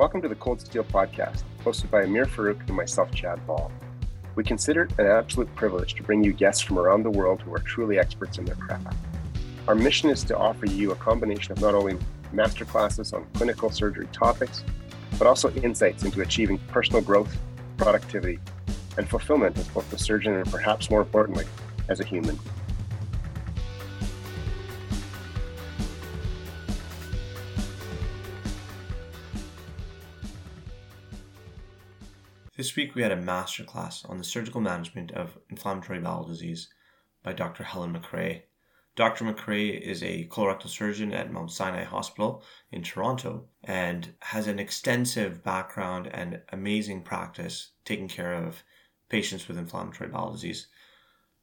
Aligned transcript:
Welcome 0.00 0.22
to 0.22 0.28
the 0.28 0.34
Cold 0.36 0.62
Steel 0.62 0.84
Podcast, 0.84 1.42
hosted 1.62 1.90
by 1.90 2.04
Amir 2.04 2.24
Farouk 2.24 2.66
and 2.66 2.74
myself, 2.74 3.14
Chad 3.14 3.46
Ball. 3.46 3.70
We 4.34 4.42
consider 4.42 4.84
it 4.84 4.98
an 4.98 5.04
absolute 5.04 5.54
privilege 5.54 5.92
to 5.96 6.02
bring 6.02 6.24
you 6.24 6.32
guests 6.32 6.62
from 6.62 6.78
around 6.78 7.02
the 7.02 7.10
world 7.10 7.42
who 7.42 7.52
are 7.52 7.58
truly 7.58 7.98
experts 7.98 8.38
in 8.38 8.46
their 8.46 8.54
craft. 8.54 8.96
Our 9.68 9.74
mission 9.74 10.08
is 10.08 10.24
to 10.24 10.38
offer 10.38 10.64
you 10.64 10.92
a 10.92 10.94
combination 10.94 11.52
of 11.52 11.60
not 11.60 11.74
only 11.74 11.98
masterclasses 12.32 13.12
on 13.12 13.26
clinical 13.34 13.68
surgery 13.68 14.08
topics, 14.10 14.64
but 15.18 15.26
also 15.26 15.52
insights 15.56 16.02
into 16.02 16.22
achieving 16.22 16.56
personal 16.68 17.02
growth, 17.02 17.36
productivity, 17.76 18.38
and 18.96 19.06
fulfillment 19.06 19.58
as 19.58 19.68
both 19.68 19.92
a 19.92 19.98
surgeon 19.98 20.32
and 20.32 20.50
perhaps 20.50 20.88
more 20.88 21.02
importantly, 21.02 21.44
as 21.90 22.00
a 22.00 22.06
human. 22.06 22.38
This 32.60 32.76
week 32.76 32.94
we 32.94 33.00
had 33.00 33.10
a 33.10 33.16
masterclass 33.16 34.06
on 34.06 34.18
the 34.18 34.22
surgical 34.22 34.60
management 34.60 35.12
of 35.12 35.38
inflammatory 35.48 35.98
bowel 35.98 36.24
disease 36.24 36.68
by 37.22 37.32
Dr. 37.32 37.64
Helen 37.64 37.90
MacRae. 37.90 38.42
Dr. 38.96 39.24
MacRae 39.24 39.80
is 39.80 40.02
a 40.02 40.28
colorectal 40.30 40.68
surgeon 40.68 41.14
at 41.14 41.32
Mount 41.32 41.50
Sinai 41.50 41.84
Hospital 41.84 42.42
in 42.70 42.82
Toronto 42.82 43.46
and 43.64 44.12
has 44.18 44.46
an 44.46 44.58
extensive 44.58 45.42
background 45.42 46.10
and 46.12 46.42
amazing 46.52 47.00
practice 47.00 47.70
taking 47.86 48.08
care 48.08 48.34
of 48.34 48.62
patients 49.08 49.48
with 49.48 49.56
inflammatory 49.56 50.10
bowel 50.10 50.32
disease. 50.32 50.66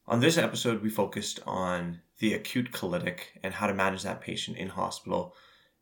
On 0.05 0.19
this 0.19 0.37
episode, 0.37 0.83
we 0.83 0.89
focused 0.91 1.39
on 1.47 1.99
the 2.19 2.35
acute 2.35 2.71
colitic 2.71 3.39
and 3.41 3.55
how 3.55 3.65
to 3.65 3.73
manage 3.73 4.03
that 4.03 4.21
patient 4.21 4.55
in 4.55 4.69
hospital, 4.69 5.33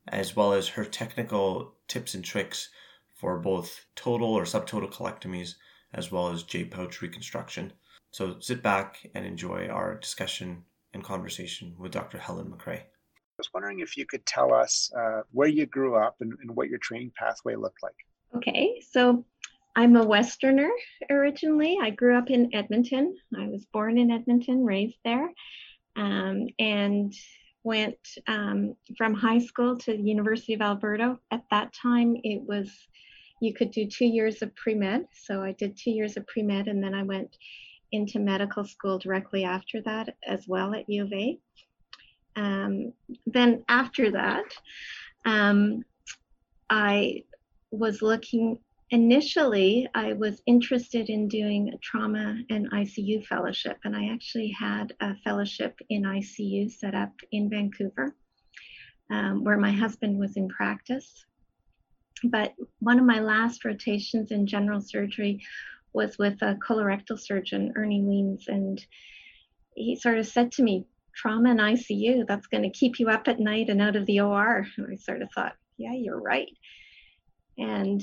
as 0.07 0.33
well 0.33 0.53
as 0.53 0.69
her 0.69 0.85
technical 0.85 1.73
tips 1.89 2.13
and 2.13 2.23
tricks 2.23 2.69
for 3.15 3.39
both 3.39 3.85
total 3.95 4.33
or 4.33 4.43
subtotal 4.43 4.91
colectomies 4.91 5.55
as 5.93 6.11
well 6.11 6.29
as 6.29 6.43
J 6.43 6.65
pouch 6.65 7.01
reconstruction. 7.01 7.71
So 8.11 8.37
sit 8.39 8.61
back 8.61 9.09
and 9.15 9.25
enjoy 9.25 9.67
our 9.67 9.95
discussion 9.95 10.63
and 10.93 11.03
conversation 11.03 11.73
with 11.77 11.91
Dr. 11.91 12.17
Helen 12.17 12.49
MacRae. 12.49 12.81
I 12.81 13.37
was 13.37 13.49
wondering 13.53 13.79
if 13.79 13.97
you 13.97 14.05
could 14.05 14.25
tell 14.25 14.53
us 14.53 14.91
uh, 14.97 15.21
where 15.31 15.49
you 15.49 15.65
grew 15.65 15.95
up 15.95 16.15
and, 16.21 16.33
and 16.41 16.55
what 16.55 16.69
your 16.69 16.79
training 16.79 17.11
pathway 17.17 17.55
looked 17.55 17.83
like. 17.83 17.95
Okay, 18.35 18.81
so 18.89 19.25
I'm 19.75 19.95
a 19.97 20.05
Westerner 20.05 20.71
originally. 21.09 21.77
I 21.81 21.89
grew 21.89 22.17
up 22.17 22.29
in 22.29 22.55
Edmonton. 22.55 23.17
I 23.37 23.47
was 23.47 23.65
born 23.73 23.97
in 23.97 24.11
Edmonton, 24.11 24.63
raised 24.63 24.97
there, 25.03 25.29
um, 25.97 26.47
and 26.59 27.13
went 27.65 27.97
um, 28.27 28.75
from 28.97 29.13
high 29.13 29.39
school 29.39 29.75
to 29.79 29.91
the 29.91 30.03
University 30.03 30.53
of 30.53 30.61
Alberta. 30.61 31.17
At 31.31 31.43
that 31.51 31.73
time, 31.73 32.15
it 32.23 32.41
was 32.47 32.71
you 33.41 33.53
could 33.53 33.71
do 33.71 33.87
two 33.87 34.05
years 34.05 34.41
of 34.41 34.55
pre 34.55 34.75
med. 34.75 35.07
So 35.11 35.41
I 35.41 35.51
did 35.51 35.75
two 35.75 35.91
years 35.91 36.15
of 36.15 36.25
pre 36.27 36.43
med, 36.43 36.67
and 36.67 36.81
then 36.81 36.93
I 36.93 37.03
went 37.03 37.35
into 37.91 38.19
medical 38.19 38.63
school 38.63 38.99
directly 38.99 39.43
after 39.43 39.81
that 39.81 40.15
as 40.25 40.45
well 40.47 40.73
at 40.73 40.89
U 40.89 41.03
of 41.03 41.11
A. 41.11 41.39
Um, 42.35 42.93
then 43.25 43.63
after 43.67 44.11
that, 44.11 44.45
um, 45.25 45.83
I 46.69 47.23
was 47.71 48.01
looking. 48.01 48.59
Initially, 48.91 49.87
I 49.95 50.13
was 50.13 50.41
interested 50.45 51.09
in 51.09 51.27
doing 51.27 51.69
a 51.73 51.77
trauma 51.79 52.37
and 52.49 52.71
ICU 52.71 53.25
fellowship, 53.25 53.77
and 53.83 53.95
I 53.95 54.13
actually 54.13 54.55
had 54.57 54.93
a 54.99 55.15
fellowship 55.23 55.79
in 55.89 56.03
ICU 56.03 56.71
set 56.71 56.93
up 56.93 57.13
in 57.31 57.49
Vancouver, 57.49 58.15
um, 59.09 59.43
where 59.43 59.57
my 59.57 59.71
husband 59.71 60.19
was 60.19 60.37
in 60.37 60.47
practice 60.49 61.25
but 62.23 62.53
one 62.79 62.99
of 62.99 63.05
my 63.05 63.19
last 63.19 63.65
rotations 63.65 64.31
in 64.31 64.47
general 64.47 64.81
surgery 64.81 65.41
was 65.93 66.17
with 66.17 66.41
a 66.41 66.55
colorectal 66.55 67.19
surgeon, 67.19 67.73
Ernie 67.75 68.03
Weems, 68.03 68.47
and 68.47 68.83
he 69.75 69.95
sort 69.95 70.17
of 70.17 70.27
said 70.27 70.51
to 70.53 70.63
me, 70.63 70.85
trauma 71.15 71.51
and 71.51 71.59
ICU, 71.59 72.25
that's 72.27 72.47
going 72.47 72.63
to 72.63 72.77
keep 72.77 72.99
you 72.99 73.09
up 73.09 73.27
at 73.27 73.39
night 73.39 73.69
and 73.69 73.81
out 73.81 73.95
of 73.95 74.05
the 74.05 74.19
OR. 74.19 74.67
And 74.77 74.87
I 74.91 74.95
sort 74.95 75.21
of 75.21 75.29
thought, 75.33 75.55
yeah, 75.77 75.93
you're 75.93 76.19
right. 76.19 76.49
And 77.57 78.01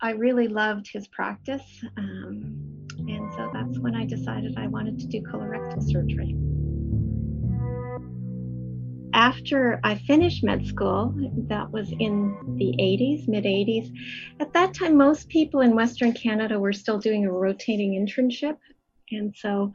I 0.00 0.12
really 0.12 0.48
loved 0.48 0.88
his 0.92 1.08
practice. 1.08 1.84
Um, 1.96 2.86
and 2.98 3.32
so 3.34 3.50
that's 3.52 3.78
when 3.78 3.94
I 3.94 4.04
decided 4.04 4.56
I 4.56 4.66
wanted 4.66 4.98
to 5.00 5.06
do 5.06 5.20
colorectal 5.22 5.82
surgery 5.82 6.36
after 9.18 9.80
I 9.82 9.96
finished 9.96 10.44
med 10.44 10.64
school, 10.64 11.12
that 11.48 11.72
was 11.72 11.90
in 11.98 12.36
the 12.56 12.72
80s, 12.78 13.26
mid 13.26 13.44
80s, 13.44 13.92
at 14.38 14.52
that 14.52 14.74
time, 14.74 14.96
most 14.96 15.28
people 15.28 15.60
in 15.60 15.74
Western 15.74 16.12
Canada 16.12 16.58
were 16.60 16.72
still 16.72 16.98
doing 16.98 17.26
a 17.26 17.32
rotating 17.32 17.92
internship. 17.92 18.56
And 19.10 19.34
so 19.36 19.72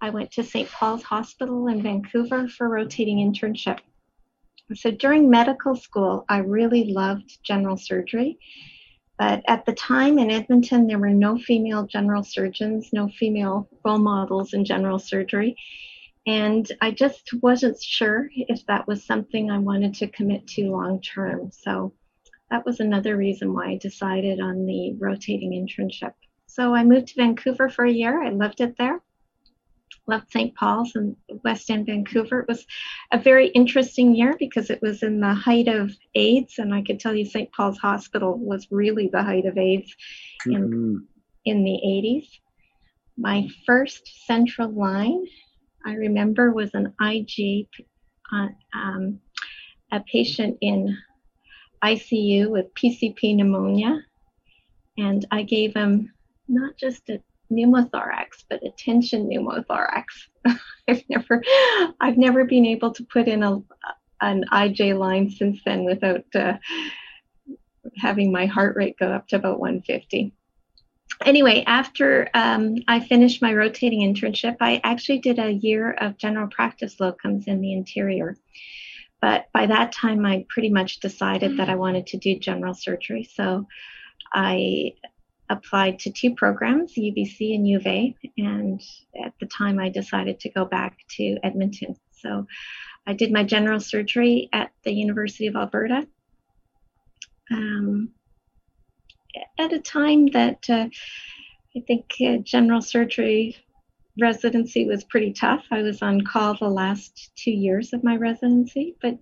I 0.00 0.08
went 0.08 0.32
to 0.32 0.42
St. 0.42 0.70
Paul's 0.70 1.02
Hospital 1.02 1.68
in 1.68 1.82
Vancouver 1.82 2.48
for 2.48 2.70
rotating 2.70 3.18
internship. 3.18 3.80
So 4.74 4.90
during 4.90 5.28
medical 5.28 5.76
school, 5.76 6.24
I 6.28 6.38
really 6.38 6.92
loved 6.92 7.38
general 7.44 7.76
surgery. 7.76 8.38
But 9.18 9.42
at 9.48 9.64
the 9.64 9.72
time 9.72 10.18
in 10.18 10.30
Edmonton, 10.30 10.86
there 10.86 10.98
were 10.98 11.10
no 11.10 11.38
female 11.38 11.86
general 11.86 12.22
surgeons, 12.22 12.90
no 12.92 13.08
female 13.08 13.68
role 13.84 13.98
models 13.98 14.52
in 14.52 14.64
general 14.64 14.98
surgery. 14.98 15.56
And 16.26 16.70
I 16.80 16.90
just 16.90 17.30
wasn't 17.40 17.80
sure 17.80 18.28
if 18.32 18.66
that 18.66 18.86
was 18.86 19.04
something 19.04 19.50
I 19.50 19.58
wanted 19.58 19.94
to 19.94 20.08
commit 20.08 20.46
to 20.48 20.70
long 20.70 21.00
term. 21.00 21.50
So 21.52 21.94
that 22.50 22.66
was 22.66 22.80
another 22.80 23.16
reason 23.16 23.54
why 23.54 23.70
I 23.70 23.78
decided 23.78 24.40
on 24.40 24.66
the 24.66 24.94
rotating 24.98 25.52
internship. 25.52 26.12
So 26.46 26.74
I 26.74 26.84
moved 26.84 27.08
to 27.08 27.14
Vancouver 27.16 27.68
for 27.68 27.84
a 27.84 27.92
year. 27.92 28.22
I 28.22 28.30
loved 28.30 28.60
it 28.60 28.76
there. 28.76 29.00
Loved 30.06 30.30
St. 30.30 30.54
Paul's 30.54 30.94
and 30.94 31.16
West 31.44 31.68
End, 31.70 31.86
Vancouver. 31.86 32.40
It 32.40 32.48
was 32.48 32.66
a 33.12 33.18
very 33.18 33.48
interesting 33.48 34.14
year 34.14 34.36
because 34.38 34.70
it 34.70 34.80
was 34.80 35.02
in 35.02 35.20
the 35.20 35.34
height 35.34 35.68
of 35.68 35.92
AIDS, 36.14 36.58
and 36.58 36.74
I 36.74 36.82
could 36.82 37.00
tell 37.00 37.14
you 37.14 37.24
St. 37.24 37.50
Paul's 37.52 37.78
Hospital 37.78 38.38
was 38.38 38.68
really 38.70 39.08
the 39.08 39.22
height 39.22 39.46
of 39.46 39.58
AIDS 39.58 39.94
in, 40.46 40.52
mm-hmm. 40.52 40.96
in 41.44 41.64
the 41.64 41.80
80s. 41.84 42.28
My 43.16 43.48
first 43.66 44.26
central 44.26 44.70
line 44.70 45.24
I 45.86 45.94
remember 45.94 46.50
was 46.50 46.74
an 46.74 46.92
IJ, 47.00 47.68
uh, 48.32 48.48
um, 48.74 49.20
a 49.92 50.00
patient 50.00 50.58
in 50.60 50.98
ICU 51.82 52.50
with 52.50 52.74
PCP 52.74 53.36
pneumonia, 53.36 54.04
and 54.98 55.24
I 55.30 55.44
gave 55.44 55.74
him 55.74 56.12
not 56.48 56.76
just 56.76 57.08
a 57.08 57.20
pneumothorax, 57.50 58.44
but 58.48 58.62
a 58.64 58.70
tension 58.70 59.28
pneumothorax. 59.28 60.04
I've 60.88 61.02
never, 61.08 61.42
I've 62.00 62.18
never 62.18 62.44
been 62.44 62.66
able 62.66 62.92
to 62.92 63.04
put 63.04 63.28
in 63.28 63.42
a 63.42 63.62
an 64.22 64.44
IJ 64.50 64.98
line 64.98 65.28
since 65.28 65.60
then 65.64 65.84
without 65.84 66.24
uh, 66.34 66.54
having 67.98 68.32
my 68.32 68.46
heart 68.46 68.74
rate 68.74 68.96
go 68.98 69.12
up 69.12 69.28
to 69.28 69.36
about 69.36 69.60
150 69.60 70.32
anyway, 71.24 71.64
after 71.66 72.28
um, 72.34 72.76
I 72.88 73.00
finished 73.00 73.42
my 73.42 73.54
rotating 73.54 74.00
internship, 74.00 74.56
I 74.60 74.80
actually 74.84 75.20
did 75.20 75.38
a 75.38 75.52
year 75.52 75.92
of 75.92 76.18
general 76.18 76.48
practice 76.48 76.96
locums 76.96 77.46
in 77.46 77.60
the 77.60 77.72
interior. 77.72 78.36
But 79.20 79.46
by 79.52 79.66
that 79.66 79.92
time, 79.92 80.26
I 80.26 80.44
pretty 80.48 80.68
much 80.68 81.00
decided 81.00 81.56
that 81.56 81.70
I 81.70 81.76
wanted 81.76 82.06
to 82.08 82.18
do 82.18 82.38
general 82.38 82.74
surgery. 82.74 83.28
So 83.32 83.66
I 84.32 84.92
applied 85.48 85.98
to 86.00 86.10
two 86.10 86.34
programs, 86.34 86.94
UBC 86.94 87.54
and 87.54 87.68
U 87.68 87.76
of 87.78 87.86
A, 87.86 88.16
and 88.36 88.80
at 89.24 89.34
the 89.40 89.46
time 89.46 89.78
I 89.78 89.88
decided 89.88 90.40
to 90.40 90.50
go 90.50 90.64
back 90.64 90.98
to 91.16 91.38
Edmonton. 91.42 91.96
So 92.12 92.46
I 93.06 93.12
did 93.12 93.32
my 93.32 93.44
general 93.44 93.80
surgery 93.80 94.48
at 94.52 94.72
the 94.82 94.92
University 94.92 95.46
of 95.46 95.56
Alberta. 95.56 96.06
Um, 97.50 98.10
at 99.58 99.72
a 99.72 99.78
time 99.78 100.26
that 100.28 100.64
uh, 100.68 100.88
I 101.76 101.80
think 101.86 102.06
uh, 102.26 102.38
general 102.38 102.82
surgery 102.82 103.56
residency 104.18 104.86
was 104.86 105.04
pretty 105.04 105.32
tough. 105.32 105.64
I 105.70 105.82
was 105.82 106.02
on 106.02 106.22
call 106.22 106.54
the 106.54 106.68
last 106.68 107.30
two 107.36 107.50
years 107.50 107.92
of 107.92 108.02
my 108.02 108.16
residency, 108.16 108.96
but 109.00 109.18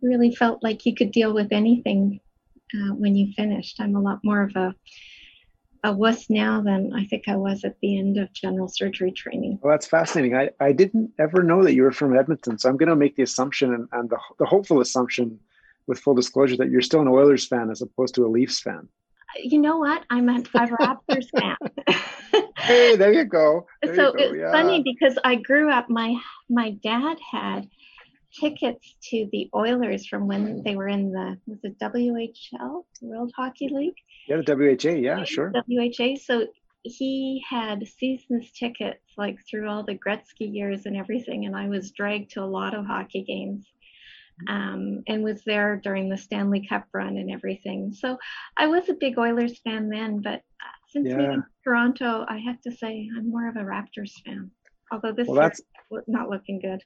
really 0.00 0.34
felt 0.34 0.62
like 0.62 0.86
you 0.86 0.94
could 0.94 1.12
deal 1.12 1.32
with 1.32 1.52
anything 1.52 2.20
uh, 2.74 2.94
when 2.94 3.14
you 3.14 3.32
finished. 3.32 3.80
I'm 3.80 3.96
a 3.96 4.00
lot 4.00 4.20
more 4.24 4.42
of 4.42 4.56
a 4.56 4.74
a 5.84 5.92
wuss 5.92 6.28
now 6.28 6.60
than 6.60 6.92
I 6.92 7.04
think 7.04 7.28
I 7.28 7.36
was 7.36 7.64
at 7.64 7.76
the 7.80 7.98
end 7.98 8.18
of 8.18 8.32
general 8.32 8.68
surgery 8.68 9.12
training. 9.12 9.58
Well, 9.62 9.70
that's 9.70 9.86
fascinating. 9.86 10.34
I, 10.34 10.50
I 10.58 10.72
didn't 10.72 11.12
ever 11.18 11.42
know 11.42 11.62
that 11.62 11.74
you 11.74 11.82
were 11.82 11.92
from 11.92 12.16
Edmonton, 12.16 12.58
so 12.58 12.68
I'm 12.68 12.76
going 12.76 12.88
to 12.88 12.96
make 12.96 13.16
the 13.16 13.22
assumption 13.22 13.72
and, 13.72 13.88
and 13.92 14.10
the, 14.10 14.18
the 14.38 14.46
hopeful 14.46 14.80
assumption, 14.80 15.38
with 15.86 16.00
full 16.00 16.14
disclosure, 16.14 16.56
that 16.56 16.70
you're 16.70 16.80
still 16.80 17.02
an 17.02 17.08
Oilers 17.08 17.46
fan 17.46 17.70
as 17.70 17.82
opposed 17.82 18.14
to 18.14 18.24
a 18.24 18.28
Leafs 18.28 18.60
fan 18.60 18.88
you 19.42 19.60
know 19.60 19.78
what? 19.78 20.04
I'm 20.10 20.28
a, 20.28 20.38
a 20.38 20.66
Raptors 20.66 21.28
fan. 21.30 21.56
hey, 22.56 22.96
there 22.96 23.12
you 23.12 23.24
go. 23.24 23.66
There 23.82 23.94
so 23.94 24.06
you 24.06 24.12
go. 24.12 24.24
it's 24.24 24.36
yeah. 24.38 24.52
funny 24.52 24.82
because 24.82 25.18
I 25.24 25.36
grew 25.36 25.70
up. 25.70 25.88
My 25.88 26.16
my 26.48 26.70
dad 26.70 27.18
had 27.30 27.68
tickets 28.38 28.96
to 29.10 29.28
the 29.32 29.48
Oilers 29.54 30.06
from 30.06 30.26
when 30.26 30.62
they 30.62 30.76
were 30.76 30.88
in 30.88 31.12
the 31.12 31.38
was 31.46 31.58
it 31.62 31.78
WHL 31.78 32.84
World 33.02 33.32
Hockey 33.36 33.68
League? 33.68 33.96
Yeah, 34.28 34.40
the 34.44 34.54
WHA. 34.54 34.96
Yeah, 34.96 35.24
sure. 35.24 35.52
WHA. 35.68 36.16
So 36.24 36.46
he 36.82 37.44
had 37.48 37.86
seasons 37.86 38.50
tickets 38.52 39.02
like 39.16 39.38
through 39.48 39.68
all 39.68 39.84
the 39.84 39.98
Gretzky 39.98 40.52
years 40.52 40.86
and 40.86 40.96
everything, 40.96 41.46
and 41.46 41.56
I 41.56 41.68
was 41.68 41.92
dragged 41.92 42.32
to 42.32 42.42
a 42.42 42.46
lot 42.46 42.74
of 42.74 42.86
hockey 42.86 43.22
games. 43.22 43.66
Um, 44.48 45.04
and 45.06 45.22
was 45.22 45.44
there 45.44 45.76
during 45.76 46.08
the 46.08 46.16
Stanley 46.16 46.66
Cup 46.66 46.86
run 46.92 47.16
and 47.18 47.30
everything. 47.30 47.92
So 47.92 48.18
I 48.56 48.66
was 48.66 48.88
a 48.88 48.94
big 48.94 49.16
Oilers 49.16 49.60
fan 49.60 49.88
then, 49.88 50.22
but 50.22 50.40
uh, 50.60 50.76
since 50.88 51.08
yeah. 51.08 51.16
moving 51.16 51.42
to 51.42 51.46
Toronto, 51.62 52.24
I 52.28 52.38
have 52.38 52.60
to 52.62 52.72
say 52.72 53.08
I'm 53.16 53.30
more 53.30 53.48
of 53.48 53.54
a 53.54 53.60
Raptors 53.60 54.10
fan. 54.24 54.50
Although 54.90 55.12
this 55.12 55.28
well, 55.28 55.40
that's 55.40 55.60
not 56.08 56.30
looking 56.30 56.58
good. 56.58 56.82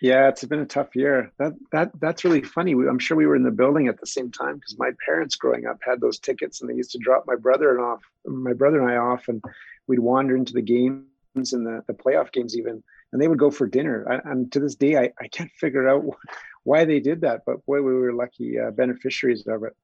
Yeah, 0.00 0.28
it's 0.28 0.44
been 0.44 0.60
a 0.60 0.66
tough 0.66 0.94
year. 0.94 1.32
That 1.38 1.54
that 1.72 1.90
that's 2.00 2.24
really 2.24 2.42
funny. 2.42 2.74
We, 2.74 2.88
I'm 2.88 3.00
sure 3.00 3.16
we 3.16 3.26
were 3.26 3.34
in 3.34 3.42
the 3.42 3.50
building 3.50 3.88
at 3.88 3.98
the 3.98 4.06
same 4.06 4.30
time 4.30 4.56
because 4.56 4.78
my 4.78 4.92
parents 5.04 5.34
growing 5.34 5.66
up 5.66 5.78
had 5.82 6.00
those 6.00 6.20
tickets, 6.20 6.60
and 6.60 6.70
they 6.70 6.74
used 6.74 6.92
to 6.92 6.98
drop 6.98 7.24
my 7.26 7.34
brother 7.34 7.72
and 7.74 7.80
off, 7.84 8.02
my 8.24 8.52
brother 8.52 8.80
and 8.80 8.90
I 8.90 8.96
off, 8.96 9.26
and 9.28 9.42
we'd 9.88 9.98
wander 9.98 10.36
into 10.36 10.52
the 10.52 10.62
games 10.62 11.52
and 11.52 11.66
the 11.66 11.82
the 11.88 11.94
playoff 11.94 12.30
games 12.30 12.56
even, 12.56 12.82
and 13.12 13.20
they 13.20 13.26
would 13.26 13.40
go 13.40 13.50
for 13.50 13.66
dinner. 13.66 14.06
I, 14.08 14.30
and 14.30 14.52
to 14.52 14.60
this 14.60 14.76
day, 14.76 14.96
I, 14.96 15.12
I 15.20 15.26
can't 15.28 15.50
figure 15.52 15.88
out 15.88 16.04
why 16.62 16.84
they 16.84 17.00
did 17.00 17.22
that, 17.22 17.42
but 17.44 17.66
boy, 17.66 17.82
we 17.82 17.92
were 17.94 18.12
lucky 18.12 18.58
uh, 18.58 18.70
beneficiaries 18.70 19.46
of 19.48 19.64
it. 19.64 19.74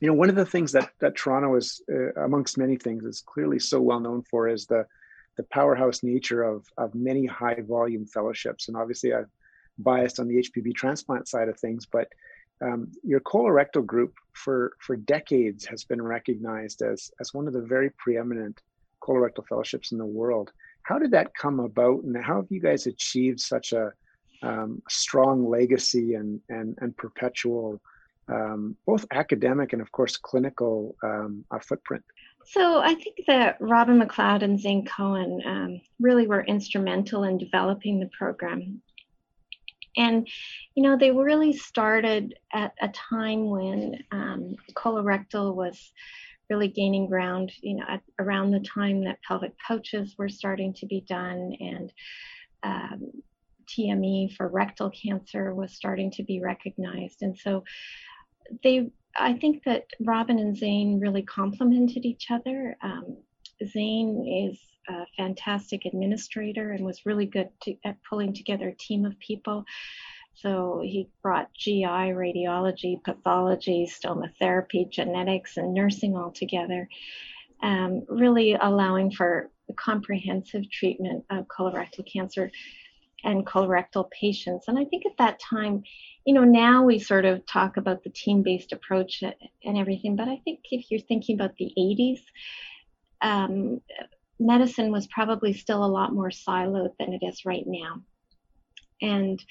You 0.00 0.06
know, 0.06 0.14
one 0.14 0.28
of 0.28 0.36
the 0.36 0.46
things 0.46 0.70
that 0.72 0.90
that 1.00 1.16
Toronto 1.16 1.56
is, 1.56 1.82
uh, 1.92 2.12
amongst 2.22 2.58
many 2.58 2.76
things, 2.76 3.04
is 3.04 3.24
clearly 3.26 3.58
so 3.58 3.80
well 3.80 3.98
known 3.98 4.22
for 4.22 4.46
is 4.46 4.66
the 4.66 4.86
the 5.36 5.42
powerhouse 5.50 6.04
nature 6.04 6.44
of 6.44 6.64
of 6.76 6.94
many 6.94 7.26
high 7.26 7.60
volume 7.60 8.06
fellowships, 8.06 8.68
and 8.68 8.76
obviously 8.76 9.12
I 9.12 9.22
biased 9.78 10.20
on 10.20 10.28
the 10.28 10.36
HPB 10.36 10.74
transplant 10.74 11.28
side 11.28 11.48
of 11.48 11.58
things, 11.58 11.86
but 11.86 12.08
um, 12.60 12.90
your 13.04 13.20
colorectal 13.20 13.84
group 13.84 14.14
for 14.32 14.72
for 14.80 14.96
decades 14.96 15.64
has 15.66 15.84
been 15.84 16.02
recognized 16.02 16.82
as 16.82 17.10
as 17.20 17.32
one 17.32 17.46
of 17.46 17.52
the 17.52 17.62
very 17.62 17.90
preeminent 17.90 18.60
colorectal 19.02 19.46
fellowships 19.46 19.92
in 19.92 19.98
the 19.98 20.06
world. 20.06 20.50
How 20.82 20.98
did 20.98 21.10
that 21.12 21.34
come 21.34 21.60
about, 21.60 22.02
and 22.02 22.16
how 22.16 22.36
have 22.36 22.50
you 22.50 22.60
guys 22.60 22.86
achieved 22.86 23.40
such 23.40 23.72
a 23.72 23.92
um, 24.42 24.82
strong 24.88 25.48
legacy 25.48 26.14
and 26.14 26.40
and 26.48 26.76
and 26.80 26.96
perpetual 26.96 27.80
um, 28.28 28.76
both 28.86 29.06
academic 29.12 29.72
and 29.72 29.80
of 29.80 29.92
course 29.92 30.16
clinical 30.16 30.96
um, 31.02 31.44
uh, 31.50 31.58
footprint? 31.60 32.04
So 32.44 32.80
I 32.80 32.94
think 32.94 33.16
that 33.26 33.56
Robin 33.60 34.00
McLeod 34.00 34.42
and 34.42 34.58
Zane 34.58 34.86
Cohen 34.86 35.42
um, 35.44 35.80
really 36.00 36.26
were 36.26 36.42
instrumental 36.44 37.24
in 37.24 37.36
developing 37.36 38.00
the 38.00 38.08
program. 38.16 38.80
And, 39.98 40.28
you 40.74 40.82
know, 40.82 40.96
they 40.96 41.10
really 41.10 41.52
started 41.52 42.34
at 42.52 42.72
a 42.80 42.88
time 42.88 43.50
when 43.50 44.02
um, 44.12 44.54
colorectal 44.74 45.54
was 45.54 45.92
really 46.48 46.68
gaining 46.68 47.08
ground, 47.08 47.52
you 47.60 47.76
know, 47.76 47.84
at, 47.88 48.02
around 48.18 48.52
the 48.52 48.60
time 48.60 49.04
that 49.04 49.22
pelvic 49.26 49.52
pouches 49.58 50.14
were 50.16 50.28
starting 50.28 50.72
to 50.74 50.86
be 50.86 51.04
done 51.06 51.52
and 51.60 51.92
um, 52.62 53.10
TME 53.66 54.34
for 54.34 54.48
rectal 54.48 54.90
cancer 54.90 55.54
was 55.54 55.74
starting 55.74 56.10
to 56.12 56.22
be 56.22 56.40
recognized. 56.40 57.22
And 57.22 57.36
so 57.36 57.64
they, 58.62 58.90
I 59.16 59.34
think 59.34 59.64
that 59.64 59.84
Robin 60.00 60.38
and 60.38 60.56
Zane 60.56 61.00
really 61.00 61.22
complemented 61.22 62.04
each 62.06 62.28
other. 62.30 62.76
Um, 62.82 63.18
Zane 63.66 64.48
is 64.50 64.58
a 64.88 65.06
fantastic 65.16 65.84
administrator 65.84 66.72
and 66.72 66.84
was 66.84 67.06
really 67.06 67.26
good 67.26 67.48
to, 67.62 67.76
at 67.84 67.96
pulling 68.08 68.32
together 68.32 68.68
a 68.68 68.74
team 68.74 69.04
of 69.04 69.18
people. 69.18 69.64
So 70.34 70.80
he 70.84 71.08
brought 71.22 71.52
GI, 71.54 71.82
radiology, 71.82 73.02
pathology, 73.02 73.90
stoma 73.90 74.30
therapy, 74.38 74.86
genetics, 74.90 75.56
and 75.56 75.74
nursing 75.74 76.16
all 76.16 76.30
together, 76.30 76.88
um, 77.62 78.04
really 78.08 78.54
allowing 78.54 79.10
for 79.10 79.50
comprehensive 79.76 80.70
treatment 80.70 81.24
of 81.30 81.46
colorectal 81.46 82.06
cancer 82.10 82.50
and 83.24 83.44
colorectal 83.44 84.08
patients. 84.10 84.68
And 84.68 84.78
I 84.78 84.84
think 84.84 85.04
at 85.06 85.16
that 85.18 85.40
time, 85.40 85.82
you 86.24 86.34
know, 86.34 86.44
now 86.44 86.84
we 86.84 86.98
sort 86.98 87.24
of 87.24 87.44
talk 87.46 87.76
about 87.76 88.04
the 88.04 88.10
team 88.10 88.42
based 88.42 88.72
approach 88.72 89.22
and 89.22 89.78
everything, 89.78 90.14
but 90.14 90.28
I 90.28 90.40
think 90.44 90.60
if 90.70 90.90
you're 90.90 91.00
thinking 91.00 91.34
about 91.34 91.56
the 91.56 91.72
80s, 91.76 92.20
um, 93.20 93.80
medicine 94.38 94.92
was 94.92 95.06
probably 95.08 95.52
still 95.52 95.84
a 95.84 95.86
lot 95.86 96.12
more 96.12 96.30
siloed 96.30 96.90
than 96.98 97.12
it 97.12 97.24
is 97.24 97.44
right 97.44 97.64
now. 97.66 98.02
And 99.00 99.42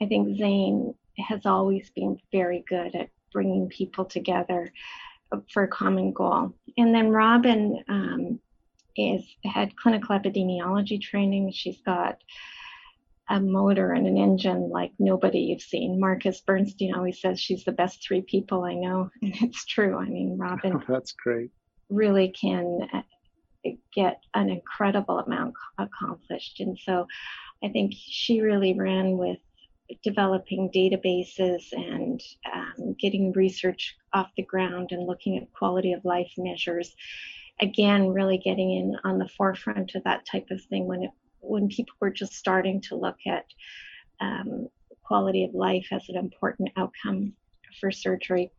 I 0.00 0.06
think 0.06 0.36
Zane 0.36 0.94
has 1.18 1.46
always 1.46 1.90
been 1.90 2.18
very 2.30 2.64
good 2.68 2.94
at 2.94 3.10
bringing 3.32 3.68
people 3.68 4.04
together 4.04 4.72
for 5.52 5.64
a 5.64 5.68
common 5.68 6.12
goal. 6.12 6.54
And 6.76 6.94
then 6.94 7.10
Robin 7.10 7.82
um, 7.88 8.40
is 8.96 9.24
had 9.44 9.76
clinical 9.76 10.18
epidemiology 10.18 11.00
training. 11.00 11.52
She's 11.52 11.80
got 11.82 12.18
a 13.30 13.40
motor 13.40 13.92
and 13.92 14.06
an 14.06 14.18
engine 14.18 14.68
like 14.68 14.92
nobody 14.98 15.38
you've 15.38 15.62
seen. 15.62 15.98
Marcus 15.98 16.42
Burnstein 16.46 16.94
always 16.94 17.20
says 17.20 17.40
she's 17.40 17.64
the 17.64 17.72
best 17.72 18.06
three 18.06 18.22
people 18.22 18.64
I 18.64 18.74
know, 18.74 19.10
and 19.22 19.34
it's 19.42 19.64
true. 19.64 19.96
I 19.96 20.06
mean, 20.06 20.36
Robin. 20.38 20.74
Oh, 20.74 20.82
that's 20.88 21.12
great. 21.12 21.50
Really 21.88 22.28
can 22.28 22.88
get 23.94 24.20
an 24.34 24.48
incredible 24.48 25.18
amount 25.18 25.54
accomplished. 25.78 26.60
And 26.60 26.78
so 26.78 27.06
I 27.62 27.68
think 27.68 27.92
she 27.96 28.40
really 28.40 28.74
ran 28.74 29.18
with 29.18 29.38
developing 30.02 30.70
databases 30.70 31.72
and 31.72 32.20
um, 32.52 32.94
getting 32.98 33.32
research 33.32 33.96
off 34.12 34.30
the 34.36 34.42
ground 34.42 34.92
and 34.92 35.06
looking 35.06 35.36
at 35.36 35.52
quality 35.52 35.92
of 35.92 36.04
life 36.04 36.32
measures. 36.38 36.94
Again, 37.60 38.08
really 38.08 38.38
getting 38.38 38.72
in 38.72 38.96
on 39.04 39.18
the 39.18 39.28
forefront 39.28 39.94
of 39.94 40.04
that 40.04 40.26
type 40.26 40.46
of 40.50 40.62
thing 40.64 40.86
when 40.86 41.04
it 41.04 41.10
when 41.40 41.68
people 41.68 41.94
were 42.00 42.10
just 42.10 42.34
starting 42.34 42.80
to 42.80 42.94
look 42.94 43.18
at 43.26 43.44
um, 44.20 44.68
quality 45.02 45.44
of 45.44 45.52
life 45.54 45.88
as 45.90 46.08
an 46.08 46.16
important 46.16 46.70
outcome 46.76 47.32
for 47.80 47.90
surgery 47.90 48.52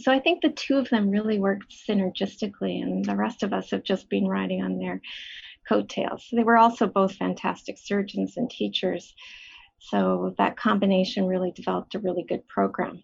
so 0.00 0.12
I 0.12 0.20
think 0.20 0.42
the 0.42 0.50
two 0.50 0.76
of 0.76 0.88
them 0.90 1.10
really 1.10 1.38
worked 1.38 1.74
synergistically, 1.88 2.82
and 2.82 3.04
the 3.04 3.16
rest 3.16 3.42
of 3.42 3.52
us 3.52 3.70
have 3.70 3.84
just 3.84 4.08
been 4.08 4.26
riding 4.26 4.62
on 4.62 4.78
their 4.78 5.00
coattails. 5.68 6.28
They 6.32 6.42
were 6.42 6.56
also 6.56 6.86
both 6.86 7.16
fantastic 7.16 7.78
surgeons 7.78 8.36
and 8.36 8.50
teachers. 8.50 9.14
So 9.78 10.34
that 10.38 10.56
combination 10.56 11.26
really 11.26 11.52
developed 11.52 11.94
a 11.94 11.98
really 11.98 12.24
good 12.24 12.46
program. 12.48 13.02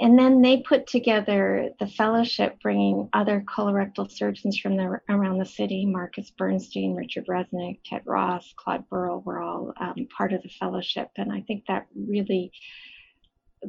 And 0.00 0.18
then 0.18 0.42
they 0.42 0.60
put 0.60 0.88
together 0.88 1.70
the 1.78 1.86
fellowship, 1.86 2.60
bringing 2.60 3.08
other 3.12 3.44
colorectal 3.46 4.10
surgeons 4.10 4.58
from 4.58 4.76
the, 4.76 5.00
around 5.08 5.38
the 5.38 5.44
city. 5.44 5.86
Marcus 5.86 6.32
Burnstein, 6.38 6.96
Richard 6.96 7.26
Reznick, 7.28 7.78
Ted 7.84 8.02
Ross, 8.04 8.52
Claude 8.56 8.88
Burrell 8.88 9.22
were 9.24 9.40
all 9.40 9.72
um, 9.80 10.08
part 10.16 10.32
of 10.32 10.42
the 10.42 10.48
fellowship. 10.48 11.10
And 11.16 11.32
I 11.32 11.42
think 11.42 11.64
that 11.68 11.86
really 11.94 12.50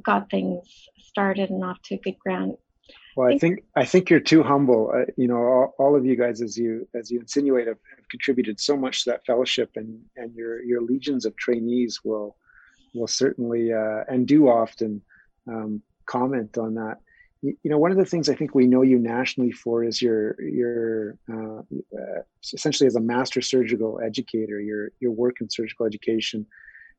got 0.04 0.30
things 0.30 0.90
started 0.98 1.50
and 1.50 1.64
off 1.64 1.82
to 1.84 1.96
a 1.96 1.98
good 1.98 2.20
ground. 2.20 2.58
Well, 3.16 3.34
I 3.34 3.38
think 3.38 3.64
I 3.76 3.86
think 3.86 4.10
you're 4.10 4.20
too 4.20 4.44
humble. 4.44 4.92
Uh, 4.94 5.06
you 5.16 5.28
know, 5.28 5.38
all, 5.38 5.76
all, 5.80 5.96
of 5.96 6.06
you 6.06 6.18
guys, 6.18 6.42
as 6.42 6.58
you 6.58 6.88
as 6.94 7.10
you 7.10 7.22
insinuate, 7.22 7.68
have, 7.68 7.78
have, 7.96 8.10
contributed 8.10 8.60
so 8.60 8.76
much 8.76 9.04
to 9.04 9.12
that 9.12 9.26
fellowship, 9.26 9.72
and 9.76 10.02
and 10.18 10.36
your 10.36 10.62
your 10.64 10.82
legions 10.82 11.26
of 11.26 11.36
trainees 11.38 12.02
will 12.04 12.36
will 12.94 13.08
certainly 13.08 13.72
uh, 13.72 14.04
and 14.10 14.28
do 14.28 14.50
often 14.50 15.02
um, 15.48 15.82
comment 16.06 16.58
on 16.58 16.76
that. 16.76 16.98
You, 17.42 17.56
you, 17.64 17.72
know, 17.72 17.78
one 17.78 17.92
of 17.92 17.98
the 17.98 18.06
things 18.06 18.28
I 18.28 18.36
think 18.36 18.54
we 18.54 18.68
know 18.68 18.82
you 18.82 19.00
nationally 19.00 19.52
for 19.52 19.86
is 19.86 20.02
your 20.02 20.36
your 20.42 21.18
uh, 21.32 21.60
uh 21.60 22.22
essentially 22.54 22.88
as 22.88 22.98
a 22.98 23.02
master 23.02 23.42
surgical 23.42 24.02
educator, 24.02 24.60
your 24.60 24.92
your 25.00 25.12
work 25.12 25.40
in 25.40 25.50
surgical 25.50 25.86
education 25.86 26.46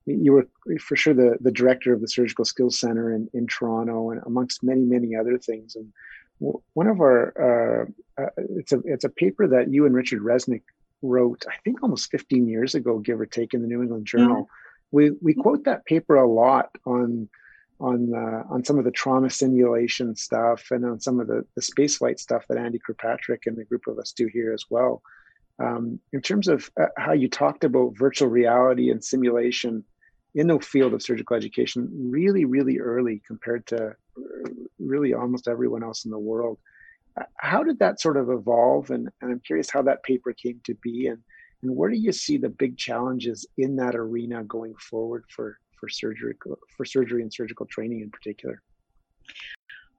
you 0.06 0.32
were 0.32 0.48
for 0.80 0.96
sure 0.96 1.14
the, 1.14 1.36
the 1.40 1.50
director 1.50 1.92
of 1.92 2.00
the 2.00 2.08
Surgical 2.08 2.44
Skills 2.44 2.78
Center 2.78 3.12
in, 3.12 3.28
in 3.34 3.46
Toronto, 3.46 4.10
and 4.10 4.22
amongst 4.24 4.62
many 4.62 4.82
many 4.82 5.16
other 5.16 5.36
things. 5.38 5.76
And 5.76 5.92
one 6.38 6.86
of 6.86 7.00
our 7.00 7.86
uh, 8.18 8.22
uh, 8.22 8.30
it's 8.56 8.72
a 8.72 8.80
it's 8.84 9.04
a 9.04 9.10
paper 9.10 9.46
that 9.48 9.70
you 9.70 9.86
and 9.86 9.94
Richard 9.94 10.22
Reznick 10.22 10.62
wrote, 11.02 11.44
I 11.48 11.56
think 11.64 11.82
almost 11.82 12.10
15 12.10 12.48
years 12.48 12.74
ago, 12.74 12.98
give 12.98 13.20
or 13.20 13.26
take, 13.26 13.54
in 13.54 13.62
the 13.62 13.68
New 13.68 13.82
England 13.82 14.06
Journal. 14.06 14.44
Mm-hmm. 14.44 14.92
We 14.92 15.10
we 15.20 15.34
quote 15.34 15.64
that 15.64 15.84
paper 15.84 16.16
a 16.16 16.28
lot 16.28 16.70
on 16.86 17.28
on 17.80 18.14
uh, 18.14 18.44
on 18.48 18.64
some 18.64 18.78
of 18.78 18.84
the 18.84 18.90
trauma 18.90 19.28
simulation 19.30 20.14
stuff 20.14 20.70
and 20.70 20.84
on 20.84 21.00
some 21.00 21.20
of 21.20 21.26
the 21.26 21.44
the 21.56 21.62
space 21.62 21.96
flight 21.96 22.20
stuff 22.20 22.44
that 22.48 22.58
Andy 22.58 22.78
Kirkpatrick 22.78 23.46
and 23.46 23.56
the 23.56 23.64
group 23.64 23.86
of 23.88 23.98
us 23.98 24.12
do 24.12 24.28
here 24.32 24.52
as 24.52 24.64
well. 24.70 25.02
Um, 25.58 26.00
in 26.12 26.20
terms 26.20 26.48
of 26.48 26.70
uh, 26.78 26.86
how 26.98 27.12
you 27.12 27.28
talked 27.28 27.64
about 27.64 27.96
virtual 27.96 28.28
reality 28.28 28.90
and 28.90 29.02
simulation 29.02 29.84
in 30.36 30.46
the 30.46 30.60
field 30.60 30.92
of 30.92 31.02
surgical 31.02 31.34
education 31.34 31.88
really, 32.10 32.44
really 32.44 32.78
early 32.78 33.22
compared 33.26 33.66
to 33.66 33.86
uh, 33.86 34.50
really 34.78 35.14
almost 35.14 35.48
everyone 35.48 35.82
else 35.82 36.04
in 36.04 36.10
the 36.10 36.18
world. 36.18 36.58
Uh, 37.18 37.24
how 37.38 37.62
did 37.62 37.78
that 37.78 37.98
sort 37.98 38.18
of 38.18 38.28
evolve? 38.28 38.90
And, 38.90 39.08
and 39.22 39.32
I'm 39.32 39.40
curious 39.40 39.70
how 39.70 39.80
that 39.82 40.02
paper 40.02 40.34
came 40.34 40.60
to 40.64 40.74
be 40.74 41.06
and, 41.06 41.18
and 41.62 41.74
where 41.74 41.88
do 41.88 41.96
you 41.96 42.12
see 42.12 42.36
the 42.36 42.50
big 42.50 42.76
challenges 42.76 43.46
in 43.56 43.76
that 43.76 43.94
arena 43.94 44.44
going 44.44 44.74
forward 44.76 45.24
for, 45.34 45.58
for 45.80 45.88
surgery 45.88 46.34
for 46.76 46.84
surgery 46.84 47.22
and 47.22 47.32
surgical 47.32 47.64
training 47.64 48.02
in 48.02 48.10
particular? 48.10 48.60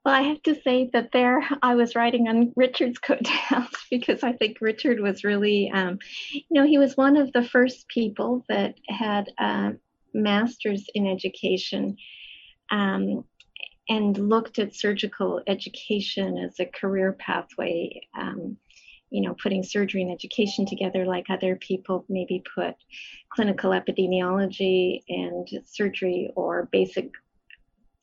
Well, 0.05 0.13
I 0.13 0.21
have 0.21 0.43
to 0.43 0.55
say 0.61 0.91
that 0.93 1.11
there 1.11 1.43
I 1.63 1.73
was 1.73 1.95
writing 1.95 2.27
on 2.27 2.53
Richard's 2.55 2.99
coattails 2.99 3.71
because 3.89 4.23
I 4.23 4.33
think 4.33 4.61
Richard 4.61 4.99
was 4.99 5.23
really, 5.23 5.71
um, 5.73 5.97
you 6.31 6.43
know, 6.51 6.63
he 6.63 6.77
was 6.77 6.95
one 6.95 7.17
of 7.17 7.33
the 7.33 7.43
first 7.43 7.87
people 7.87 8.45
that 8.47 8.75
had 8.87 9.31
a 9.39 9.73
master's 10.13 10.85
in 10.93 11.07
education 11.07 11.97
um, 12.71 13.23
and 13.89 14.17
looked 14.17 14.59
at 14.59 14.75
surgical 14.75 15.41
education 15.47 16.37
as 16.37 16.59
a 16.59 16.65
career 16.65 17.13
pathway. 17.13 18.01
Um, 18.17 18.57
you 19.09 19.21
know, 19.21 19.35
putting 19.41 19.63
surgery 19.63 20.01
and 20.01 20.11
education 20.11 20.65
together 20.65 21.05
like 21.05 21.29
other 21.29 21.55
people 21.55 22.03
maybe 22.09 22.43
put 22.53 22.75
clinical 23.29 23.71
epidemiology 23.71 25.01
and 25.07 25.47
surgery 25.65 26.29
or 26.35 26.67
basic 26.73 27.09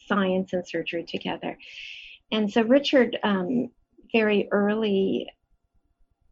science 0.07 0.55
and 0.55 0.67
surgery 0.67 1.05
together. 1.05 1.59
And 2.33 2.51
so 2.51 2.63
Richard 2.63 3.19
um, 3.23 3.71
very 4.13 4.49
early 4.51 5.29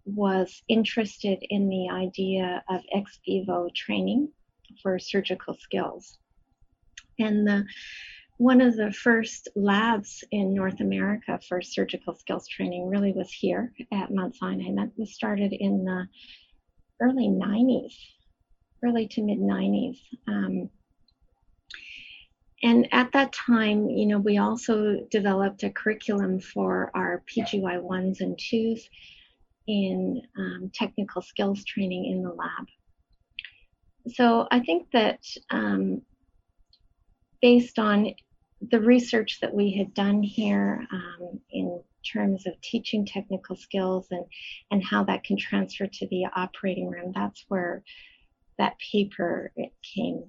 was 0.04 0.62
interested 0.68 1.38
in 1.48 1.68
the 1.68 1.88
idea 1.90 2.62
of 2.68 2.80
ex 2.92 3.20
vivo 3.24 3.68
training 3.74 4.28
for 4.82 4.98
surgical 4.98 5.54
skills. 5.54 6.18
And 7.18 7.46
the 7.46 7.64
one 8.38 8.60
of 8.60 8.76
the 8.76 8.92
first 8.92 9.48
labs 9.54 10.24
in 10.32 10.54
North 10.54 10.80
America 10.80 11.38
for 11.48 11.62
surgical 11.62 12.16
skills 12.16 12.48
training 12.48 12.88
really 12.88 13.12
was 13.12 13.30
here 13.30 13.72
at 13.92 14.12
Mount 14.12 14.34
Sinai. 14.34 14.74
That 14.74 14.90
was 14.96 15.14
started 15.14 15.52
in 15.52 15.84
the 15.84 16.08
early 17.00 17.28
90s, 17.28 17.94
early 18.84 19.06
to 19.08 19.22
mid 19.22 19.38
90s. 19.38 19.98
Um, 20.26 20.70
and 22.64 22.88
at 22.92 23.12
that 23.12 23.32
time, 23.32 23.90
you 23.90 24.06
know, 24.06 24.18
we 24.18 24.38
also 24.38 25.06
developed 25.10 25.62
a 25.62 25.70
curriculum 25.70 26.40
for 26.40 26.90
our 26.94 27.22
PGY 27.28 27.80
ones 27.80 28.20
and 28.20 28.38
twos 28.38 28.88
in 29.66 30.22
um, 30.38 30.70
technical 30.74 31.22
skills 31.22 31.64
training 31.64 32.06
in 32.06 32.22
the 32.22 32.32
lab. 32.32 32.66
So 34.08 34.48
I 34.50 34.60
think 34.60 34.88
that 34.92 35.20
um, 35.50 36.02
based 37.40 37.78
on 37.78 38.14
the 38.70 38.80
research 38.80 39.40
that 39.40 39.54
we 39.54 39.72
had 39.72 39.94
done 39.94 40.22
here 40.22 40.86
um, 40.92 41.40
in 41.50 41.82
terms 42.04 42.46
of 42.46 42.60
teaching 42.60 43.04
technical 43.04 43.56
skills 43.56 44.06
and, 44.10 44.24
and 44.70 44.84
how 44.84 45.04
that 45.04 45.24
can 45.24 45.36
transfer 45.36 45.86
to 45.86 46.06
the 46.08 46.26
operating 46.34 46.88
room, 46.88 47.12
that's 47.14 47.44
where 47.48 47.82
that 48.58 48.76
paper 48.78 49.52
came 49.94 50.24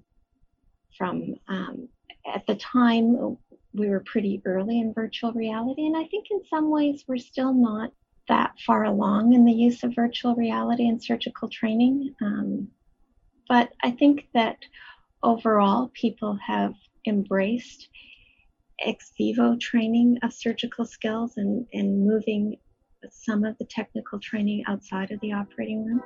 from. 0.98 1.36
Um, 1.48 1.88
at 2.34 2.46
the 2.48 2.56
time, 2.56 3.38
we 3.74 3.90
were 3.90 4.04
pretty 4.06 4.42
early 4.46 4.80
in 4.80 4.94
virtual 4.94 5.34
reality, 5.34 5.86
and 5.86 5.98
I 5.98 6.06
think 6.06 6.28
in 6.32 6.42
some 6.50 6.70
ways 6.70 7.04
we're 7.08 7.18
still 7.18 7.54
not 7.54 7.92
that 8.30 8.54
far 8.66 8.86
along 8.86 9.34
in 9.34 9.46
the 9.46 9.52
use 9.52 9.84
of 9.84 9.96
virtual 9.96 10.36
reality 10.36 10.88
in 10.88 11.00
surgical 11.00 11.50
training. 11.50 12.16
Um, 12.22 12.70
but 13.48 13.72
I 13.84 13.92
think 13.92 14.28
that 14.34 14.58
overall, 15.22 15.92
people 15.94 16.38
have 16.46 16.74
embraced 17.08 17.90
ex 18.80 19.12
vivo 19.18 19.56
training 19.58 20.18
of 20.24 20.34
surgical 20.34 20.86
skills 20.86 21.38
and, 21.38 21.66
and 21.74 22.06
moving 22.06 22.58
some 23.10 23.44
of 23.44 23.58
the 23.58 23.66
technical 23.66 24.20
training 24.20 24.64
outside 24.68 25.12
of 25.12 25.20
the 25.22 25.34
operating 25.34 25.86
room. 25.86 26.02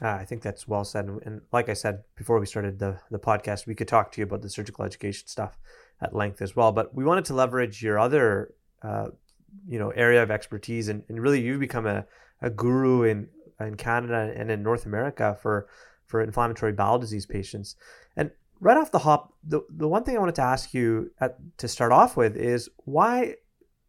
Uh, 0.00 0.10
I 0.10 0.24
think 0.24 0.42
that's 0.42 0.68
well 0.68 0.84
said. 0.84 1.08
And 1.24 1.40
like 1.52 1.68
I 1.68 1.72
said 1.72 2.04
before 2.16 2.38
we 2.38 2.46
started 2.46 2.78
the, 2.78 2.98
the 3.10 3.18
podcast, 3.18 3.66
we 3.66 3.74
could 3.74 3.88
talk 3.88 4.12
to 4.12 4.20
you 4.20 4.24
about 4.24 4.42
the 4.42 4.50
surgical 4.50 4.84
education 4.84 5.26
stuff 5.26 5.58
at 6.00 6.14
length 6.14 6.40
as 6.40 6.54
well. 6.54 6.72
But 6.72 6.94
we 6.94 7.04
wanted 7.04 7.24
to 7.26 7.34
leverage 7.34 7.82
your 7.82 7.98
other, 7.98 8.54
uh, 8.82 9.08
you 9.66 9.78
know, 9.78 9.90
area 9.90 10.22
of 10.22 10.30
expertise, 10.30 10.88
and, 10.88 11.02
and 11.08 11.20
really 11.20 11.40
you've 11.40 11.60
become 11.60 11.86
a, 11.86 12.06
a 12.40 12.50
guru 12.50 13.02
in 13.02 13.28
in 13.60 13.76
Canada 13.76 14.32
and 14.36 14.50
in 14.50 14.62
North 14.62 14.86
America 14.86 15.36
for 15.42 15.68
for 16.06 16.22
inflammatory 16.22 16.72
bowel 16.72 16.98
disease 16.98 17.26
patients. 17.26 17.74
And 18.16 18.30
right 18.60 18.76
off 18.76 18.92
the 18.92 19.00
hop, 19.00 19.32
the 19.42 19.62
the 19.68 19.88
one 19.88 20.04
thing 20.04 20.16
I 20.16 20.20
wanted 20.20 20.36
to 20.36 20.42
ask 20.42 20.72
you 20.72 21.10
at, 21.20 21.38
to 21.58 21.66
start 21.66 21.90
off 21.90 22.16
with 22.16 22.36
is 22.36 22.68
why 22.84 23.34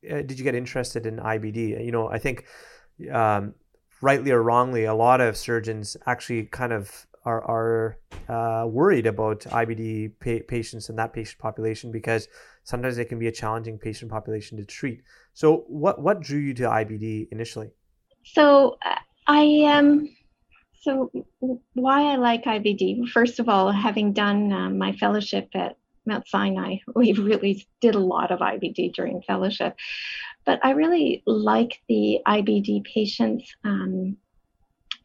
uh, 0.09 0.21
did 0.21 0.39
you 0.39 0.43
get 0.43 0.55
interested 0.55 1.05
in 1.05 1.17
IBD? 1.17 1.85
You 1.85 1.91
know, 1.91 2.09
I 2.09 2.17
think. 2.17 2.45
Um, 3.11 3.53
rightly 4.01 4.31
or 4.31 4.41
wrongly, 4.41 4.85
a 4.85 4.93
lot 4.93 5.21
of 5.21 5.37
surgeons 5.37 5.97
actually 6.05 6.45
kind 6.45 6.73
of 6.73 7.07
are, 7.25 7.43
are 7.43 7.97
uh, 8.27 8.65
worried 8.67 9.05
about 9.05 9.41
IBD 9.41 10.13
pa- 10.19 10.45
patients 10.47 10.89
and 10.89 10.97
that 10.97 11.13
patient 11.13 11.39
population 11.39 11.91
because 11.91 12.27
sometimes 12.63 12.97
it 12.97 13.05
can 13.05 13.19
be 13.19 13.27
a 13.27 13.31
challenging 13.31 13.77
patient 13.77 14.09
population 14.09 14.57
to 14.57 14.65
treat. 14.65 15.01
So, 15.33 15.65
what 15.67 16.01
what 16.01 16.21
drew 16.21 16.39
you 16.39 16.53
to 16.55 16.63
IBD 16.63 17.27
initially? 17.31 17.69
So, 18.23 18.77
uh, 18.85 18.95
I 19.27 19.63
um, 19.65 20.09
so 20.81 21.11
why 21.73 22.13
I 22.13 22.15
like 22.15 22.45
IBD. 22.45 23.09
First 23.09 23.39
of 23.39 23.49
all, 23.49 23.71
having 23.71 24.13
done 24.13 24.51
um, 24.53 24.77
my 24.77 24.93
fellowship 24.93 25.49
at 25.53 25.77
Mount 26.05 26.27
Sinai, 26.27 26.77
we 26.95 27.13
really 27.13 27.67
did 27.81 27.95
a 27.95 27.99
lot 27.99 28.31
of 28.31 28.39
IBD 28.39 28.93
during 28.93 29.21
fellowship. 29.21 29.75
But 30.49 30.65
I 30.65 30.71
really 30.71 31.21
like 31.27 31.79
the 31.87 32.21
IBD 32.25 32.83
patients 32.83 33.55
um, 33.63 34.17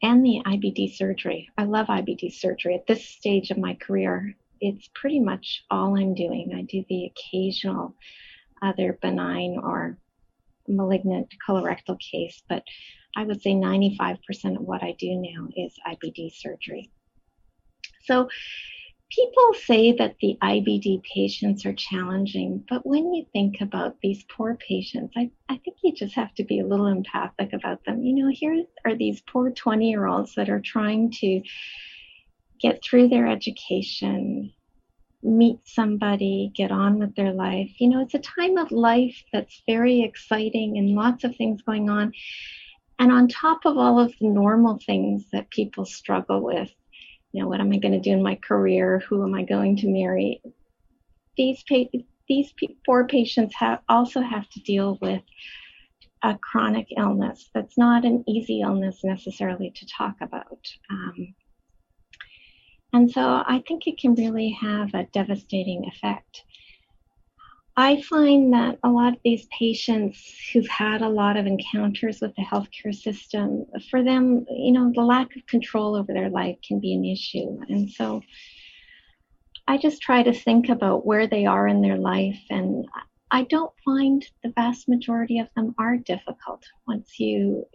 and 0.01 0.25
the 0.25 0.41
IBD 0.43 0.95
surgery. 0.95 1.51
I 1.55 1.65
love 1.65 1.85
IBD 1.85 2.33
surgery. 2.33 2.73
At 2.73 2.87
this 2.87 3.07
stage 3.07 3.51
of 3.51 3.59
my 3.59 3.75
career, 3.75 4.33
it's 4.59 4.89
pretty 4.95 5.19
much 5.19 5.63
all 5.69 5.99
I'm 5.99 6.15
doing. 6.15 6.51
I 6.55 6.63
do 6.63 6.83
the 6.89 7.11
occasional 7.11 7.93
other 8.63 8.97
benign 9.03 9.59
or 9.61 9.99
malignant 10.67 11.31
colorectal 11.47 11.99
case, 11.99 12.41
but 12.49 12.63
I 13.15 13.23
would 13.23 13.43
say 13.43 13.51
95% 13.51 14.17
of 14.55 14.63
what 14.63 14.81
I 14.81 14.95
do 14.97 15.13
now 15.13 15.47
is 15.55 15.75
IBD 15.87 16.33
surgery. 16.33 16.89
So 18.05 18.29
people 19.09 19.53
say 19.53 19.91
that 19.93 20.15
the 20.19 20.37
IBD 20.41 21.03
patients 21.03 21.65
are 21.65 21.73
challenging, 21.73 22.63
but 22.69 22.85
when 22.85 23.13
you 23.13 23.25
think 23.31 23.61
about 23.61 23.97
these 24.01 24.23
poor 24.29 24.55
patients, 24.55 25.13
I, 25.15 25.31
I 25.47 25.57
think 25.57 25.77
you 25.83 25.93
just 25.93 26.15
have 26.15 26.33
to 26.35 26.43
be 26.43 26.59
a 26.59 26.65
little 26.65 26.87
empathic 26.87 27.53
about 27.53 27.85
them. 27.85 28.03
You 28.03 28.15
know, 28.15 28.31
here 28.33 28.63
are 28.83 28.95
these 28.95 29.21
poor 29.21 29.51
20 29.51 29.89
year 29.89 30.05
olds 30.05 30.35
that 30.35 30.49
are 30.49 30.61
trying 30.61 31.11
to 31.19 31.41
get 32.59 32.83
through 32.83 33.09
their 33.09 33.27
education, 33.27 34.51
meet 35.21 35.59
somebody, 35.65 36.51
get 36.55 36.71
on 36.71 36.99
with 36.99 37.15
their 37.15 37.33
life. 37.33 37.71
You 37.79 37.89
know, 37.89 38.01
it's 38.01 38.13
a 38.13 38.19
time 38.19 38.57
of 38.57 38.71
life 38.71 39.23
that's 39.31 39.61
very 39.67 40.01
exciting 40.01 40.77
and 40.77 40.95
lots 40.95 41.23
of 41.23 41.35
things 41.35 41.61
going 41.61 41.89
on. 41.89 42.13
And 42.97 43.11
on 43.11 43.27
top 43.27 43.65
of 43.65 43.77
all 43.77 43.99
of 43.99 44.13
the 44.19 44.29
normal 44.29 44.79
things 44.85 45.25
that 45.31 45.49
people 45.49 45.85
struggle 45.85 46.41
with, 46.41 46.71
you 47.35 47.41
know, 47.41 47.49
what 47.49 47.59
am 47.59 47.73
I 47.73 47.79
going 47.79 47.91
to 47.91 47.99
do 47.99 48.11
in 48.11 48.23
my 48.23 48.35
career? 48.35 49.03
Who 49.09 49.21
am 49.21 49.33
I 49.33 49.43
going 49.43 49.75
to 49.77 49.89
marry? 49.89 50.41
These 51.35 51.65
pa- 51.67 51.99
these 52.29 52.53
poor 52.85 53.05
patients 53.07 53.53
have 53.57 53.79
also 53.89 54.21
have 54.21 54.49
to 54.51 54.61
deal 54.61 54.97
with 55.01 55.21
a 56.23 56.37
chronic 56.37 56.87
illness 56.97 57.49
that's 57.53 57.77
not 57.77 58.05
an 58.05 58.23
easy 58.25 58.61
illness 58.61 59.01
necessarily 59.03 59.69
to 59.71 59.85
talk 59.85 60.15
about. 60.21 60.65
Um, 60.89 61.35
and 62.93 63.11
so 63.11 63.21
I 63.21 63.61
think 63.67 63.85
it 63.85 63.99
can 63.99 64.15
really 64.15 64.51
have 64.61 64.93
a 64.93 65.03
devastating 65.11 65.83
effect. 65.93 66.41
I 67.77 68.01
find 68.03 68.53
that 68.53 68.79
a 68.83 68.89
lot 68.89 69.13
of 69.13 69.19
these 69.25 69.47
patients 69.47 70.17
who've 70.53 70.67
had 70.67 71.01
a 71.01 71.09
lot 71.09 71.35
of 71.35 71.45
encounters 71.45 72.21
with 72.21 72.33
the 72.35 72.41
healthcare 72.41 72.95
system, 72.95 73.65
for 73.91 74.01
them, 74.01 74.45
you 74.49 74.71
know, 74.71 74.93
the 74.95 75.01
lack 75.01 75.35
of 75.35 75.45
control 75.45 75.95
over 75.95 76.13
their 76.13 76.29
life 76.29 76.55
can 76.65 76.79
be 76.79 76.93
an 76.93 77.03
issue. 77.03 77.59
And 77.67 77.89
so 77.89 78.21
I 79.67 79.77
just 79.77 80.01
try 80.01 80.23
to 80.23 80.31
think 80.33 80.69
about 80.69 81.05
where 81.05 81.27
they 81.27 81.45
are 81.45 81.67
in 81.67 81.81
their 81.81 81.97
life. 81.97 82.39
And 82.49 82.85
I 83.29 83.43
don't 83.43 83.73
find 83.83 84.25
the 84.41 84.53
vast 84.55 84.87
majority 84.87 85.39
of 85.39 85.49
them 85.55 85.75
are 85.77 85.97
difficult 85.97 86.63
once 86.87 87.19
you 87.19 87.65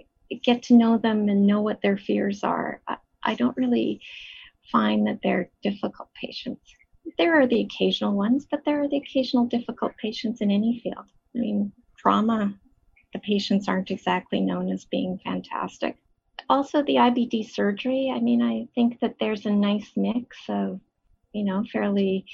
get 0.43 0.63
to 0.65 0.77
know 0.77 0.97
them 0.97 1.29
and 1.29 1.47
know 1.47 1.61
what 1.61 1.83
their 1.83 1.99
fears 1.99 2.43
are. 2.43 2.81
I, 3.23 3.35
don't 3.35 3.57
really 3.57 4.01
find 4.73 5.07
that 5.09 5.19
they're 5.23 5.51
difficult 5.63 6.09
patients 6.15 6.73
there 7.19 7.41
are 7.41 7.47
the 7.47 7.61
occasional 7.63 8.15
ones, 8.15 8.47
but 8.51 8.65
there 8.65 8.83
are 8.83 8.89
the 8.89 8.97
occasional 8.99 9.47
difficult 9.47 9.97
patients 9.97 10.41
in 10.41 10.51
any 10.51 10.81
field. 10.81 11.07
I 11.35 11.39
mean, 11.39 11.73
trauma, 11.97 12.55
the 13.13 13.19
patients 13.21 13.69
aren't 13.69 13.91
exactly 13.91 14.41
known 14.41 14.71
as 14.71 14.85
being 14.85 15.19
fantastic. 15.25 15.97
also 16.49 16.83
the 16.83 16.97
IBD 16.97 17.49
surgery. 17.51 18.13
I 18.15 18.21
mean, 18.21 18.43
I 18.43 18.67
think 18.75 19.01
that 19.01 19.17
there's 19.21 19.47
a 19.47 19.51
nice 19.51 19.91
mix 19.97 20.37
of, 20.49 20.81
you 21.33 21.45
know, 21.45 21.65
fairly 21.73 22.25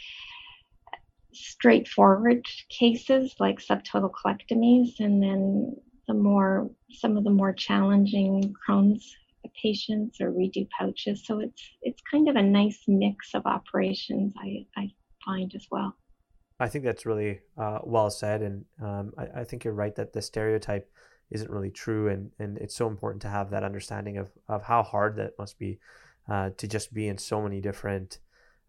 straightforward 1.32 2.46
cases 2.70 3.34
like 3.38 3.58
subtotal 3.58 4.10
colectomies 4.10 5.00
and 5.00 5.22
then 5.22 5.76
the 6.08 6.14
more 6.14 6.70
some 6.90 7.16
of 7.16 7.24
the 7.24 7.30
more 7.30 7.52
challenging 7.52 8.54
Crohn's 8.66 9.14
patients 9.60 10.20
or 10.20 10.30
redo 10.30 10.68
pouches. 10.78 11.24
So 11.26 11.40
it's 11.40 11.62
it's 11.82 12.02
kind 12.10 12.28
of 12.28 12.36
a 12.36 12.42
nice 12.42 12.82
mix 12.86 13.34
of 13.34 13.46
operations 13.46 14.34
I, 14.38 14.66
I 14.76 14.90
find 15.24 15.52
as 15.54 15.66
well. 15.70 15.96
I 16.58 16.68
think 16.68 16.84
that's 16.84 17.04
really 17.04 17.40
uh, 17.58 17.80
well 17.84 18.08
said, 18.10 18.42
and 18.42 18.64
um, 18.82 19.12
I, 19.18 19.40
I, 19.40 19.44
think 19.44 19.64
you're 19.64 19.74
right 19.74 19.94
that 19.96 20.14
the 20.14 20.22
stereotype 20.22 20.90
isn't 21.30 21.50
really 21.50 21.70
true, 21.70 22.08
and, 22.08 22.30
and 22.38 22.56
it's 22.58 22.74
so 22.74 22.86
important 22.86 23.20
to 23.22 23.28
have 23.28 23.50
that 23.50 23.62
understanding 23.62 24.16
of, 24.16 24.30
of 24.48 24.62
how 24.62 24.82
hard 24.82 25.16
that 25.16 25.32
must 25.38 25.58
be 25.58 25.78
uh, 26.30 26.50
to 26.56 26.66
just 26.66 26.94
be 26.94 27.08
in 27.08 27.18
so 27.18 27.42
many 27.42 27.60
different 27.60 28.20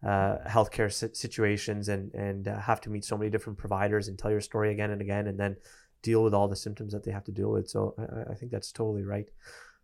uh, 0.06 0.36
healthcare 0.46 0.92
situations 1.16 1.88
and 1.88 2.12
and 2.14 2.46
uh, 2.46 2.60
have 2.60 2.80
to 2.82 2.90
meet 2.90 3.04
so 3.04 3.16
many 3.16 3.30
different 3.30 3.58
providers 3.58 4.06
and 4.06 4.18
tell 4.18 4.30
your 4.30 4.40
story 4.40 4.70
again 4.70 4.90
and 4.90 5.00
again, 5.00 5.26
and 5.26 5.40
then 5.40 5.56
deal 6.02 6.22
with 6.22 6.34
all 6.34 6.46
the 6.46 6.56
symptoms 6.56 6.92
that 6.92 7.04
they 7.04 7.10
have 7.10 7.24
to 7.24 7.32
deal 7.32 7.50
with. 7.50 7.68
So 7.68 7.94
I, 7.98 8.32
I 8.32 8.34
think 8.34 8.52
that's 8.52 8.70
totally 8.70 9.02
right. 9.02 9.28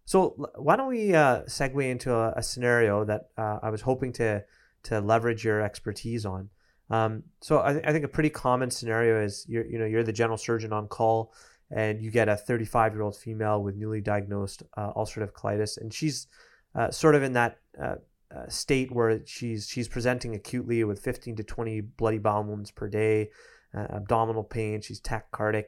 So 0.04 0.50
why 0.56 0.76
don't 0.76 0.88
we 0.88 1.14
uh, 1.14 1.42
segue 1.42 1.90
into 1.90 2.14
a, 2.14 2.32
a 2.37 2.42
scenario 2.42 3.04
that 3.04 3.28
uh, 3.38 3.58
I 3.62 3.70
was 3.70 3.80
hoping 3.80 4.12
to 4.14 4.44
to 4.84 5.00
leverage 5.00 5.44
your 5.44 5.62
expertise 5.62 6.26
on. 6.26 6.50
Um, 6.90 7.23
so 7.40 7.62
I, 7.62 7.73
th- 7.73 7.84
I, 7.87 7.92
think 7.92 8.04
a 8.04 8.08
pretty 8.08 8.28
common 8.28 8.70
scenario 8.70 9.23
is 9.23 9.46
you're 9.49 9.64
you 9.64 9.78
know 9.78 9.87
you're 9.87 10.02
the 10.02 10.12
general 10.12 10.37
surgeon 10.37 10.73
on 10.73 10.87
call 10.87 11.32
and 11.70 12.02
you 12.02 12.11
get 12.11 12.28
a 12.28 12.37
35 12.37 12.92
year 12.92 13.02
old 13.02 13.16
female 13.16 13.62
with 13.62 13.75
newly 13.75 14.02
diagnosed 14.02 14.62
uh, 14.76 14.92
ulcerative 14.92 15.32
colitis 15.32 15.78
and 15.78 15.94
she's 15.94 16.26
uh, 16.75 16.90
sort 16.90 17.14
of 17.14 17.23
in 17.23 17.32
that 17.32 17.58
uh, 17.80 17.94
uh, 18.34 18.49
state 18.49 18.92
where 18.92 19.25
she's 19.25 19.66
she's 19.66 19.88
presenting 19.88 20.34
acutely 20.34 20.84
with 20.84 21.00
15 21.00 21.37
to 21.37 21.42
20 21.42 21.80
bloody 21.80 22.18
bowel 22.18 22.44
movements 22.44 22.70
per 22.70 22.88
day, 22.88 23.30
abdominal 23.75 24.44
pain. 24.44 24.80
She's 24.80 25.00
tachycardic 25.00 25.66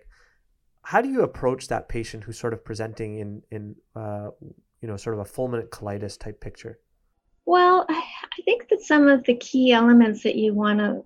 how 0.86 1.00
do 1.00 1.08
you 1.08 1.22
approach 1.22 1.66
that 1.66 1.88
patient 1.88 2.22
who's 2.22 2.38
sort 2.38 2.52
of 2.52 2.64
presenting 2.64 3.18
in 3.18 3.42
in 3.50 3.74
uh, 3.96 4.30
you 4.80 4.86
know 4.88 4.96
sort 4.96 5.18
of 5.18 5.20
a 5.20 5.28
fulminant 5.28 5.68
colitis 5.70 6.16
type 6.16 6.40
picture? 6.40 6.78
Well, 7.44 7.86
I 7.88 8.42
think 8.44 8.68
that 8.68 8.82
some 8.82 9.08
of 9.08 9.24
the 9.24 9.34
key 9.34 9.72
elements 9.72 10.22
that 10.22 10.36
you 10.36 10.54
want 10.54 10.78
to 10.78 11.02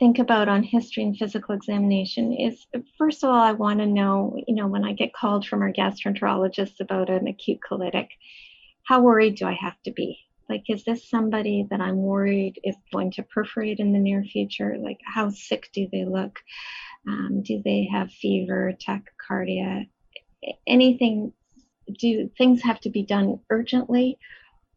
think 0.00 0.18
about 0.18 0.48
on 0.48 0.64
history 0.64 1.04
and 1.04 1.16
physical 1.16 1.54
examination 1.54 2.32
is 2.32 2.66
first 2.98 3.22
of 3.22 3.30
all, 3.30 3.40
I 3.40 3.52
want 3.52 3.78
to 3.78 3.86
know, 3.86 4.36
you 4.48 4.54
know, 4.56 4.66
when 4.66 4.84
I 4.84 4.94
get 4.94 5.14
called 5.14 5.46
from 5.46 5.62
our 5.62 5.72
gastroenterologist 5.72 6.80
about 6.80 7.08
an 7.08 7.28
acute 7.28 7.60
colitic, 7.60 8.08
how 8.82 9.00
worried 9.00 9.36
do 9.36 9.46
I 9.46 9.56
have 9.60 9.80
to 9.84 9.92
be? 9.92 10.18
Like, 10.48 10.64
is 10.68 10.82
this 10.82 11.08
somebody 11.08 11.68
that 11.70 11.80
I'm 11.80 12.02
worried 12.02 12.58
is 12.64 12.74
going 12.92 13.12
to 13.12 13.22
perforate 13.22 13.78
in 13.78 13.92
the 13.92 14.00
near 14.00 14.24
future? 14.24 14.76
Like, 14.76 14.98
how 15.04 15.30
sick 15.30 15.70
do 15.72 15.86
they 15.92 16.04
look? 16.04 16.40
Um, 17.06 17.42
do 17.42 17.62
they 17.64 17.88
have 17.90 18.12
fever, 18.12 18.72
tachycardia, 18.86 19.88
anything? 20.66 21.32
Do 21.98 22.30
things 22.36 22.62
have 22.62 22.80
to 22.80 22.90
be 22.90 23.02
done 23.02 23.40
urgently, 23.50 24.18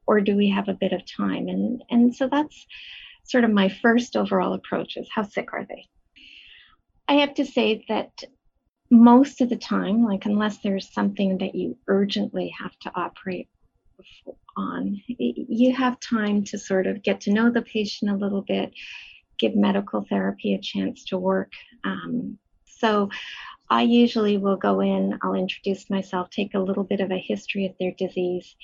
or 0.08 0.22
do 0.22 0.36
we 0.36 0.50
have 0.50 0.68
a 0.68 0.74
bit 0.74 0.94
of 0.94 1.01
time? 1.06 1.48
And 1.48 1.84
and 1.89 2.15
so 2.15 2.27
that's 2.27 2.65
sort 3.24 3.44
of 3.44 3.51
my 3.51 3.70
first 3.70 4.15
overall 4.15 4.53
approach: 4.53 4.98
is 4.98 5.10
how 5.13 5.24
sick 5.24 5.53
are 5.53 5.65
they? 5.65 5.88
I 7.08 7.15
have 7.15 7.34
to 7.36 7.46
say 7.46 7.86
that 7.89 8.24
most 8.89 9.42
of 9.42 9.50
the 9.50 9.58
time, 9.58 10.03
like 10.03 10.25
unless 10.25 10.60
there's 10.60 10.94
something 10.94 11.39
that 11.39 11.56
you 11.56 11.77
urgently 11.88 12.53
have 12.60 12.77
to 12.80 12.92
operate 12.96 13.50
on, 14.56 15.01
you 15.08 15.75
have 15.75 16.00
time 16.00 16.44
to 16.46 16.58
sort 16.58 16.88
of 16.88 17.03
get 17.03 17.22
to 17.22 17.34
know 17.34 17.51
the 17.51 17.62
patient 17.62 18.12
a 18.12 18.15
little 18.15 18.44
bit 18.44 18.72
give 19.38 19.56
medical 19.56 20.05
therapy 20.10 20.53
a 20.53 20.60
chance 20.60 21.05
to 21.05 21.18
work. 21.18 21.51
Um, 21.84 22.38
so 22.66 23.10
I 23.70 23.84
usually 23.84 24.38
will 24.38 24.57
go 24.57 24.81
in, 24.81 25.18
I'll 25.22 25.34
introduce 25.34 25.90
myself, 25.90 26.29
take 26.29 26.53
a 26.53 26.60
little 26.60 26.84
bit 26.84 27.00
of 27.00 27.12
a 27.12 27.18
history 27.18 27.66
of 27.66 27.74
their 27.79 27.92
disease, 27.98 28.55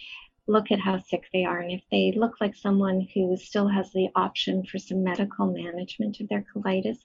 look 0.47 0.71
at 0.71 0.79
how 0.79 0.99
sick 0.99 1.27
they 1.31 1.45
are. 1.45 1.59
And 1.59 1.71
if 1.71 1.81
they 1.91 2.13
look 2.15 2.41
like 2.41 2.55
someone 2.55 3.07
who 3.13 3.37
still 3.37 3.67
has 3.67 3.91
the 3.91 4.09
option 4.15 4.65
for 4.65 4.77
some 4.77 5.03
medical 5.03 5.47
management 5.47 6.19
of 6.19 6.27
their 6.27 6.45
colitis, 6.53 6.97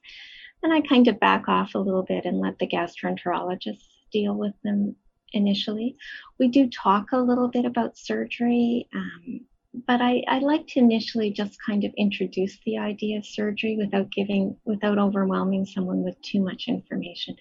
then 0.62 0.72
I 0.72 0.80
kind 0.80 1.08
of 1.08 1.20
back 1.20 1.48
off 1.48 1.74
a 1.74 1.78
little 1.78 2.02
bit 2.02 2.24
and 2.24 2.40
let 2.40 2.58
the 2.58 2.66
gastroenterologist 2.66 3.84
deal 4.10 4.34
with 4.34 4.54
them 4.64 4.96
initially. 5.32 5.96
We 6.38 6.48
do 6.48 6.68
talk 6.70 7.12
a 7.12 7.18
little 7.18 7.48
bit 7.48 7.64
about 7.64 7.98
surgery. 7.98 8.88
Um, 8.94 9.42
but 9.86 10.00
I, 10.00 10.22
I 10.28 10.38
like 10.38 10.66
to 10.68 10.78
initially 10.78 11.30
just 11.30 11.58
kind 11.64 11.84
of 11.84 11.92
introduce 11.96 12.58
the 12.64 12.78
idea 12.78 13.18
of 13.18 13.26
surgery 13.26 13.76
without 13.76 14.10
giving, 14.12 14.56
without 14.64 14.98
overwhelming 14.98 15.66
someone 15.66 16.04
with 16.04 16.20
too 16.22 16.40
much 16.40 16.64
information 16.68 17.36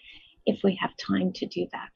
if 0.45 0.61
we 0.63 0.75
have 0.81 0.91
time 0.97 1.31
to 1.33 1.45
do 1.45 1.67
that. 1.71 1.89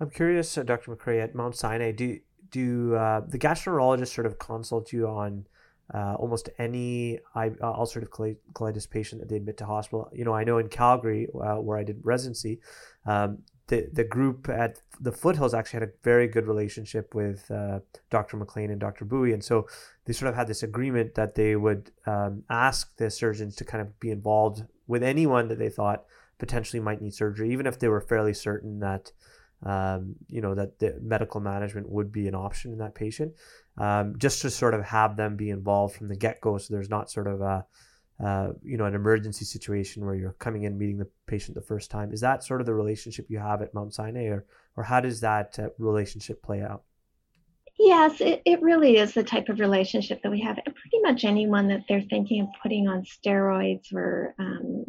I'm 0.00 0.10
curious, 0.10 0.56
uh, 0.56 0.62
Dr. 0.62 0.92
MacRae, 0.92 1.22
at 1.22 1.34
Mount 1.34 1.56
Sinai, 1.56 1.92
do, 1.92 2.18
do 2.50 2.94
uh, 2.94 3.22
the 3.26 3.38
gastroenterologist 3.38 4.14
sort 4.14 4.26
of 4.26 4.38
consult 4.38 4.92
you 4.92 5.08
on 5.08 5.46
uh, 5.92 6.14
almost 6.14 6.48
any 6.58 7.18
uh, 7.34 7.48
ulcerative 7.62 8.36
colitis 8.54 8.88
patient 8.88 9.20
that 9.20 9.28
they 9.28 9.36
admit 9.36 9.56
to 9.58 9.66
hospital? 9.66 10.08
You 10.12 10.24
know, 10.24 10.32
I 10.32 10.44
know 10.44 10.58
in 10.58 10.68
Calgary, 10.68 11.28
uh, 11.34 11.56
where 11.56 11.76
I 11.76 11.84
did 11.84 12.00
residency, 12.02 12.60
um, 13.04 13.38
the 13.68 13.88
the 13.92 14.04
group 14.04 14.48
at 14.48 14.80
the 15.00 15.12
foothills 15.12 15.54
actually 15.54 15.80
had 15.80 15.88
a 15.88 15.92
very 16.02 16.28
good 16.28 16.46
relationship 16.46 17.14
with 17.14 17.50
uh, 17.50 17.80
Dr. 18.10 18.36
McLean 18.36 18.70
and 18.70 18.80
Dr. 18.80 19.04
Bowie, 19.04 19.32
and 19.32 19.42
so 19.42 19.66
they 20.04 20.12
sort 20.12 20.28
of 20.28 20.34
had 20.34 20.48
this 20.48 20.62
agreement 20.62 21.14
that 21.14 21.34
they 21.34 21.56
would 21.56 21.90
um, 22.06 22.44
ask 22.50 22.96
the 22.96 23.10
surgeons 23.10 23.56
to 23.56 23.64
kind 23.64 23.82
of 23.82 23.98
be 24.00 24.10
involved 24.10 24.64
with 24.86 25.02
anyone 25.02 25.48
that 25.48 25.58
they 25.58 25.68
thought 25.68 26.04
potentially 26.38 26.80
might 26.80 27.00
need 27.00 27.14
surgery, 27.14 27.52
even 27.52 27.66
if 27.66 27.78
they 27.78 27.88
were 27.88 28.00
fairly 28.00 28.34
certain 28.34 28.80
that 28.80 29.12
um, 29.64 30.16
you 30.28 30.40
know 30.40 30.54
that 30.54 30.78
the 30.80 30.98
medical 31.00 31.40
management 31.40 31.88
would 31.88 32.10
be 32.10 32.26
an 32.26 32.34
option 32.34 32.72
in 32.72 32.78
that 32.78 32.94
patient, 32.94 33.32
um, 33.78 34.14
just 34.18 34.42
to 34.42 34.50
sort 34.50 34.74
of 34.74 34.84
have 34.84 35.16
them 35.16 35.36
be 35.36 35.50
involved 35.50 35.96
from 35.96 36.08
the 36.08 36.16
get 36.16 36.40
go, 36.40 36.58
so 36.58 36.74
there's 36.74 36.90
not 36.90 37.10
sort 37.10 37.28
of 37.28 37.40
a 37.40 37.64
uh, 38.22 38.48
you 38.62 38.76
know, 38.76 38.84
an 38.84 38.94
emergency 38.94 39.44
situation 39.44 40.04
where 40.04 40.14
you're 40.14 40.34
coming 40.34 40.64
in 40.64 40.78
meeting 40.78 40.98
the 40.98 41.08
patient 41.26 41.54
the 41.54 41.62
first 41.62 41.90
time. 41.90 42.12
Is 42.12 42.20
that 42.20 42.44
sort 42.44 42.60
of 42.60 42.66
the 42.66 42.74
relationship 42.74 43.26
you 43.28 43.38
have 43.38 43.62
at 43.62 43.74
Mount 43.74 43.94
Sinai, 43.94 44.26
or 44.26 44.46
or 44.76 44.84
how 44.84 45.00
does 45.00 45.20
that 45.20 45.58
uh, 45.58 45.68
relationship 45.78 46.42
play 46.42 46.62
out? 46.62 46.82
Yes, 47.78 48.20
it, 48.20 48.42
it 48.44 48.62
really 48.62 48.98
is 48.98 49.12
the 49.12 49.24
type 49.24 49.48
of 49.48 49.58
relationship 49.58 50.22
that 50.22 50.30
we 50.30 50.40
have. 50.42 50.58
And 50.64 50.74
Pretty 50.74 51.00
much 51.02 51.24
anyone 51.24 51.68
that 51.68 51.84
they're 51.88 52.02
thinking 52.02 52.42
of 52.42 52.48
putting 52.62 52.86
on 52.86 53.02
steroids 53.02 53.92
or 53.92 54.34
um, 54.38 54.84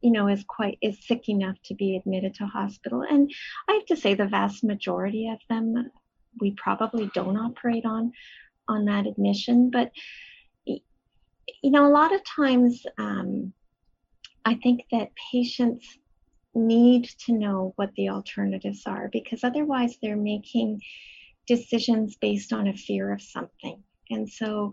you 0.00 0.10
know 0.10 0.28
is 0.28 0.44
quite 0.46 0.78
is 0.80 1.06
sick 1.06 1.28
enough 1.28 1.56
to 1.64 1.74
be 1.74 1.96
admitted 1.96 2.34
to 2.34 2.46
hospital 2.46 3.02
and 3.08 3.30
i 3.68 3.74
have 3.74 3.86
to 3.86 3.96
say 3.96 4.14
the 4.14 4.26
vast 4.26 4.64
majority 4.64 5.28
of 5.28 5.38
them 5.48 5.90
we 6.40 6.52
probably 6.52 7.10
don't 7.14 7.36
operate 7.36 7.84
on 7.84 8.12
on 8.68 8.84
that 8.86 9.06
admission 9.06 9.70
but 9.70 9.90
you 11.62 11.70
know, 11.70 11.86
a 11.86 11.92
lot 11.92 12.14
of 12.14 12.20
times 12.24 12.84
um, 12.98 13.52
I 14.44 14.54
think 14.54 14.84
that 14.92 15.10
patients 15.32 15.86
need 16.54 17.04
to 17.26 17.32
know 17.32 17.72
what 17.76 17.92
the 17.96 18.08
alternatives 18.08 18.82
are 18.86 19.08
because 19.12 19.44
otherwise 19.44 19.96
they're 20.02 20.16
making 20.16 20.80
decisions 21.46 22.16
based 22.16 22.52
on 22.52 22.68
a 22.68 22.72
fear 22.74 23.12
of 23.12 23.22
something. 23.22 23.82
And 24.10 24.28
so 24.28 24.72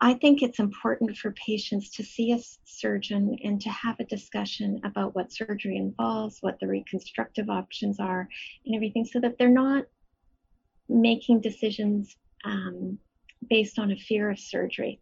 I 0.00 0.14
think 0.14 0.42
it's 0.42 0.60
important 0.60 1.16
for 1.16 1.32
patients 1.32 1.90
to 1.96 2.04
see 2.04 2.32
a 2.32 2.38
surgeon 2.64 3.36
and 3.42 3.60
to 3.60 3.70
have 3.70 3.98
a 3.98 4.04
discussion 4.04 4.80
about 4.84 5.14
what 5.14 5.32
surgery 5.32 5.76
involves, 5.76 6.38
what 6.40 6.60
the 6.60 6.68
reconstructive 6.68 7.50
options 7.50 7.98
are, 7.98 8.28
and 8.64 8.74
everything, 8.76 9.04
so 9.04 9.20
that 9.20 9.38
they're 9.38 9.48
not 9.48 9.86
making 10.88 11.40
decisions 11.40 12.16
um, 12.44 12.98
based 13.50 13.78
on 13.78 13.90
a 13.90 13.96
fear 13.96 14.30
of 14.30 14.38
surgery. 14.38 15.00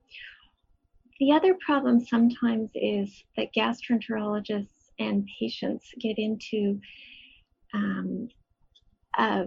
The 1.19 1.33
other 1.33 1.55
problem 1.65 2.01
sometimes 2.01 2.71
is 2.75 3.25
that 3.37 3.55
gastroenterologists 3.57 4.91
and 4.99 5.29
patients 5.39 5.87
get 5.99 6.19
into 6.19 6.81
um, 7.73 8.29
a, 9.19 9.45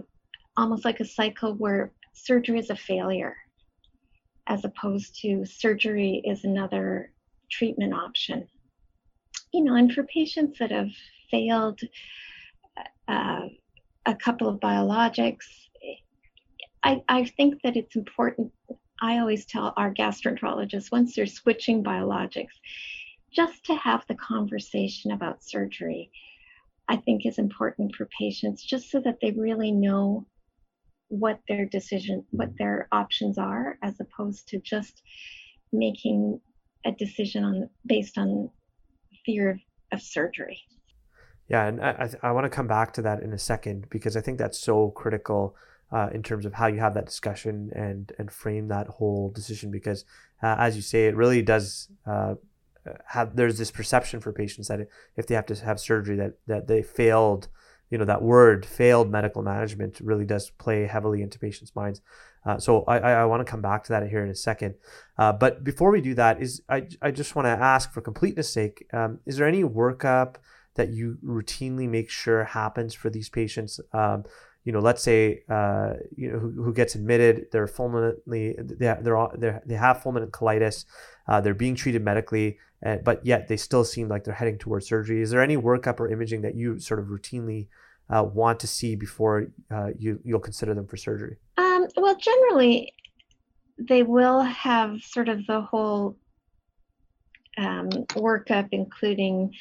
almost 0.56 0.84
like 0.84 1.00
a 1.00 1.04
cycle 1.04 1.54
where 1.54 1.92
surgery 2.12 2.58
is 2.58 2.70
a 2.70 2.76
failure, 2.76 3.36
as 4.46 4.64
opposed 4.64 5.20
to 5.22 5.44
surgery 5.44 6.22
is 6.24 6.44
another 6.44 7.12
treatment 7.50 7.94
option. 7.94 8.48
You 9.52 9.64
know, 9.64 9.74
and 9.74 9.92
for 9.92 10.02
patients 10.04 10.58
that 10.58 10.70
have 10.70 10.90
failed 11.30 11.80
uh, 13.08 13.46
a 14.06 14.14
couple 14.14 14.48
of 14.48 14.60
biologics, 14.60 15.46
I, 16.82 17.02
I 17.08 17.26
think 17.26 17.62
that 17.62 17.76
it's 17.76 17.94
important 17.94 18.52
I 19.00 19.18
always 19.18 19.46
tell 19.46 19.72
our 19.76 19.92
gastroenterologists 19.92 20.92
once 20.92 21.14
they're 21.14 21.26
switching 21.26 21.82
biologics, 21.82 22.58
just 23.32 23.64
to 23.66 23.74
have 23.74 24.04
the 24.08 24.16
conversation 24.16 25.12
about 25.12 25.42
surgery, 25.42 26.10
I 26.88 26.96
think 26.96 27.24
is 27.24 27.38
important 27.38 27.94
for 27.94 28.08
patients, 28.18 28.62
just 28.62 28.90
so 28.90 29.00
that 29.00 29.18
they 29.22 29.30
really 29.30 29.72
know 29.72 30.26
what 31.08 31.40
their 31.48 31.66
decision, 31.66 32.24
what 32.30 32.50
their 32.58 32.88
options 32.92 33.38
are, 33.38 33.78
as 33.82 34.00
opposed 34.00 34.48
to 34.48 34.58
just 34.60 35.02
making 35.72 36.40
a 36.84 36.92
decision 36.92 37.44
on 37.44 37.70
based 37.86 38.18
on 38.18 38.50
fear 39.24 39.50
of, 39.50 39.58
of 39.92 40.02
surgery. 40.02 40.60
Yeah, 41.48 41.66
and 41.66 41.80
I, 41.80 42.10
I 42.22 42.30
want 42.30 42.44
to 42.44 42.50
come 42.50 42.68
back 42.68 42.92
to 42.94 43.02
that 43.02 43.22
in 43.22 43.32
a 43.32 43.38
second 43.38 43.88
because 43.90 44.16
I 44.16 44.20
think 44.20 44.38
that's 44.38 44.58
so 44.58 44.90
critical 44.90 45.56
uh, 45.92 46.08
in 46.12 46.22
terms 46.22 46.46
of 46.46 46.54
how 46.54 46.66
you 46.66 46.78
have 46.80 46.94
that 46.94 47.06
discussion 47.06 47.70
and 47.74 48.12
and 48.18 48.30
frame 48.30 48.68
that 48.68 48.86
whole 48.86 49.30
decision 49.30 49.70
because, 49.70 50.04
uh, 50.42 50.56
as 50.58 50.76
you 50.76 50.82
say, 50.82 51.06
it 51.06 51.16
really 51.16 51.42
does 51.42 51.88
uh, 52.06 52.34
have. 53.06 53.36
There's 53.36 53.58
this 53.58 53.70
perception 53.70 54.20
for 54.20 54.32
patients 54.32 54.68
that 54.68 54.88
if 55.16 55.26
they 55.26 55.34
have 55.34 55.46
to 55.46 55.54
have 55.56 55.80
surgery, 55.80 56.16
that 56.16 56.34
that 56.46 56.66
they 56.66 56.82
failed 56.82 57.48
you 57.90 57.98
know 57.98 58.04
that 58.04 58.22
word 58.22 58.64
failed 58.64 59.10
medical 59.10 59.42
management 59.42 60.00
really 60.00 60.24
does 60.24 60.50
play 60.50 60.86
heavily 60.86 61.22
into 61.22 61.38
patients' 61.38 61.74
minds. 61.74 62.00
Uh, 62.46 62.58
so 62.58 62.84
I, 62.84 62.98
I, 62.98 63.24
want 63.26 63.46
to 63.46 63.50
come 63.50 63.60
back 63.60 63.84
to 63.84 63.92
that 63.92 64.08
here 64.08 64.24
in 64.24 64.30
a 64.30 64.34
second. 64.34 64.74
Uh, 65.18 65.30
but 65.30 65.62
before 65.62 65.90
we 65.90 66.00
do 66.00 66.14
that, 66.14 66.40
is 66.40 66.62
I, 66.70 66.86
I 67.02 67.10
just 67.10 67.36
want 67.36 67.44
to 67.44 67.50
ask 67.50 67.92
for 67.92 68.00
completeness 68.00 68.50
sake, 68.50 68.86
um, 68.94 69.18
is 69.26 69.36
there 69.36 69.46
any 69.46 69.62
workup 69.62 70.36
that 70.76 70.88
you 70.88 71.18
routinely 71.22 71.86
make 71.86 72.08
sure 72.08 72.44
happens 72.44 72.94
for 72.94 73.10
these 73.10 73.28
patients? 73.28 73.78
Um, 73.92 74.24
you 74.64 74.72
know, 74.72 74.80
let's 74.80 75.02
say 75.02 75.42
uh, 75.48 75.94
you 76.16 76.30
know 76.30 76.38
who, 76.38 76.50
who, 76.50 76.74
gets 76.74 76.94
admitted, 76.94 77.46
they're 77.50 77.66
fulminantly 77.66 78.56
they 78.58 78.94
they're, 79.00 79.62
they 79.64 79.74
have 79.74 79.98
fulminant 79.98 80.30
colitis, 80.30 80.84
uh, 81.28 81.40
they're 81.40 81.54
being 81.54 81.74
treated 81.74 82.02
medically, 82.02 82.58
uh, 82.84 82.96
but 82.96 83.24
yet 83.24 83.48
they 83.48 83.56
still 83.56 83.84
seem 83.84 84.08
like 84.08 84.24
they're 84.24 84.34
heading 84.34 84.58
towards 84.58 84.86
surgery. 84.86 85.22
Is 85.22 85.30
there 85.30 85.42
any 85.42 85.56
workup 85.56 85.98
or 86.00 86.10
imaging 86.10 86.42
that 86.42 86.54
you 86.54 86.78
sort 86.78 87.00
of 87.00 87.06
routinely 87.06 87.68
uh, 88.10 88.22
want 88.22 88.60
to 88.60 88.66
see 88.66 88.96
before 88.96 89.46
uh, 89.70 89.88
you 89.98 90.20
you'll 90.24 90.40
consider 90.40 90.74
them 90.74 90.86
for 90.86 90.96
surgery? 90.96 91.36
Um, 91.56 91.86
well, 91.96 92.16
generally, 92.16 92.92
they 93.78 94.02
will 94.02 94.42
have 94.42 95.02
sort 95.02 95.28
of 95.28 95.46
the 95.46 95.62
whole 95.62 96.16
um, 97.56 97.88
workup, 98.14 98.68
including 98.72 99.54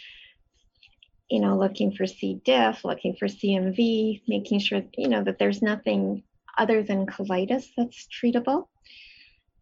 you 1.29 1.39
know, 1.39 1.57
looking 1.57 1.91
for 1.91 2.07
C. 2.07 2.41
diff, 2.43 2.83
looking 2.83 3.15
for 3.15 3.27
CMV, 3.27 4.21
making 4.27 4.59
sure, 4.59 4.81
you 4.97 5.07
know, 5.07 5.23
that 5.23 5.37
there's 5.37 5.61
nothing 5.61 6.23
other 6.57 6.83
than 6.83 7.05
colitis 7.05 7.67
that's 7.77 8.07
treatable. 8.07 8.67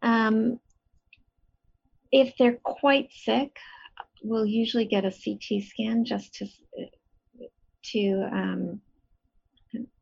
Um, 0.02 0.60
if 2.10 2.34
they're 2.38 2.58
quite 2.62 3.10
sick, 3.12 3.56
we'll 4.22 4.46
usually 4.46 4.86
get 4.86 5.04
a 5.04 5.10
CT 5.10 5.62
scan 5.64 6.04
just 6.04 6.34
to 6.34 6.46
to 7.84 8.28
um, 8.32 8.80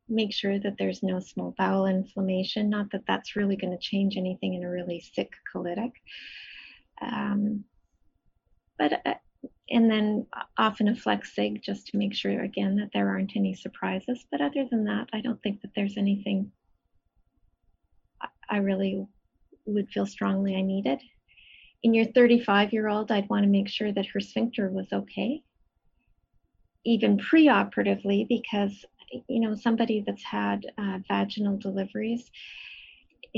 make 0.09 0.33
sure 0.33 0.59
that 0.59 0.75
there's 0.77 1.03
no 1.03 1.19
small 1.19 1.53
bowel 1.57 1.85
inflammation. 1.85 2.69
Not 2.69 2.91
that 2.91 3.03
that's 3.07 3.35
really 3.35 3.55
going 3.55 3.71
to 3.71 3.77
change 3.77 4.17
anything 4.17 4.53
in 4.53 4.63
a 4.63 4.69
really 4.69 5.01
sick 5.13 5.33
colitic. 5.53 5.91
Um, 7.01 7.65
but 8.77 9.01
uh, 9.05 9.13
and 9.69 9.89
then 9.89 10.25
often 10.57 10.87
a 10.87 10.95
flex 10.95 11.35
sig 11.35 11.61
just 11.61 11.87
to 11.87 11.97
make 11.97 12.13
sure 12.13 12.41
again 12.43 12.75
that 12.77 12.89
there 12.93 13.09
aren't 13.09 13.35
any 13.35 13.53
surprises. 13.53 14.25
But 14.31 14.41
other 14.41 14.65
than 14.69 14.85
that, 14.85 15.09
I 15.13 15.21
don't 15.21 15.41
think 15.43 15.61
that 15.61 15.71
there's 15.75 15.97
anything 15.97 16.51
I 18.49 18.57
really 18.57 19.05
would 19.65 19.89
feel 19.89 20.05
strongly 20.05 20.55
I 20.55 20.61
needed. 20.61 21.01
In 21.83 21.93
your 21.93 22.05
35 22.05 22.73
year 22.73 22.87
old, 22.87 23.11
I'd 23.11 23.29
want 23.29 23.43
to 23.43 23.49
make 23.49 23.69
sure 23.69 23.91
that 23.91 24.07
her 24.07 24.19
sphincter 24.19 24.69
was 24.69 24.87
okay, 24.91 25.43
even 26.85 27.17
preoperatively, 27.17 28.27
because 28.27 28.85
you 29.27 29.39
know 29.39 29.55
somebody 29.55 30.03
that's 30.05 30.23
had 30.23 30.65
uh, 30.77 30.99
vaginal 31.07 31.57
deliveries 31.57 32.29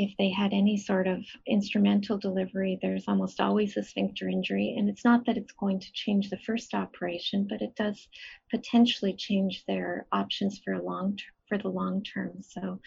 if 0.02 0.16
they 0.18 0.30
had 0.30 0.54
any 0.54 0.78
sort 0.78 1.08
of 1.08 1.26
instrumental 1.46 2.18
delivery, 2.18 2.80
there's 2.82 3.04
almost 3.10 3.42
always 3.42 3.76
a 3.76 3.84
sphincter 3.84 4.30
injury. 4.30 4.76
And 4.78 4.88
it's 4.88 5.04
not 5.04 5.26
that 5.26 5.36
it's 5.36 5.52
going 5.52 5.82
to 5.82 5.92
change 5.92 6.30
the 6.30 6.40
first 6.46 6.74
operation, 6.74 7.48
but 7.50 7.62
it 7.62 7.76
does 7.76 8.08
potentially 8.50 9.14
change 9.14 9.66
their 9.68 10.08
options 10.14 10.62
for 10.64 10.74
a 10.74 10.82
long 10.82 11.18
ter- 11.18 11.34
for 11.50 11.58
the 11.58 11.68
long 11.68 12.02
term. 12.04 12.32
So 12.42 12.80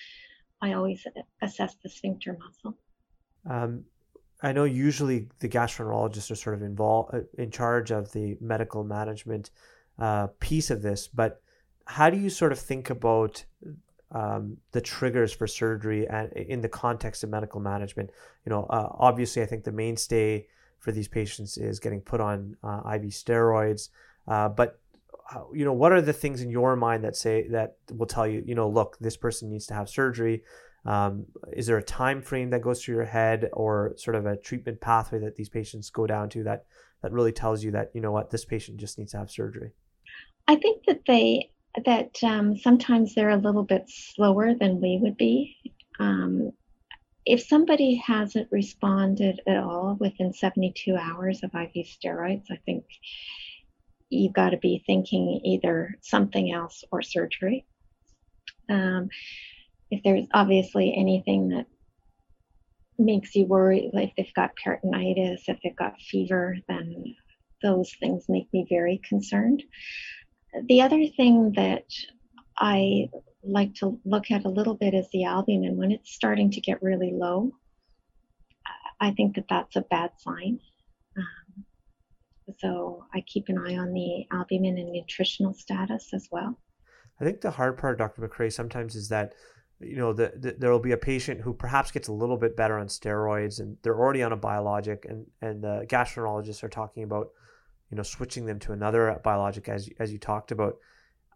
I 0.63 0.73
always 0.73 1.07
assess 1.43 1.77
the 1.83 1.91
sphincter 1.91 2.39
muscle. 2.39 2.79
Um, 3.49 3.85
I 4.43 4.53
know 4.53 4.65
usually 4.65 5.29
the 5.41 5.51
gastroenterologists 5.51 6.31
are 6.31 6.37
sort 6.37 6.55
of 6.55 6.63
involved 6.63 7.15
uh, 7.15 7.21
in 7.37 7.51
charge 7.51 7.91
of 7.91 8.11
the 8.13 8.39
medical 8.41 8.85
management 8.85 9.51
uh, 9.99 10.29
piece 10.41 10.71
of 10.71 10.81
this, 10.81 11.09
but 11.09 11.43
how 11.87 12.09
do 12.09 12.17
you 12.17 12.31
sort 12.31 12.53
of 12.53 12.59
think 12.59 12.89
about 12.89 13.45
um, 14.13 14.57
the 14.73 14.81
triggers 14.81 15.33
for 15.33 15.47
surgery 15.47 16.07
and 16.09 16.33
in 16.33 16.61
the 16.61 16.69
context 16.69 17.25
of 17.25 17.31
medical 17.31 17.61
management. 17.61 18.11
You 18.45 18.51
know, 18.51 18.65
uh, 18.65 18.89
obviously, 18.99 19.43
I 19.43 19.47
think 19.47 19.65
the 19.65 19.73
mainstay 19.73 20.47
for 20.79 20.93
these 20.93 21.09
patients 21.09 21.57
is 21.57 21.81
getting 21.81 22.01
put 22.01 22.21
on 22.21 22.57
uh, 22.63 22.83
IV 22.95 23.03
steroids. 23.11 23.89
Uh, 24.27 24.49
but 24.49 24.81
uh, 25.35 25.43
you 25.53 25.65
know, 25.65 25.73
what 25.73 25.93
are 25.93 26.03
the 26.03 26.13
things 26.13 26.43
in 26.43 26.51
your 26.51 26.77
mind 26.77 27.05
that 27.05 27.17
say 27.17 27.49
that 27.49 27.77
will 27.93 28.07
tell 28.07 28.27
you, 28.27 28.43
you 28.47 28.55
know, 28.55 28.69
look, 28.69 28.99
this 29.01 29.17
person 29.17 29.49
needs 29.49 29.67
to 29.67 29.75
have 29.75 29.89
surgery? 29.89 30.43
Um, 30.85 31.27
is 31.53 31.67
there 31.67 31.79
a 31.79 31.83
time 31.83 32.21
frame 32.21 32.51
that 32.51 32.61
goes 32.61 32.83
through 32.83 32.97
your 32.97 33.05
head, 33.05 33.49
or 33.53 33.95
sort 33.97 34.17
of 34.17 34.27
a 34.27 34.37
treatment 34.37 34.81
pathway 34.81 35.21
that 35.21 35.37
these 35.37 35.49
patients 35.49 35.91
go 35.91 36.07
down 36.07 36.29
to 36.31 36.43
that 36.43 36.67
that 37.03 37.13
really 37.13 37.33
tells 37.33 37.63
you 37.63 37.71
that 37.71 37.91
you 37.95 38.01
know 38.01 38.13
what 38.13 38.31
this 38.31 38.45
patient 38.45 38.79
just 38.79 38.99
needs 38.99 39.13
to 39.13 39.19
have 39.19 39.31
surgery? 39.31 39.71
I 40.49 40.57
think 40.57 40.85
that 40.87 41.03
they 41.07 41.51
that 41.85 42.17
um, 42.23 42.57
sometimes 42.57 43.15
they're 43.15 43.31
a 43.31 43.37
little 43.37 43.65
bit 43.65 43.85
slower 43.89 44.55
than 44.55 44.81
we 44.81 44.99
would 45.01 45.17
be. 45.17 45.57
Um, 45.99 46.53
if 47.25 47.43
somebody 47.43 47.95
hasn't 47.95 48.49
responded 48.51 49.41
at 49.47 49.57
all 49.57 49.97
within 50.01 50.33
72 50.33 50.97
hours 50.97 51.43
of 51.43 51.55
IV 51.55 51.87
steroids, 51.87 52.47
I 52.51 52.59
think 52.67 52.85
you've 54.11 54.33
got 54.33 54.51
to 54.51 54.59
be 54.59 54.83
thinking 54.87 55.41
either 55.45 55.97
something 56.03 56.53
else 56.53 56.85
or 56.91 57.01
surgery. 57.01 57.65
Um, 58.69 59.09
if 59.91 60.03
there's 60.03 60.27
obviously 60.35 60.95
anything 60.97 61.49
that 61.51 61.67
makes 62.99 63.35
you 63.35 63.47
worry, 63.47 63.91
like 63.93 64.13
they've 64.17 64.35
got 64.35 64.53
peritonitis, 64.57 65.43
if 65.49 65.59
they've 65.63 65.77
got 65.77 66.01
fever, 66.01 66.57
then 66.69 67.15
those 67.63 67.93
things 68.01 68.25
make 68.29 68.53
me 68.53 68.67
very 68.69 69.01
concerned. 69.09 69.63
The 70.69 70.83
other 70.83 71.07
thing 71.17 71.53
that 71.57 71.85
I 72.59 73.09
like 73.43 73.75
to 73.77 73.99
look 74.05 74.31
at 74.31 74.45
a 74.45 74.49
little 74.49 74.75
bit 74.75 74.95
is 74.95 75.09
the 75.13 75.25
albumin. 75.25 75.77
When 75.77 75.91
it's 75.91 76.13
starting 76.13 76.51
to 76.53 76.61
get 76.61 76.83
really 76.83 77.13
low, 77.13 77.53
I 79.01 79.11
think 79.13 79.35
that 79.35 79.47
that's 79.49 79.77
a 79.77 79.81
bad 79.83 80.11
sign. 80.19 80.61
Um, 81.17 81.65
so 82.59 83.05
I 83.13 83.23
keep 83.23 83.49
an 83.49 83.59
eye 83.59 83.77
on 83.77 83.93
the 83.93 84.27
albumin 84.31 84.79
and 84.79 84.93
nutritional 84.93 85.55
status 85.55 86.11
as 86.15 86.29
well. 86.31 86.59
I 87.21 87.25
think 87.25 87.41
the 87.41 87.51
hard 87.51 87.79
part, 87.79 87.99
Dr. 87.99 88.23
MacRae, 88.23 88.53
sometimes 88.53 88.95
is 88.95 89.09
that 89.09 89.33
you 89.81 89.97
know 89.97 90.13
the, 90.13 90.33
the, 90.37 90.53
there 90.59 90.71
will 90.71 90.79
be 90.79 90.93
a 90.93 90.97
patient 90.97 91.41
who 91.41 91.53
perhaps 91.53 91.91
gets 91.91 92.07
a 92.07 92.13
little 92.13 92.37
bit 92.37 92.57
better 92.57 92.79
on 92.79 92.87
steroids 92.87 93.59
and 93.59 93.77
they're 93.83 93.99
already 93.99 94.23
on 94.23 94.33
a 94.33 94.37
biologic 94.37 95.05
and 95.09 95.27
and 95.41 95.65
the 95.65 95.85
gastroenterologists 95.89 96.63
are 96.63 96.69
talking 96.69 97.03
about 97.03 97.29
you 97.93 97.97
know, 97.97 98.03
switching 98.03 98.47
them 98.47 98.59
to 98.59 98.73
another 98.73 99.21
biologic 99.23 99.69
as 99.69 99.89
as 100.01 100.11
you 100.11 100.19
talked 100.19 100.51
about. 100.51 100.79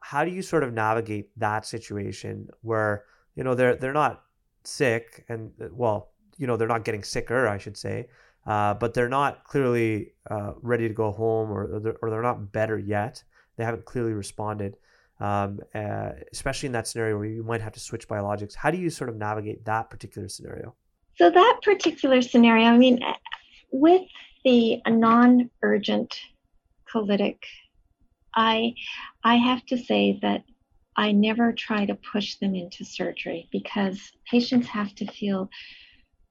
How 0.01 0.25
do 0.25 0.31
you 0.31 0.41
sort 0.41 0.65
of 0.65 0.73
navigate 0.73 1.29
that 1.39 1.67
situation 1.67 2.49
where 2.63 3.05
you 3.35 3.45
know 3.45 3.55
they're 3.55 3.77
they're 3.77 3.93
not 3.93 4.23
sick 4.65 5.27
and 5.29 5.53
well, 5.71 6.13
you 6.39 6.47
know, 6.47 6.57
they're 6.57 6.67
not 6.67 6.85
getting 6.85 7.03
sicker, 7.03 7.47
I 7.47 7.59
should 7.59 7.77
say, 7.77 8.09
uh, 8.47 8.73
but 8.73 8.95
they're 8.95 9.11
not 9.11 9.45
clearly 9.45 10.15
uh, 10.31 10.53
ready 10.63 10.89
to 10.89 10.95
go 10.95 11.13
home 11.13 11.51
or 11.51 11.79
they're, 11.79 11.97
or 12.01 12.09
they're 12.09 12.23
not 12.23 12.53
better 12.53 12.79
yet. 12.79 13.23
They 13.57 13.65
haven't 13.65 13.85
clearly 13.85 14.15
responded. 14.15 14.77
Um, 15.19 15.61
uh, 15.75 16.11
especially 16.31 16.67
in 16.67 16.73
that 16.73 16.87
scenario 16.87 17.17
where 17.17 17.27
you 17.27 17.43
might 17.43 17.63
have 17.63 17.73
to 17.73 17.81
switch 17.81 18.07
biologics. 18.07 18.55
How 18.55 18.71
do 18.71 18.77
you 18.77 18.91
sort 18.91 19.09
of 19.09 19.17
navigate 19.17 19.65
that 19.65 19.89
particular 19.89 20.29
scenario? 20.29 20.75
So 21.17 21.31
that 21.31 21.61
particular 21.63 22.21
scenario, 22.21 22.67
I 22.67 22.77
mean, 22.77 23.01
with 23.73 24.03
the 24.45 24.83
non-urgent 24.87 26.15
colitic, 26.91 27.43
I 28.35 28.75
I 29.25 29.37
have 29.37 29.65
to 29.67 29.79
say 29.79 30.19
that 30.23 30.45
I 30.97 31.13
never 31.13 31.53
try 31.53 31.85
to 31.87 31.95
push 31.95 32.37
them 32.37 32.55
into 32.55 32.85
surgery 32.85 33.49
because 33.53 34.01
patients 34.31 34.69
have 34.69 34.95
to 34.97 35.07
feel 35.07 35.51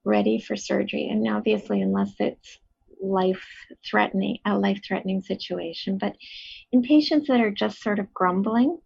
ready 0.04 0.40
for 0.40 0.56
surgery. 0.56 1.08
And 1.08 1.28
obviously, 1.28 1.82
unless 1.82 2.14
it's 2.18 2.58
life 3.00 3.44
threatening, 3.88 4.38
a 4.44 4.58
life 4.58 4.80
threatening 4.86 5.20
situation. 5.20 5.98
But 5.98 6.16
in 6.72 6.82
patients 6.82 7.28
that 7.28 7.40
are 7.40 7.50
just 7.50 7.82
sort 7.82 7.98
of 7.98 8.12
grumbling, 8.14 8.78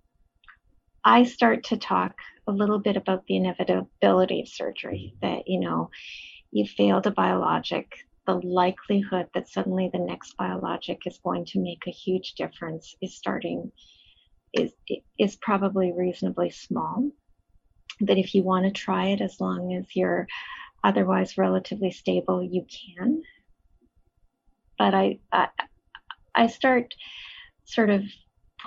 I 1.04 1.24
start 1.24 1.64
to 1.64 1.76
talk 1.76 2.14
a 2.46 2.52
little 2.52 2.78
bit 2.78 2.96
about 2.96 3.24
the 3.26 3.36
inevitability 3.36 4.42
of 4.42 4.48
surgery 4.48 5.14
that, 5.22 5.46
you 5.46 5.60
know, 5.60 5.90
you 6.50 6.66
failed 6.66 7.06
a 7.06 7.10
biologic, 7.10 7.86
the 8.26 8.34
likelihood 8.34 9.28
that 9.34 9.48
suddenly 9.48 9.90
the 9.92 9.98
next 9.98 10.36
biologic 10.36 11.06
is 11.06 11.18
going 11.24 11.44
to 11.46 11.60
make 11.60 11.82
a 11.86 11.90
huge 11.90 12.34
difference 12.34 12.94
is 13.00 13.16
starting 13.16 13.72
is 14.52 14.72
is 15.18 15.36
probably 15.36 15.92
reasonably 15.92 16.50
small 16.50 17.10
that 18.00 18.18
if 18.18 18.34
you 18.34 18.42
want 18.42 18.64
to 18.64 18.70
try 18.70 19.08
it, 19.08 19.20
as 19.20 19.40
long 19.40 19.74
as 19.74 19.84
you're 19.94 20.26
otherwise 20.82 21.36
relatively 21.38 21.90
stable, 21.90 22.42
you 22.42 22.66
can. 22.94 23.22
But 24.78 24.94
I, 24.94 25.18
I, 25.30 25.48
I 26.34 26.46
start 26.46 26.94
sort 27.64 27.90
of 27.90 28.02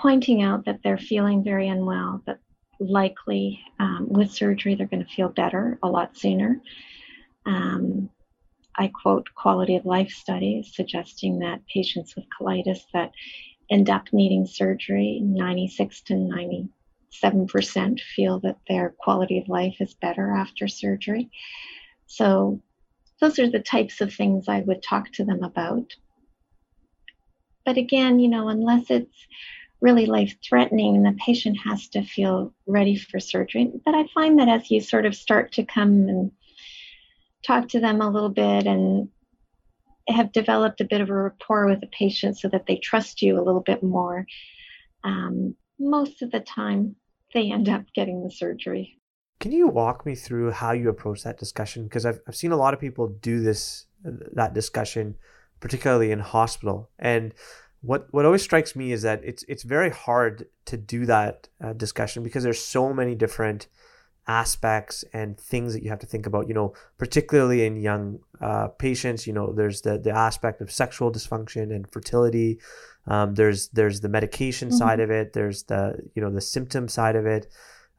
pointing 0.00 0.42
out 0.42 0.64
that 0.66 0.80
they're 0.82 0.98
feeling 0.98 1.42
very 1.42 1.68
unwell, 1.68 2.22
that 2.26 2.38
likely 2.80 3.60
um, 3.78 4.06
with 4.08 4.30
surgery 4.30 4.74
they're 4.74 4.86
going 4.86 5.04
to 5.04 5.14
feel 5.14 5.28
better 5.28 5.78
a 5.82 5.88
lot 5.88 6.16
sooner. 6.16 6.60
Um, 7.46 8.10
I 8.76 8.88
quote 8.88 9.28
quality 9.34 9.76
of 9.76 9.86
life 9.86 10.10
studies 10.10 10.74
suggesting 10.74 11.38
that 11.40 11.66
patients 11.66 12.16
with 12.16 12.26
colitis 12.28 12.80
that 12.92 13.12
end 13.70 13.88
up 13.90 14.12
needing 14.12 14.46
surgery, 14.46 15.20
96 15.22 16.00
to 16.02 16.14
97% 16.14 18.00
feel 18.00 18.40
that 18.40 18.58
their 18.68 18.94
quality 18.98 19.38
of 19.38 19.48
life 19.48 19.76
is 19.80 19.94
better 19.94 20.30
after 20.32 20.68
surgery. 20.68 21.30
So, 22.06 22.60
those 23.20 23.38
are 23.38 23.48
the 23.48 23.60
types 23.60 24.00
of 24.00 24.12
things 24.12 24.48
I 24.48 24.60
would 24.60 24.82
talk 24.82 25.12
to 25.12 25.24
them 25.24 25.42
about. 25.44 25.94
But 27.64 27.78
again, 27.78 28.18
you 28.18 28.28
know, 28.28 28.48
unless 28.48 28.90
it's 28.90 29.26
really 29.80 30.06
life 30.06 30.34
threatening, 30.46 31.02
the 31.02 31.16
patient 31.24 31.58
has 31.64 31.88
to 31.88 32.02
feel 32.02 32.52
ready 32.66 32.96
for 32.96 33.20
surgery. 33.20 33.70
But 33.84 33.94
I 33.94 34.06
find 34.14 34.38
that 34.38 34.48
as 34.48 34.70
you 34.70 34.80
sort 34.80 35.06
of 35.06 35.14
start 35.14 35.52
to 35.52 35.64
come 35.64 36.08
and 36.08 36.32
talk 37.46 37.68
to 37.68 37.80
them 37.80 38.00
a 38.00 38.10
little 38.10 38.28
bit 38.30 38.66
and 38.66 39.08
have 40.08 40.32
developed 40.32 40.80
a 40.80 40.84
bit 40.84 41.00
of 41.00 41.10
a 41.10 41.14
rapport 41.14 41.66
with 41.66 41.80
the 41.80 41.86
patient 41.86 42.38
so 42.38 42.48
that 42.48 42.66
they 42.66 42.76
trust 42.76 43.22
you 43.22 43.38
a 43.38 43.42
little 43.42 43.62
bit 43.62 43.82
more, 43.82 44.26
um, 45.02 45.54
most 45.78 46.22
of 46.22 46.30
the 46.30 46.40
time 46.40 46.96
they 47.32 47.50
end 47.50 47.68
up 47.68 47.84
getting 47.94 48.22
the 48.22 48.30
surgery. 48.30 48.98
Can 49.40 49.52
you 49.52 49.68
walk 49.68 50.06
me 50.06 50.14
through 50.14 50.52
how 50.52 50.72
you 50.72 50.88
approach 50.88 51.22
that 51.24 51.38
discussion? 51.38 51.84
Because 51.84 52.06
I've, 52.06 52.20
I've 52.28 52.36
seen 52.36 52.52
a 52.52 52.56
lot 52.56 52.74
of 52.74 52.80
people 52.80 53.08
do 53.08 53.40
this, 53.40 53.86
that 54.02 54.54
discussion, 54.54 55.16
particularly 55.60 56.12
in 56.12 56.20
hospital. 56.20 56.90
And 56.98 57.34
what, 57.80 58.06
what 58.12 58.24
always 58.24 58.42
strikes 58.42 58.76
me 58.76 58.92
is 58.92 59.02
that 59.02 59.20
it's, 59.24 59.42
it's 59.48 59.62
very 59.62 59.90
hard 59.90 60.46
to 60.66 60.76
do 60.76 61.04
that 61.06 61.48
uh, 61.62 61.72
discussion 61.72 62.22
because 62.22 62.44
there's 62.44 62.60
so 62.60 62.94
many 62.94 63.14
different 63.14 63.66
aspects 64.26 65.04
and 65.12 65.38
things 65.38 65.74
that 65.74 65.82
you 65.82 65.90
have 65.90 65.98
to 65.98 66.06
think 66.06 66.26
about 66.26 66.48
you 66.48 66.54
know 66.54 66.72
particularly 66.96 67.66
in 67.66 67.76
young 67.76 68.18
uh, 68.40 68.68
patients 68.68 69.26
you 69.26 69.32
know 69.32 69.52
there's 69.52 69.82
the 69.82 69.98
the 69.98 70.10
aspect 70.10 70.60
of 70.60 70.70
sexual 70.70 71.12
dysfunction 71.12 71.74
and 71.74 71.90
fertility. 71.90 72.58
Um, 73.06 73.34
there's 73.34 73.68
there's 73.68 74.00
the 74.00 74.08
medication 74.08 74.68
mm-hmm. 74.68 74.78
side 74.78 75.00
of 75.00 75.10
it. 75.10 75.32
There's 75.32 75.64
the 75.64 75.98
you 76.14 76.22
know 76.22 76.30
the 76.30 76.40
symptom 76.40 76.88
side 76.88 77.16
of 77.16 77.26
it. 77.26 77.46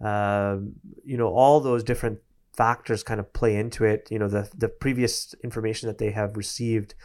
Um, 0.02 0.74
you 1.04 1.18
know 1.18 1.28
all 1.28 1.60
those 1.60 1.84
different 1.84 2.20
factors 2.54 3.04
kind 3.04 3.20
of 3.20 3.32
play 3.34 3.56
into 3.56 3.86
it. 3.86 4.08
You 4.10 4.20
know 4.20 4.28
the 4.28 4.50
the 4.58 4.70
previous 4.70 5.36
information 5.44 5.88
that 5.88 6.00
they 6.00 6.12
have 6.12 6.38
received 6.38 6.96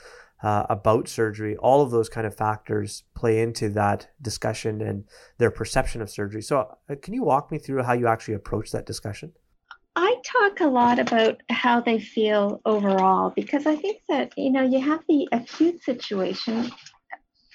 uh, 0.43 0.67
about 0.69 1.09
surgery, 1.09 1.57
all 1.57 1.83
of 1.83 1.91
those 1.91 2.09
kind 2.09 2.27
of 2.27 2.35
factors 2.35 3.05
play 3.15 3.41
into 3.41 3.69
that 3.71 4.09
discussion 4.21 4.81
and 4.81 5.05
their 5.39 5.51
perception 5.51 6.01
of 6.01 6.11
surgery. 6.11 6.43
So, 6.43 6.77
uh, 6.89 6.95
can 7.01 7.15
you 7.15 7.23
walk 7.23 7.53
me 7.53 7.59
through 7.59 7.83
how 7.83 7.93
you 7.93 8.07
actually 8.07 8.35
approach 8.35 8.73
that 8.73 8.87
discussion? 8.87 9.33
I 9.97 10.17
talk 10.25 10.61
a 10.61 10.67
lot 10.67 10.99
about 10.99 11.43
how 11.51 11.81
they 11.81 11.99
feel 11.99 12.61
overall 12.65 13.31
because 13.31 13.67
I 13.67 13.77
think 13.77 14.03
that, 14.09 14.33
you 14.37 14.51
know, 14.51 14.63
you 14.63 14.81
have 14.81 15.03
the 15.09 15.29
acute 15.33 15.83
situation, 15.83 16.71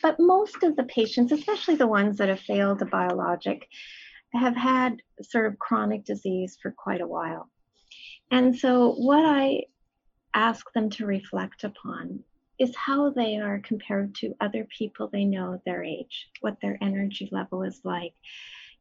but 0.03 0.19
most 0.19 0.61
of 0.61 0.75
the 0.75 0.83
patients, 0.83 1.31
especially 1.31 1.75
the 1.75 1.87
ones 1.87 2.17
that 2.17 2.29
have 2.29 2.41
failed 2.41 2.81
a 2.81 2.85
biologic, 2.85 3.67
have 4.33 4.55
had 4.55 5.01
sort 5.21 5.47
of 5.47 5.57
chronic 5.59 6.03
disease 6.03 6.57
for 6.61 6.71
quite 6.71 7.01
a 7.01 7.07
while. 7.07 7.49
And 8.29 8.57
so, 8.57 8.91
what 8.93 9.25
I 9.25 9.63
ask 10.33 10.65
them 10.73 10.89
to 10.91 11.05
reflect 11.05 11.63
upon 11.63 12.23
is 12.59 12.75
how 12.75 13.09
they 13.09 13.37
are 13.37 13.59
compared 13.59 14.15
to 14.15 14.35
other 14.39 14.67
people 14.77 15.09
they 15.11 15.25
know 15.25 15.61
their 15.65 15.83
age, 15.83 16.29
what 16.41 16.57
their 16.61 16.77
energy 16.81 17.29
level 17.31 17.63
is 17.63 17.81
like. 17.83 18.13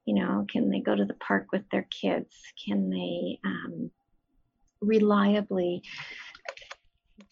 You 0.05 0.15
know, 0.15 0.47
can 0.49 0.71
they 0.71 0.81
go 0.81 0.95
to 0.95 1.05
the 1.05 1.15
park 1.15 1.49
with 1.53 1.69
their 1.71 1.87
kids? 1.91 2.35
Can 2.67 2.91
they 2.91 3.41
um, 3.45 3.91
reliably 4.81 5.83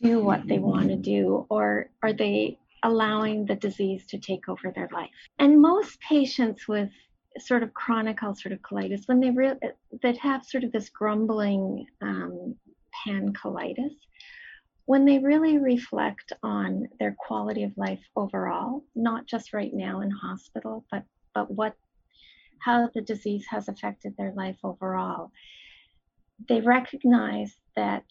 do 0.01 0.21
what 0.21 0.47
they 0.47 0.59
want 0.59 0.89
to 0.89 0.97
do? 0.97 1.47
Or 1.49 1.91
are 2.03 2.13
they 2.13 2.59
allowing 2.83 3.45
the 3.45 3.55
disease 3.55 4.07
to 4.07 4.19
take 4.19 4.49
over 4.49 4.73
their 4.75 4.89
life? 4.93 5.11
And 5.39 5.61
most 5.61 6.01
patients 6.01 6.67
with 6.67 6.91
sort 7.39 7.63
of 7.63 7.73
chronic 7.75 8.21
ulcerative 8.21 8.61
colitis, 8.61 9.07
when 9.07 9.21
they 9.21 9.31
re- 9.31 9.59
that 10.03 10.17
have 10.19 10.45
sort 10.45 10.65
of 10.65 10.73
this 10.73 10.89
grumbling 10.89 11.87
um, 12.01 12.57
pancolitis, 13.07 13.95
when 14.87 15.05
they 15.05 15.19
really 15.19 15.59
reflect 15.59 16.33
on 16.43 16.89
their 16.99 17.17
quality 17.19 17.63
of 17.63 17.77
life 17.77 18.03
overall, 18.17 18.85
not 18.95 19.27
just 19.27 19.53
right 19.53 19.73
now 19.73 20.01
in 20.01 20.11
hospital, 20.11 20.85
but 20.91 21.05
but 21.35 21.51
what 21.51 21.75
how 22.59 22.89
the 22.95 23.01
disease 23.01 23.47
has 23.49 23.69
affected 23.69 24.15
their 24.17 24.33
life 24.33 24.59
overall, 24.63 25.33
they 26.49 26.61
recognize 26.61 27.55
that 27.77 28.05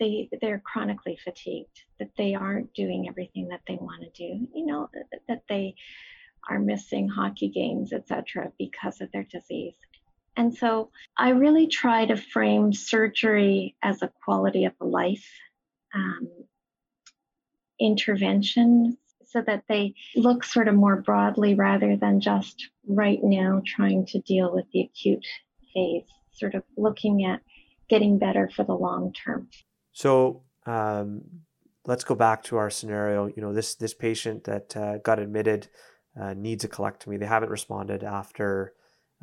they 0.00 0.28
they're 0.40 0.62
chronically 0.64 1.18
fatigued, 1.22 1.82
that 1.98 2.10
they 2.16 2.34
aren't 2.34 2.72
doing 2.74 3.06
everything 3.08 3.48
that 3.48 3.62
they 3.68 3.76
want 3.76 4.02
to 4.02 4.10
do, 4.10 4.46
you 4.54 4.66
know, 4.66 4.88
that 5.28 5.42
they 5.48 5.74
are 6.48 6.58
missing 6.58 7.08
hockey 7.08 7.48
games, 7.48 7.92
etc., 7.92 8.52
because 8.58 9.00
of 9.00 9.10
their 9.12 9.24
disease. 9.24 9.76
And 10.36 10.54
so 10.54 10.90
I 11.16 11.30
really 11.30 11.68
try 11.68 12.06
to 12.06 12.16
frame 12.16 12.72
surgery 12.72 13.76
as 13.82 14.02
a 14.02 14.12
quality 14.24 14.64
of 14.64 14.72
life 14.80 15.30
um, 15.94 16.28
interventions 17.80 18.96
so 19.26 19.42
that 19.42 19.64
they 19.68 19.94
look 20.14 20.44
sort 20.44 20.68
of 20.68 20.74
more 20.74 20.96
broadly 21.02 21.54
rather 21.54 21.96
than 21.96 22.20
just 22.20 22.68
right 22.86 23.18
now 23.22 23.62
trying 23.66 24.06
to 24.06 24.20
deal 24.20 24.54
with 24.54 24.64
the 24.72 24.82
acute 24.82 25.26
phase, 25.72 26.04
sort 26.32 26.54
of 26.54 26.62
looking 26.76 27.24
at 27.24 27.40
getting 27.88 28.18
better 28.18 28.48
for 28.54 28.64
the 28.64 28.74
long 28.74 29.12
term. 29.12 29.48
So 29.92 30.42
um, 30.66 31.22
let's 31.84 32.04
go 32.04 32.14
back 32.14 32.44
to 32.44 32.56
our 32.56 32.70
scenario. 32.70 33.26
You 33.26 33.42
know, 33.42 33.52
this 33.52 33.74
this 33.74 33.94
patient 33.94 34.44
that 34.44 34.76
uh, 34.76 34.98
got 34.98 35.18
admitted 35.18 35.68
uh, 36.20 36.34
needs 36.34 36.64
a 36.64 36.68
colectomy. 36.68 37.18
They 37.18 37.26
haven't 37.26 37.50
responded 37.50 38.04
after 38.04 38.74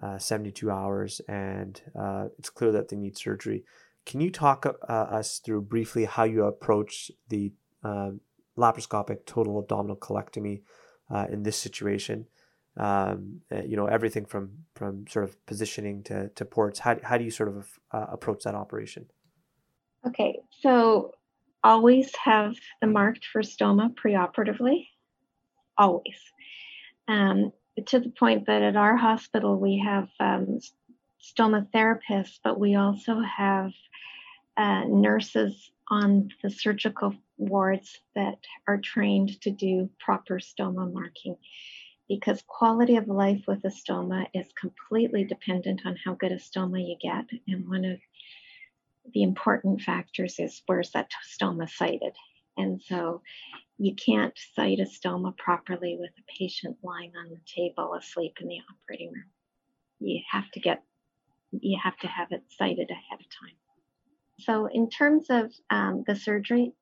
uh, 0.01 0.17
72 0.17 0.69
hours, 0.69 1.21
and 1.27 1.81
uh, 1.97 2.27
it's 2.37 2.49
clear 2.49 2.71
that 2.73 2.89
they 2.89 2.97
need 2.97 3.17
surgery. 3.17 3.63
Can 4.05 4.19
you 4.19 4.31
talk 4.31 4.65
uh, 4.65 4.91
us 4.91 5.39
through 5.39 5.61
briefly 5.63 6.05
how 6.05 6.23
you 6.23 6.45
approach 6.45 7.11
the 7.29 7.53
uh, 7.83 8.11
laparoscopic 8.57 9.25
total 9.25 9.59
abdominal 9.59 9.95
colectomy 9.95 10.61
uh, 11.09 11.27
in 11.31 11.43
this 11.43 11.57
situation? 11.57 12.27
Um, 12.77 13.41
uh, 13.51 13.63
you 13.63 13.75
know, 13.75 13.85
everything 13.85 14.25
from 14.25 14.51
from 14.75 15.05
sort 15.07 15.25
of 15.25 15.45
positioning 15.45 16.03
to, 16.03 16.29
to 16.29 16.45
ports. 16.45 16.79
How, 16.79 16.97
how 17.03 17.17
do 17.17 17.23
you 17.23 17.31
sort 17.31 17.49
of 17.49 17.79
uh, 17.91 18.07
approach 18.11 18.43
that 18.43 18.55
operation? 18.55 19.07
Okay, 20.07 20.39
so 20.61 21.11
always 21.63 22.11
have 22.23 22.55
the 22.79 22.87
marked 22.87 23.25
for 23.31 23.41
stoma 23.41 23.93
preoperatively. 23.93 24.87
Always. 25.77 26.17
Um, 27.07 27.51
to 27.87 27.99
the 27.99 28.09
point 28.09 28.47
that 28.47 28.61
at 28.61 28.75
our 28.75 28.95
hospital 28.95 29.59
we 29.59 29.83
have 29.85 30.09
um, 30.19 30.59
stoma 31.21 31.67
therapists, 31.73 32.39
but 32.43 32.59
we 32.59 32.75
also 32.75 33.19
have 33.19 33.71
uh, 34.57 34.83
nurses 34.87 35.71
on 35.89 36.29
the 36.41 36.49
surgical 36.49 37.13
wards 37.37 37.99
that 38.15 38.39
are 38.67 38.79
trained 38.79 39.41
to 39.41 39.51
do 39.51 39.89
proper 39.99 40.39
stoma 40.39 40.91
marking 40.91 41.35
because 42.07 42.43
quality 42.45 42.97
of 42.97 43.07
life 43.07 43.41
with 43.47 43.63
a 43.63 43.69
stoma 43.69 44.27
is 44.33 44.47
completely 44.59 45.23
dependent 45.23 45.81
on 45.85 45.95
how 46.03 46.13
good 46.13 46.31
a 46.31 46.35
stoma 46.35 46.79
you 46.85 46.97
get. 47.01 47.25
And 47.47 47.69
one 47.69 47.85
of 47.85 47.99
the 49.13 49.23
important 49.23 49.81
factors 49.81 50.35
is 50.37 50.61
where's 50.65 50.91
that 50.91 51.09
stoma 51.25 51.69
sited. 51.69 52.13
And 52.57 52.81
so 52.81 53.21
you 53.77 53.95
can't 53.95 54.37
site 54.55 54.79
a 54.79 54.83
stoma 54.83 55.35
properly 55.37 55.97
with 55.99 56.11
a 56.19 56.37
patient 56.37 56.77
lying 56.83 57.13
on 57.17 57.29
the 57.29 57.39
table 57.45 57.93
asleep 57.93 58.33
in 58.41 58.47
the 58.49 58.59
operating 58.69 59.13
room. 59.13 59.29
You 59.99 60.21
have 60.29 60.51
to 60.51 60.59
get 60.59 60.83
you 61.51 61.77
have 61.83 61.97
to 61.99 62.07
have 62.07 62.31
it 62.31 62.43
sited 62.49 62.89
ahead 62.89 63.19
of 63.19 63.25
time. 63.29 63.55
So 64.45 64.67
in 64.67 64.89
terms 64.89 65.27
of 65.29 65.51
um, 65.69 66.03
the 66.07 66.15
surgery, 66.15 66.73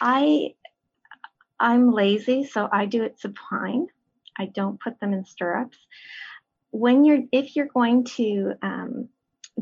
I 0.00 0.54
I'm 1.58 1.92
lazy, 1.92 2.44
so 2.44 2.68
I 2.72 2.86
do 2.86 3.02
it 3.02 3.20
supine. 3.20 3.88
I 4.38 4.46
don't 4.46 4.80
put 4.80 4.98
them 5.00 5.12
in 5.12 5.24
stirrups. 5.24 5.78
When 6.70 7.04
you're 7.04 7.22
if 7.32 7.56
you're 7.56 7.66
going 7.66 8.04
to 8.16 8.54
um, 8.62 9.08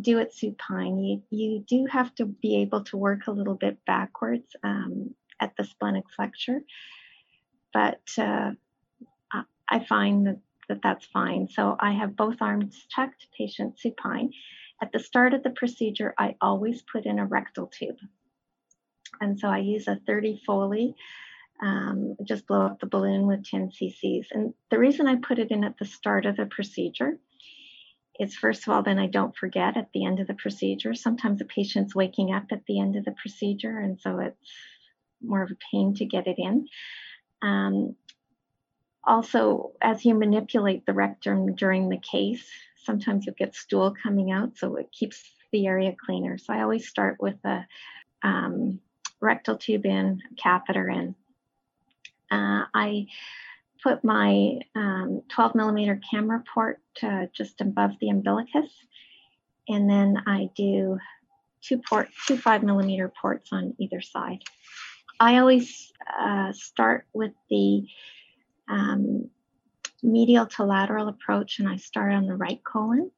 do 0.00 0.18
it 0.18 0.34
supine, 0.34 0.98
you 0.98 1.22
you 1.30 1.64
do 1.66 1.86
have 1.90 2.14
to 2.16 2.26
be 2.26 2.62
able 2.62 2.84
to 2.84 2.96
work 2.96 3.26
a 3.26 3.32
little 3.32 3.56
bit 3.56 3.78
backwards 3.86 4.54
um, 4.62 5.14
at 5.40 5.56
the 5.56 5.64
splenic 5.64 6.04
flexure, 6.14 6.60
but 7.72 8.00
uh, 8.18 8.52
I 9.68 9.84
find 9.84 10.26
that, 10.26 10.38
that 10.68 10.80
that's 10.82 11.06
fine. 11.06 11.48
So 11.48 11.76
I 11.78 11.92
have 11.92 12.16
both 12.16 12.36
arms 12.40 12.86
tucked, 12.94 13.26
patient 13.36 13.78
supine, 13.78 14.32
At 14.80 14.92
the 14.92 15.00
start 15.00 15.34
of 15.34 15.42
the 15.42 15.50
procedure, 15.50 16.14
I 16.18 16.36
always 16.40 16.82
put 16.82 17.04
in 17.04 17.18
a 17.18 17.26
rectal 17.26 17.66
tube. 17.66 17.98
And 19.20 19.38
so 19.38 19.48
I 19.48 19.58
use 19.58 19.88
a 19.88 20.00
30 20.06 20.42
Foley, 20.46 20.94
um, 21.60 22.16
just 22.24 22.46
blow 22.46 22.66
up 22.66 22.78
the 22.78 22.86
balloon 22.86 23.26
with 23.26 23.44
10 23.44 23.70
cc's. 23.70 24.28
And 24.30 24.54
the 24.70 24.78
reason 24.78 25.08
I 25.08 25.16
put 25.16 25.38
it 25.38 25.50
in 25.50 25.64
at 25.64 25.78
the 25.78 25.84
start 25.84 26.26
of 26.26 26.36
the 26.36 26.46
procedure 26.46 27.18
is 28.18 28.36
first 28.36 28.66
of 28.66 28.72
all, 28.72 28.82
then 28.82 28.98
I 28.98 29.06
don't 29.06 29.36
forget 29.36 29.76
at 29.76 29.90
the 29.92 30.04
end 30.04 30.20
of 30.20 30.26
the 30.26 30.34
procedure. 30.34 30.94
Sometimes 30.94 31.38
the 31.38 31.44
patient's 31.44 31.94
waking 31.94 32.32
up 32.32 32.46
at 32.50 32.64
the 32.66 32.80
end 32.80 32.96
of 32.96 33.04
the 33.04 33.12
procedure, 33.12 33.78
and 33.78 34.00
so 34.00 34.18
it's 34.18 34.36
more 35.22 35.42
of 35.42 35.50
a 35.50 35.56
pain 35.72 35.94
to 35.94 36.04
get 36.04 36.26
it 36.26 36.36
in. 36.38 36.68
Um, 37.42 37.96
also, 39.04 39.72
as 39.80 40.04
you 40.04 40.14
manipulate 40.14 40.84
the 40.84 40.92
rectum 40.92 41.54
during 41.54 41.88
the 41.88 41.98
case, 41.98 42.50
sometimes 42.88 43.27
you'll 43.27 43.35
get 43.35 43.55
stool 43.55 43.94
coming 44.03 44.33
out, 44.33 44.57
so 44.57 44.77
it 44.77 44.90
keeps 44.90 45.22
the 45.53 45.66
area 45.66 45.94
cleaner. 46.07 46.38
So 46.38 46.55
I 46.55 46.62
always 46.62 46.88
start 46.88 47.18
with 47.20 47.37
a 47.44 47.66
um, 48.22 48.81
rectal 49.20 49.59
tube 49.59 49.85
in, 49.85 50.22
catheter 50.42 50.88
in. 50.88 51.14
Uh, 52.31 52.64
I 52.72 53.09
put 53.83 54.03
my 54.03 54.61
um, 54.74 55.20
12 55.29 55.55
millimeter 55.55 56.01
camera 56.11 56.42
port 56.55 56.81
uh, 57.03 57.27
just 57.35 57.61
above 57.61 57.90
the 58.01 58.09
umbilicus, 58.09 58.70
and 59.68 59.88
then 59.88 60.22
I 60.27 60.48
do 60.57 60.98
two 61.61 61.83
port, 61.87 62.09
two 62.27 62.38
five 62.38 62.62
millimeter 62.62 63.12
ports 63.20 63.51
on 63.53 63.74
either 63.79 64.01
side. 64.01 64.42
I 65.20 65.38
always 65.38 65.92
uh, 66.18 66.53
start 66.53 67.05
with 67.12 67.33
the 67.51 67.87
um, 68.66 69.29
medial 70.02 70.46
to 70.46 70.64
lateral 70.64 71.08
approach, 71.08 71.58
and 71.58 71.68
I 71.68 71.76
start 71.76 72.12
on 72.12 72.26
the 72.26 72.37
right 72.37 72.62
colon. 72.64 73.11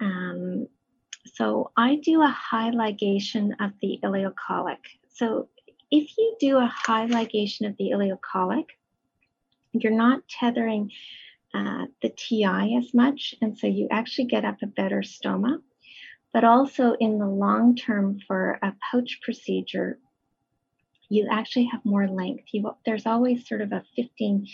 Um, 0.00 0.68
so 1.26 1.70
I 1.76 1.96
do 1.96 2.22
a 2.22 2.28
high 2.28 2.70
ligation 2.70 3.52
of 3.60 3.72
the 3.80 3.98
ileocolic. 4.02 4.78
So 5.08 5.48
if 5.90 6.16
you 6.18 6.36
do 6.40 6.58
a 6.58 6.66
high 6.66 7.06
ligation 7.06 7.66
of 7.68 7.76
the 7.76 7.90
ileocolic, 7.94 8.66
you're 9.72 9.92
not 9.92 10.28
tethering 10.28 10.90
uh, 11.54 11.86
the 12.02 12.10
TI 12.10 12.76
as 12.76 12.92
much, 12.94 13.34
and 13.40 13.56
so 13.56 13.66
you 13.66 13.88
actually 13.90 14.26
get 14.26 14.44
up 14.44 14.58
a 14.62 14.66
better 14.66 15.02
stoma. 15.02 15.60
But 16.32 16.42
also 16.42 16.94
in 16.94 17.18
the 17.18 17.28
long 17.28 17.76
term 17.76 18.18
for 18.26 18.58
a 18.60 18.74
pouch 18.90 19.20
procedure, 19.22 19.98
you 21.08 21.28
actually 21.30 21.66
have 21.66 21.84
more 21.84 22.08
length. 22.08 22.44
You, 22.52 22.74
there's 22.84 23.06
always 23.06 23.46
sort 23.46 23.60
of 23.60 23.72
a 23.72 23.84
15 23.94 24.48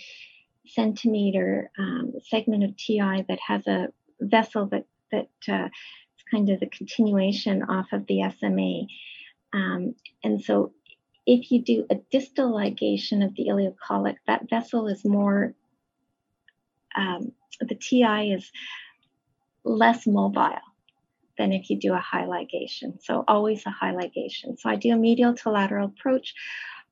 centimeter 0.75 1.71
um, 1.79 2.13
segment 2.29 2.65
of 2.65 2.77
TI 2.77 3.25
that 3.29 3.39
has 3.47 3.67
a 3.67 3.89
vessel 4.21 4.67
that 4.67 4.87
that 5.13 5.29
uh, 5.49 5.67
is 5.67 6.25
kind 6.31 6.51
of 6.51 6.61
the 6.61 6.67
continuation 6.67 7.63
off 7.65 7.87
of 7.93 8.07
the 8.07 8.23
SMA. 8.39 8.87
Um, 9.53 9.95
and 10.23 10.43
so 10.43 10.73
if 11.27 11.51
you 11.51 11.63
do 11.63 11.87
a 11.91 11.97
distal 12.11 12.53
ligation 12.53 13.25
of 13.25 13.35
the 13.35 13.49
ileocolic, 13.49 14.17
that 14.27 14.49
vessel 14.49 14.87
is 14.89 15.05
more, 15.05 15.55
um, 16.95 17.33
the 17.61 17.75
TI 17.75 18.33
is 18.33 18.51
less 19.65 20.07
mobile 20.07 20.59
than 21.37 21.53
if 21.53 21.71
you 21.71 21.79
do 21.79 21.93
a 21.93 21.99
high 21.99 22.25
ligation. 22.25 23.03
So 23.03 23.25
always 23.27 23.65
a 23.67 23.71
high 23.71 23.93
ligation. 23.93 24.59
So 24.59 24.69
I 24.69 24.77
do 24.77 24.93
a 24.93 24.97
medial 24.97 25.35
to 25.37 25.51
lateral 25.51 25.87
approach. 25.87 26.35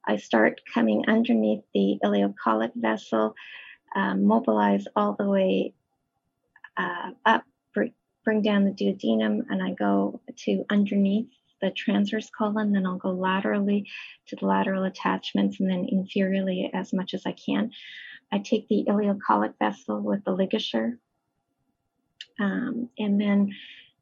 I 0.06 0.16
start 0.16 0.60
coming 0.72 1.04
underneath 1.06 1.64
the 1.74 1.98
ileocolic 2.04 2.72
vessel, 2.74 3.34
um, 3.94 4.24
mobilize 4.24 4.86
all 4.94 5.14
the 5.14 5.28
way 5.28 5.74
uh, 6.76 7.10
up, 7.24 7.44
bring, 7.74 7.92
bring 8.24 8.42
down 8.42 8.64
the 8.64 8.70
duodenum, 8.70 9.46
and 9.50 9.62
I 9.62 9.72
go 9.72 10.20
to 10.44 10.64
underneath 10.70 11.28
the 11.60 11.70
transverse 11.70 12.30
colon, 12.30 12.72
then 12.72 12.86
I'll 12.86 12.98
go 12.98 13.10
laterally 13.10 13.88
to 14.28 14.36
the 14.36 14.46
lateral 14.46 14.84
attachments 14.84 15.58
and 15.60 15.70
then 15.70 15.88
inferiorly 15.92 16.70
as 16.72 16.92
much 16.92 17.14
as 17.14 17.26
I 17.26 17.32
can. 17.32 17.72
I 18.30 18.38
take 18.38 18.68
the 18.68 18.84
ileocolic 18.88 19.54
vessel 19.58 20.00
with 20.00 20.24
the 20.24 20.32
ligature. 20.32 20.98
Um, 22.38 22.90
and 22.98 23.20
then 23.20 23.54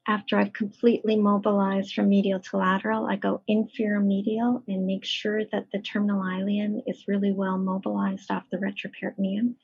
after 0.09 0.39
I've 0.39 0.53
completely 0.53 1.17
mobilized 1.17 1.95
from 1.95 2.09
medial 2.09 2.41
to 2.41 2.57
lateral, 2.57 3.07
I 3.07 3.17
go 3.17 3.43
inferior 3.49 4.01
medial 4.01 4.63
and 4.69 4.87
make 4.87 5.05
sure 5.05 5.45
that 5.47 5.67
the 5.73 5.81
terminal 5.81 6.23
ileum 6.23 6.83
is 6.87 7.09
really 7.09 7.33
well 7.33 7.59
mobilized 7.59 8.31
off 8.31 8.45
the 8.51 8.59
retroperitoneum. 8.59 9.55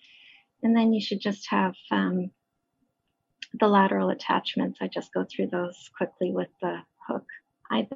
And 0.62 0.76
then 0.76 0.92
you 0.92 1.00
should 1.00 1.20
just 1.20 1.48
have 1.50 1.74
um, 1.90 2.30
the 3.58 3.68
lateral 3.68 4.10
attachments. 4.10 4.78
I 4.80 4.88
just 4.88 5.12
go 5.12 5.24
through 5.24 5.48
those 5.48 5.90
quickly 5.96 6.30
with 6.30 6.48
the 6.60 6.78
hook. 7.06 7.26
I, 7.70 7.88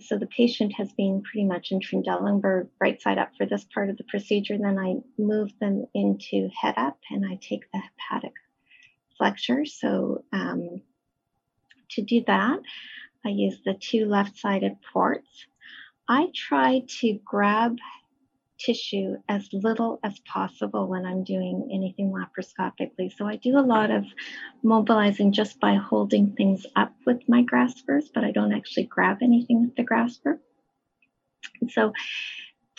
so 0.00 0.16
the 0.16 0.26
patient 0.26 0.74
has 0.76 0.90
been 0.92 1.22
pretty 1.22 1.44
much 1.44 1.70
in 1.70 1.80
Trendelenburg 1.80 2.68
right 2.80 3.00
side 3.00 3.18
up 3.18 3.30
for 3.36 3.46
this 3.46 3.66
part 3.72 3.90
of 3.90 3.98
the 3.98 4.04
procedure. 4.04 4.56
Then 4.56 4.78
I 4.78 4.96
move 5.18 5.50
them 5.60 5.84
into 5.94 6.48
head 6.60 6.74
up 6.76 6.98
and 7.10 7.26
I 7.26 7.38
take 7.40 7.70
the 7.72 7.80
hepatic 7.80 8.32
flexure. 9.18 9.66
So 9.66 10.24
um, 10.32 10.80
to 11.90 12.02
do 12.02 12.24
that, 12.26 12.60
I 13.24 13.28
use 13.28 13.60
the 13.64 13.74
two 13.74 14.06
left-sided 14.06 14.76
ports. 14.92 15.46
I 16.08 16.28
try 16.34 16.84
to 17.00 17.18
grab 17.24 17.76
tissue 18.58 19.16
as 19.28 19.48
little 19.52 20.00
as 20.02 20.18
possible 20.20 20.88
when 20.88 21.06
I'm 21.06 21.24
doing 21.24 21.70
anything 21.72 22.12
laparoscopically. 22.12 23.12
So 23.16 23.26
I 23.26 23.36
do 23.36 23.58
a 23.58 23.60
lot 23.60 23.90
of 23.90 24.04
mobilizing 24.62 25.32
just 25.32 25.60
by 25.60 25.74
holding 25.74 26.32
things 26.32 26.66
up 26.76 26.92
with 27.06 27.20
my 27.28 27.42
graspers, 27.42 28.10
but 28.12 28.24
I 28.24 28.32
don't 28.32 28.52
actually 28.52 28.84
grab 28.84 29.18
anything 29.22 29.62
with 29.62 29.76
the 29.76 29.84
grasper. 29.84 30.40
So 31.70 31.92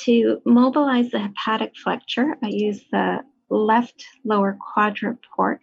to 0.02 0.42
mobilize 0.46 1.12
the 1.12 1.20
hepatic 1.20 1.74
flexure, 1.76 2.36
I 2.44 2.48
use 2.48 2.82
the 2.92 3.20
left 3.50 4.06
lower 4.24 4.58
quadrant 4.74 5.20
port 5.36 5.62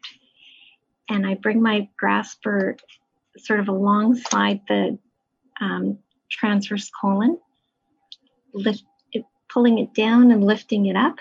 and 1.08 1.26
I 1.26 1.34
bring 1.34 1.62
my 1.62 1.88
grasper 1.98 2.76
sort 3.38 3.60
of 3.60 3.68
alongside 3.68 4.60
the 4.66 4.98
um, 5.60 5.98
transverse 6.30 6.90
colon, 6.90 7.38
lift 8.52 8.84
pulling 9.48 9.78
it 9.78 9.94
down 9.94 10.30
and 10.30 10.44
lifting 10.44 10.86
it 10.86 10.96
up. 10.96 11.18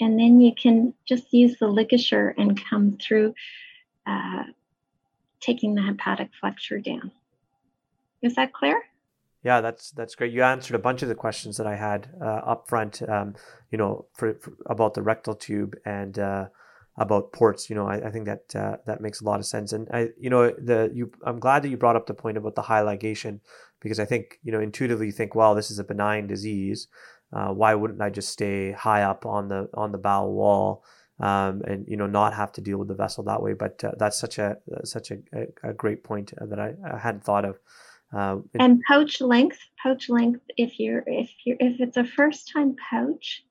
And 0.00 0.18
then 0.18 0.40
you 0.40 0.52
can 0.54 0.94
just 1.06 1.32
use 1.32 1.56
the 1.58 1.68
ligature 1.68 2.34
and 2.36 2.62
come 2.68 2.98
through 3.00 3.34
uh, 4.06 4.44
taking 5.40 5.74
the 5.74 5.82
hepatic 5.82 6.30
flexure 6.38 6.80
down. 6.80 7.12
Is 8.22 8.34
that 8.34 8.52
clear? 8.52 8.82
Yeah, 9.42 9.60
that's 9.60 9.92
that's 9.92 10.16
great. 10.16 10.32
You 10.32 10.42
answered 10.42 10.74
a 10.74 10.80
bunch 10.80 11.02
of 11.02 11.08
the 11.08 11.14
questions 11.14 11.56
that 11.56 11.66
I 11.68 11.76
had 11.76 12.08
uh, 12.20 12.24
up 12.24 12.68
front. 12.68 13.00
Um, 13.08 13.36
you 13.70 13.78
know, 13.78 14.06
for, 14.12 14.34
for, 14.34 14.54
about 14.66 14.94
the 14.94 15.02
rectal 15.02 15.36
tube 15.36 15.76
and 15.84 16.18
uh, 16.18 16.46
about 16.98 17.32
ports. 17.32 17.70
You 17.70 17.76
know, 17.76 17.86
I, 17.86 18.08
I 18.08 18.10
think 18.10 18.26
that 18.26 18.56
uh, 18.56 18.78
that 18.86 19.00
makes 19.00 19.20
a 19.20 19.24
lot 19.24 19.38
of 19.38 19.46
sense. 19.46 19.72
And 19.72 19.88
I, 19.92 20.08
you 20.18 20.30
know, 20.30 20.50
the 20.50 20.90
you, 20.92 21.12
I'm 21.24 21.38
glad 21.38 21.62
that 21.62 21.68
you 21.68 21.76
brought 21.76 21.96
up 21.96 22.06
the 22.06 22.14
point 22.14 22.36
about 22.36 22.56
the 22.56 22.62
high 22.62 22.82
ligation 22.82 23.40
because 23.80 24.00
I 24.00 24.04
think 24.04 24.40
you 24.42 24.50
know 24.50 24.60
intuitively 24.60 25.06
you 25.06 25.12
think, 25.12 25.34
well, 25.34 25.54
this 25.54 25.70
is 25.70 25.78
a 25.78 25.84
benign 25.84 26.26
disease. 26.26 26.88
Uh, 27.32 27.48
why 27.48 27.74
wouldn't 27.74 28.00
I 28.00 28.10
just 28.10 28.30
stay 28.30 28.72
high 28.72 29.02
up 29.02 29.26
on 29.26 29.48
the 29.48 29.68
on 29.74 29.92
the 29.92 29.98
bowel 29.98 30.32
wall? 30.32 30.84
Um, 31.18 31.62
and 31.66 31.86
you 31.88 31.96
know 31.96 32.06
not 32.06 32.34
have 32.34 32.52
to 32.52 32.60
deal 32.60 32.78
with 32.78 32.88
the 32.88 32.94
vessel 32.94 33.24
that 33.24 33.42
way. 33.42 33.54
But 33.54 33.82
uh, 33.82 33.92
that's 33.98 34.18
such 34.18 34.38
a 34.38 34.58
such 34.84 35.10
a, 35.10 35.18
a, 35.62 35.72
great 35.72 36.04
point 36.04 36.32
that 36.38 36.60
I, 36.60 36.74
I 36.84 36.98
hadn't 36.98 37.24
thought 37.24 37.44
of. 37.44 37.58
Uh, 38.12 38.38
and 38.54 38.80
pouch 38.86 39.20
length, 39.20 39.58
pouch 39.82 40.08
length. 40.08 40.42
If 40.56 40.78
you're 40.78 41.02
if 41.06 41.30
you're 41.44 41.56
if 41.58 41.80
it's 41.80 41.96
a 41.96 42.04
first 42.04 42.50
time 42.52 42.76
pouch, 42.90 43.42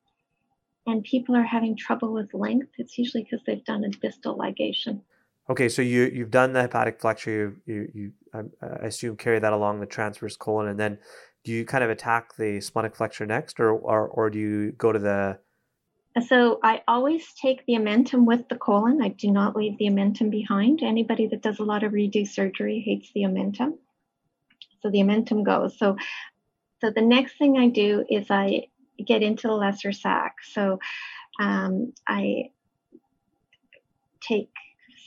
and 0.86 1.04
people 1.04 1.36
are 1.36 1.44
having 1.44 1.76
trouble 1.76 2.14
with 2.14 2.34
length, 2.34 2.70
it's 2.78 2.98
usually 2.98 3.24
because 3.24 3.44
they've 3.46 3.66
done 3.66 3.84
a 3.84 3.90
distal 3.90 4.38
ligation. 4.38 5.02
Okay, 5.50 5.70
so 5.70 5.82
you 5.82 6.04
you've 6.14 6.32
done 6.32 6.54
the 6.54 6.62
hepatic 6.62 7.00
flexure. 7.00 7.56
You 7.66 7.66
you, 7.66 7.92
you 7.94 8.12
I 8.34 8.88
assume 8.88 9.18
carry 9.18 9.40
that 9.40 9.54
along 9.54 9.80
the 9.80 9.86
transverse 9.86 10.38
colon, 10.38 10.68
and 10.68 10.80
then 10.80 10.98
do 11.46 11.54
you 11.54 11.64
kind 11.66 11.84
of 11.84 11.90
attack 11.90 12.36
the 12.36 12.60
splenic 12.60 12.96
flexure 12.96 13.26
next, 13.26 13.60
or 13.60 13.72
or 13.72 14.08
or 14.08 14.30
do 14.30 14.40
you 14.40 14.74
go 14.74 14.92
to 14.92 15.00
the 15.00 15.40
so 16.28 16.60
I 16.64 16.82
always 16.88 17.34
take 17.34 17.66
the 17.66 17.74
omentum 17.74 18.26
with 18.26 18.48
the 18.48 18.56
colon. 18.56 19.02
I 19.02 19.10
do 19.10 19.32
not 19.32 19.56
leave 19.56 19.78
the 19.78 19.86
omentum 19.86 20.32
behind. 20.32 20.82
Anybody 20.82 21.28
that 21.28 21.42
does 21.42 21.60
a 21.60 21.64
lot 21.64 21.84
of 21.84 21.92
redo 21.92 22.26
surgery 22.26 22.82
hates 22.86 23.12
the 23.14 23.24
omentum. 23.24 23.78
So 24.82 24.90
the 24.90 25.00
omentum 25.00 25.46
goes. 25.46 25.78
So 25.78 25.98
so 26.82 26.92
the 26.92 27.02
next 27.02 27.38
thing 27.38 27.58
I 27.58 27.70
do 27.70 28.06
is 28.10 28.28
I 28.30 28.68
get 29.04 29.24
into 29.24 29.48
the 29.48 29.54
lesser 29.54 29.92
sac. 29.92 30.36
So 30.44 30.80
um, 31.40 31.94
I 32.08 32.52
take, 34.22 34.52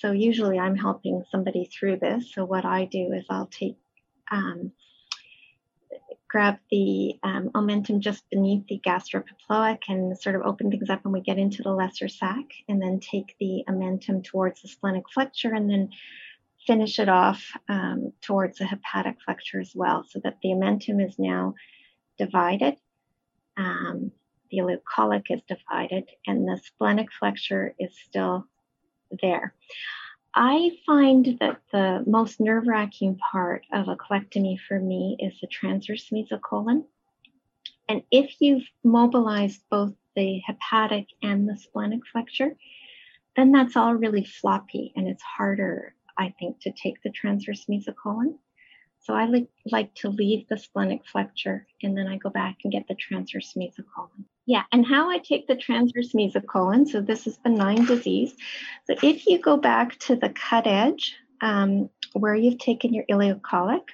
so 0.01 0.13
usually 0.13 0.59
I'm 0.59 0.77
helping 0.77 1.25
somebody 1.31 1.71
through 1.73 1.99
this. 1.99 2.33
So 2.35 2.45
what 2.45 2.65
I 2.65 2.85
do 2.85 3.13
is 3.13 3.25
I'll 3.31 3.47
take, 3.47 3.77
um, 4.31 4.73
grab 6.29 6.59
the 6.71 7.15
um, 7.23 7.51
omentum 7.55 8.01
just 8.01 8.29
beneath 8.31 8.67
the 8.69 8.81
gastroepiploic 8.85 9.79
and 9.89 10.19
sort 10.19 10.37
of 10.37 10.43
open 10.43 10.71
things 10.71 10.91
up 10.91 11.05
and 11.05 11.13
we 11.13 11.21
get 11.21 11.39
into 11.39 11.63
the 11.63 11.71
lesser 11.71 12.09
sac 12.09 12.45
and 12.69 12.83
then 12.83 13.01
take 13.01 13.35
the 13.41 13.65
omentum 13.69 14.23
towards 14.23 14.61
the 14.61 14.69
splenic 14.69 15.05
flexure 15.13 15.55
and 15.55 15.71
then 15.71 15.89
finish 16.67 16.99
it 16.99 17.09
off 17.09 17.57
um, 17.69 18.13
towards 18.21 18.59
the 18.59 18.67
hepatic 18.67 19.17
flexure 19.25 19.61
as 19.61 19.73
well, 19.75 20.05
so 20.07 20.21
that 20.23 20.37
the 20.43 20.51
omentum 20.51 21.05
is 21.05 21.19
now 21.19 21.55
divided. 22.19 22.77
Um, 23.57 24.13
the 24.51 24.59
ileocolic 24.59 25.31
is 25.31 25.41
divided, 25.49 26.09
and 26.27 26.47
the 26.47 26.61
splenic 26.63 27.09
flexure 27.19 27.75
is 27.79 27.91
still 28.05 28.47
there. 29.23 29.55
I 30.35 30.71
find 30.87 31.39
that 31.41 31.61
the 31.73 32.05
most 32.07 32.41
nerve 32.41 32.67
wracking 32.67 33.17
part 33.17 33.65
of 33.73 33.89
a 33.89 33.97
colectomy 33.97 34.59
for 34.61 34.79
me 34.79 35.17
is 35.19 35.41
the 35.41 35.47
transverse 35.47 36.11
mesocolon. 36.11 36.85
And 37.89 38.03
if 38.11 38.35
you've 38.41 38.69
mobilized 38.85 39.63
both 39.71 39.95
the 40.15 40.41
hepatic 40.47 41.07
and 41.23 41.49
the 41.49 41.57
splenic 41.57 42.01
flexure, 42.13 42.57
then 43.37 43.53
that's 43.53 43.77
all 43.77 43.95
really 43.95 44.25
floppy 44.25 44.93
and 44.97 45.09
it's 45.09 45.23
harder, 45.23 45.95
I 46.17 46.35
think, 46.39 46.61
to 46.61 46.73
take 46.73 47.03
the 47.03 47.11
transverse 47.11 47.67
mesocolon. 47.67 48.39
So 49.01 49.15
I 49.15 49.27
like, 49.27 49.49
like 49.71 49.95
to 49.97 50.11
leave 50.11 50.49
the 50.49 50.59
splenic 50.59 51.07
flexure 51.07 51.67
and 51.83 51.97
then 51.97 52.07
I 52.07 52.17
go 52.17 52.31
back 52.31 52.59
and 52.63 52.73
get 52.73 52.89
the 52.89 52.95
transverse 52.95 53.55
mesocolon. 53.57 54.25
Yeah, 54.47 54.65
and 54.73 54.85
how 54.85 55.11
I 55.11 55.19
take 55.19 55.47
the 55.47 55.57
transverse 55.57 56.13
mesocolon, 56.15 56.87
so 56.87 57.01
this 57.01 57.27
is 57.27 57.37
benign 57.39 57.85
disease. 57.85 58.35
So 58.87 58.95
if 59.03 59.27
you 59.27 59.39
go 59.39 59.57
back 59.57 59.99
to 60.01 60.17
the 60.17 60.31
cut 60.31 60.67
edge 60.67 61.15
um, 61.41 61.91
where 62.15 62.35
you've 62.35 62.59
taken 62.59 62.93
your 62.93 63.05
ileocolic, 63.11 63.85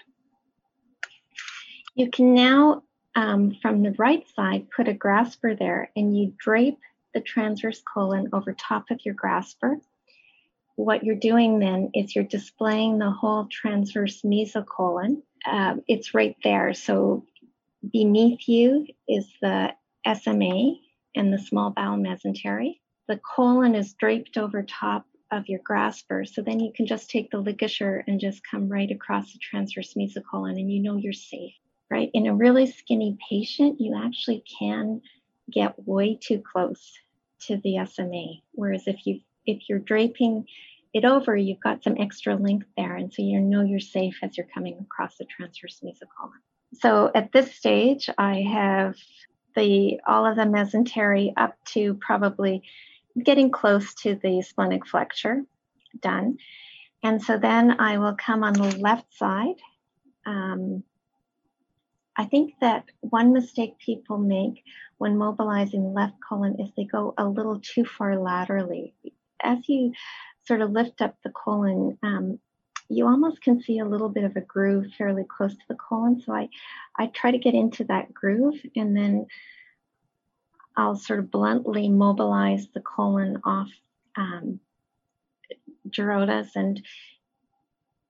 you 1.94 2.10
can 2.10 2.34
now, 2.34 2.82
um, 3.14 3.56
from 3.62 3.82
the 3.82 3.92
right 3.92 4.24
side, 4.34 4.68
put 4.70 4.88
a 4.88 4.94
grasper 4.94 5.54
there 5.54 5.90
and 5.94 6.16
you 6.16 6.34
drape 6.38 6.78
the 7.14 7.20
transverse 7.20 7.82
colon 7.82 8.30
over 8.32 8.52
top 8.52 8.90
of 8.90 9.00
your 9.04 9.14
grasper. 9.14 9.78
What 10.76 11.04
you're 11.04 11.14
doing 11.14 11.58
then 11.60 11.90
is 11.94 12.14
you're 12.14 12.24
displaying 12.24 12.98
the 12.98 13.10
whole 13.10 13.46
transverse 13.50 14.22
mesocolon. 14.22 15.22
Uh, 15.46 15.76
it's 15.86 16.14
right 16.14 16.36
there. 16.42 16.74
So 16.74 17.26
beneath 17.92 18.48
you 18.48 18.86
is 19.08 19.26
the 19.40 19.72
SMA 20.06 20.74
and 21.14 21.32
the 21.32 21.38
small 21.38 21.70
bowel 21.70 21.98
mesentery. 21.98 22.80
The 23.06 23.20
colon 23.34 23.74
is 23.74 23.94
draped 23.94 24.36
over 24.36 24.62
top 24.62 25.06
of 25.30 25.48
your 25.48 25.60
grasper. 25.64 26.24
So 26.24 26.42
then 26.42 26.60
you 26.60 26.72
can 26.74 26.86
just 26.86 27.10
take 27.10 27.30
the 27.30 27.38
ligature 27.38 28.04
and 28.06 28.20
just 28.20 28.42
come 28.48 28.68
right 28.68 28.90
across 28.90 29.32
the 29.32 29.38
transverse 29.38 29.94
mesocolon 29.94 30.58
and 30.58 30.70
you 30.70 30.80
know 30.82 30.96
you're 30.96 31.12
safe, 31.12 31.54
right? 31.90 32.10
In 32.14 32.26
a 32.26 32.34
really 32.34 32.66
skinny 32.66 33.16
patient, 33.28 33.80
you 33.80 34.00
actually 34.02 34.44
can 34.58 35.02
get 35.50 35.86
way 35.86 36.18
too 36.20 36.42
close 36.52 36.92
to 37.42 37.56
the 37.58 37.84
SMA. 37.86 38.40
Whereas 38.52 38.86
if 38.86 39.06
you 39.06 39.20
if 39.46 39.68
you're 39.68 39.78
draping 39.78 40.46
it 40.92 41.04
over, 41.04 41.36
you've 41.36 41.60
got 41.60 41.82
some 41.82 41.96
extra 41.98 42.36
length 42.36 42.68
there. 42.76 42.94
And 42.94 43.12
so 43.12 43.22
you 43.22 43.40
know 43.40 43.62
you're 43.62 43.80
safe 43.80 44.18
as 44.22 44.36
you're 44.36 44.46
coming 44.54 44.78
across 44.80 45.16
the 45.16 45.24
transverse 45.24 45.80
mesocolon. 45.82 46.40
So 46.74 47.10
at 47.14 47.32
this 47.32 47.54
stage, 47.54 48.08
I 48.16 48.42
have 48.42 48.96
the 49.56 50.00
all 50.06 50.26
of 50.26 50.36
the 50.36 50.42
mesentery 50.42 51.32
up 51.36 51.56
to 51.66 51.94
probably 51.94 52.62
getting 53.22 53.50
close 53.50 53.94
to 53.94 54.16
the 54.16 54.42
splenic 54.42 54.86
flexure 54.86 55.42
done. 56.00 56.38
And 57.02 57.22
so 57.22 57.38
then 57.38 57.80
I 57.80 57.98
will 57.98 58.16
come 58.16 58.42
on 58.42 58.54
the 58.54 58.76
left 58.78 59.12
side. 59.16 59.60
Um, 60.26 60.82
I 62.16 62.24
think 62.24 62.54
that 62.60 62.84
one 63.00 63.32
mistake 63.32 63.78
people 63.78 64.18
make 64.18 64.62
when 64.98 65.18
mobilizing 65.18 65.92
left 65.92 66.14
colon 66.26 66.60
is 66.60 66.70
they 66.76 66.84
go 66.84 67.14
a 67.18 67.26
little 67.26 67.60
too 67.60 67.84
far 67.84 68.16
laterally. 68.18 68.94
As 69.44 69.68
you 69.68 69.92
sort 70.46 70.60
of 70.60 70.70
lift 70.70 71.00
up 71.00 71.16
the 71.22 71.30
colon, 71.30 71.98
um, 72.02 72.38
you 72.88 73.06
almost 73.06 73.40
can 73.40 73.60
see 73.60 73.78
a 73.78 73.84
little 73.84 74.08
bit 74.08 74.24
of 74.24 74.36
a 74.36 74.40
groove 74.40 74.92
fairly 74.96 75.24
close 75.24 75.52
to 75.54 75.64
the 75.68 75.76
colon. 75.76 76.20
So 76.20 76.32
I, 76.32 76.48
I 76.98 77.06
try 77.06 77.30
to 77.30 77.38
get 77.38 77.54
into 77.54 77.84
that 77.84 78.12
groove 78.12 78.60
and 78.76 78.96
then 78.96 79.26
I'll 80.76 80.96
sort 80.96 81.20
of 81.20 81.30
bluntly 81.30 81.88
mobilize 81.88 82.68
the 82.74 82.80
colon 82.80 83.40
off 83.44 83.70
um, 84.16 84.60
Gerota's 85.88 86.52
and 86.56 86.84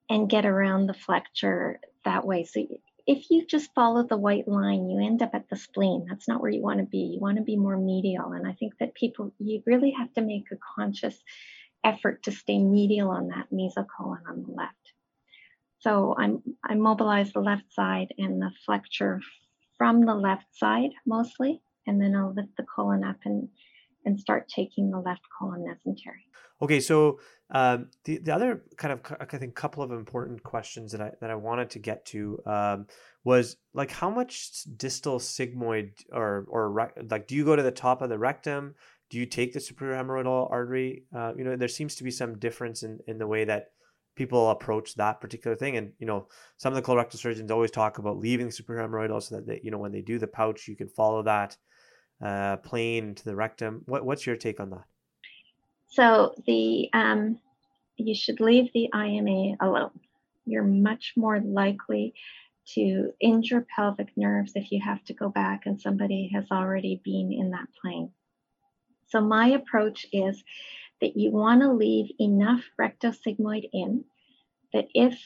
and 0.09 0.29
get 0.29 0.45
around 0.45 0.87
the 0.87 0.95
flexure 0.95 1.81
that 2.05 2.27
way. 2.27 2.45
So 2.45 2.67
if 3.07 3.31
you 3.31 3.47
just 3.47 3.75
follow 3.75 4.03
the 4.03 4.17
white 4.17 4.49
line, 4.49 4.89
you 4.89 5.05
end 5.05 5.23
up 5.23 5.35
at 5.35 5.49
the 5.51 5.57
spleen. 5.57 6.07
That's 6.09 6.27
not 6.27 6.41
where 6.41 6.51
you 6.51 6.63
want 6.63 6.79
to 6.79 6.87
be. 6.87 7.15
You 7.15 7.21
want 7.21 7.37
to 7.37 7.43
be 7.43 7.57
more 7.57 7.77
medial. 7.77 8.33
And 8.33 8.47
I 8.47 8.53
think 8.53 8.79
that 8.79 8.95
people, 8.95 9.33
you 9.39 9.63
really 9.67 9.93
have 9.99 10.13
to 10.15 10.23
make 10.23 10.45
a 10.51 10.57
conscious 10.77 11.17
effort 11.85 12.23
to 12.25 12.33
stay 12.33 12.59
medial 12.59 13.11
on 13.11 13.29
that 13.29 13.49
mesocolon 13.53 14.23
on 14.29 14.43
the 14.43 14.53
left. 14.53 14.93
So 15.81 16.15
I'm 16.17 16.43
I 16.65 16.75
mobilize 16.75 17.33
the 17.33 17.41
left 17.41 17.71
side 17.75 18.15
and 18.17 18.41
the 18.41 18.51
flexure 18.65 19.21
from 19.77 20.07
the 20.07 20.15
left 20.15 20.47
side 20.57 20.93
mostly, 21.07 21.61
and 21.87 22.01
then 22.01 22.17
I'll 22.17 22.33
lift 22.33 22.57
the 22.57 22.65
colon 22.75 23.05
up 23.05 23.17
and 23.27 23.51
and 24.05 24.19
start 24.19 24.49
taking 24.49 24.91
the 24.91 24.99
left 24.99 25.23
colon 25.39 25.65
mesentery. 25.65 26.25
Okay, 26.63 26.81
so 26.81 27.19
um, 27.51 27.89
the 28.05 28.19
the 28.19 28.35
other 28.35 28.63
kind 28.77 28.93
of 28.93 29.01
I 29.21 29.25
think 29.39 29.55
couple 29.55 29.83
of 29.83 29.93
important 29.93 30.43
questions 30.43 30.93
that 30.93 31.01
I 31.01 31.11
that 31.21 31.31
I 31.31 31.35
wanted 31.35 31.71
to 31.71 31.79
get 31.79 32.05
to 32.07 32.41
um, 32.47 32.87
was 33.25 33.57
like 33.73 33.91
how 33.91 34.11
much 34.11 34.65
distal 34.77 35.19
sigmoid 35.19 35.91
or 36.13 36.47
or 36.49 36.93
like 37.11 37.27
do 37.27 37.35
you 37.35 37.45
go 37.45 37.57
to 37.57 37.63
the 37.63 37.71
top 37.71 38.03
of 38.03 38.09
the 38.09 38.19
rectum? 38.19 38.75
Do 39.11 39.19
you 39.19 39.27
take 39.27 39.53
the 39.53 39.61
superior 39.61 39.97
hemorrhoidal 40.03 40.51
artery? 40.51 41.05
Uh, 41.15 41.33
you 41.37 41.45
know, 41.45 41.57
there 41.57 41.69
seems 41.69 41.95
to 41.97 42.05
be 42.05 42.11
some 42.11 42.39
difference 42.39 42.83
in 42.83 43.01
in 43.07 43.19
the 43.19 43.27
way 43.27 43.45
that 43.45 43.73
people 44.17 44.51
approach 44.51 44.95
that 44.95 45.21
particular 45.21 45.57
thing. 45.57 45.77
And 45.77 45.93
you 45.99 46.07
know, 46.07 46.29
some 46.57 46.73
of 46.73 46.77
the 46.77 46.89
colorectal 46.89 47.19
surgeons 47.19 47.51
always 47.51 47.71
talk 47.71 47.99
about 47.99 48.19
leaving 48.19 48.47
the 48.47 48.53
superior 48.53 48.87
hemorrhoidal 48.87 49.23
so 49.23 49.37
that 49.37 49.47
they, 49.47 49.61
you 49.63 49.71
know 49.71 49.79
when 49.79 49.93
they 49.93 50.03
do 50.03 50.19
the 50.19 50.27
pouch, 50.27 50.69
you 50.69 50.77
can 50.77 50.89
follow 50.89 51.23
that 51.25 51.57
uh, 52.23 52.57
plane 52.59 53.15
to 53.15 53.25
the 53.25 53.35
rectum. 53.35 53.83
What, 53.87 54.05
what's 54.05 54.27
your 54.27 54.37
take 54.37 54.61
on 54.61 54.71
that? 54.71 54.85
So 55.89 56.35
the 56.47 56.89
um, 56.93 57.39
you 57.97 58.15
should 58.15 58.41
leave 58.41 58.73
the 58.73 58.89
IMA 58.93 59.57
alone. 59.61 60.01
You're 60.45 60.65
much 60.65 61.13
more 61.17 61.41
likely 61.41 62.15
to 62.75 63.13
injure 63.21 63.67
pelvic 63.75 64.09
nerves 64.17 64.53
if 64.55 64.73
you 64.73 64.81
have 64.83 65.05
to 65.05 65.15
go 65.15 65.29
back 65.29 65.67
and 65.67 65.81
somebody 65.81 66.31
has 66.35 66.47
already 66.51 67.01
been 67.05 67.33
in 67.33 67.51
that 67.51 67.69
plane. 67.81 68.11
So 69.09 69.21
my 69.21 69.49
approach 69.49 70.07
is 70.13 70.43
that 71.01 71.17
you 71.17 71.31
want 71.31 71.61
to 71.61 71.73
leave 71.73 72.11
enough 72.19 72.63
rectosigmoid 72.81 73.69
in 73.73 74.05
that 74.73 74.89
if 74.95 75.21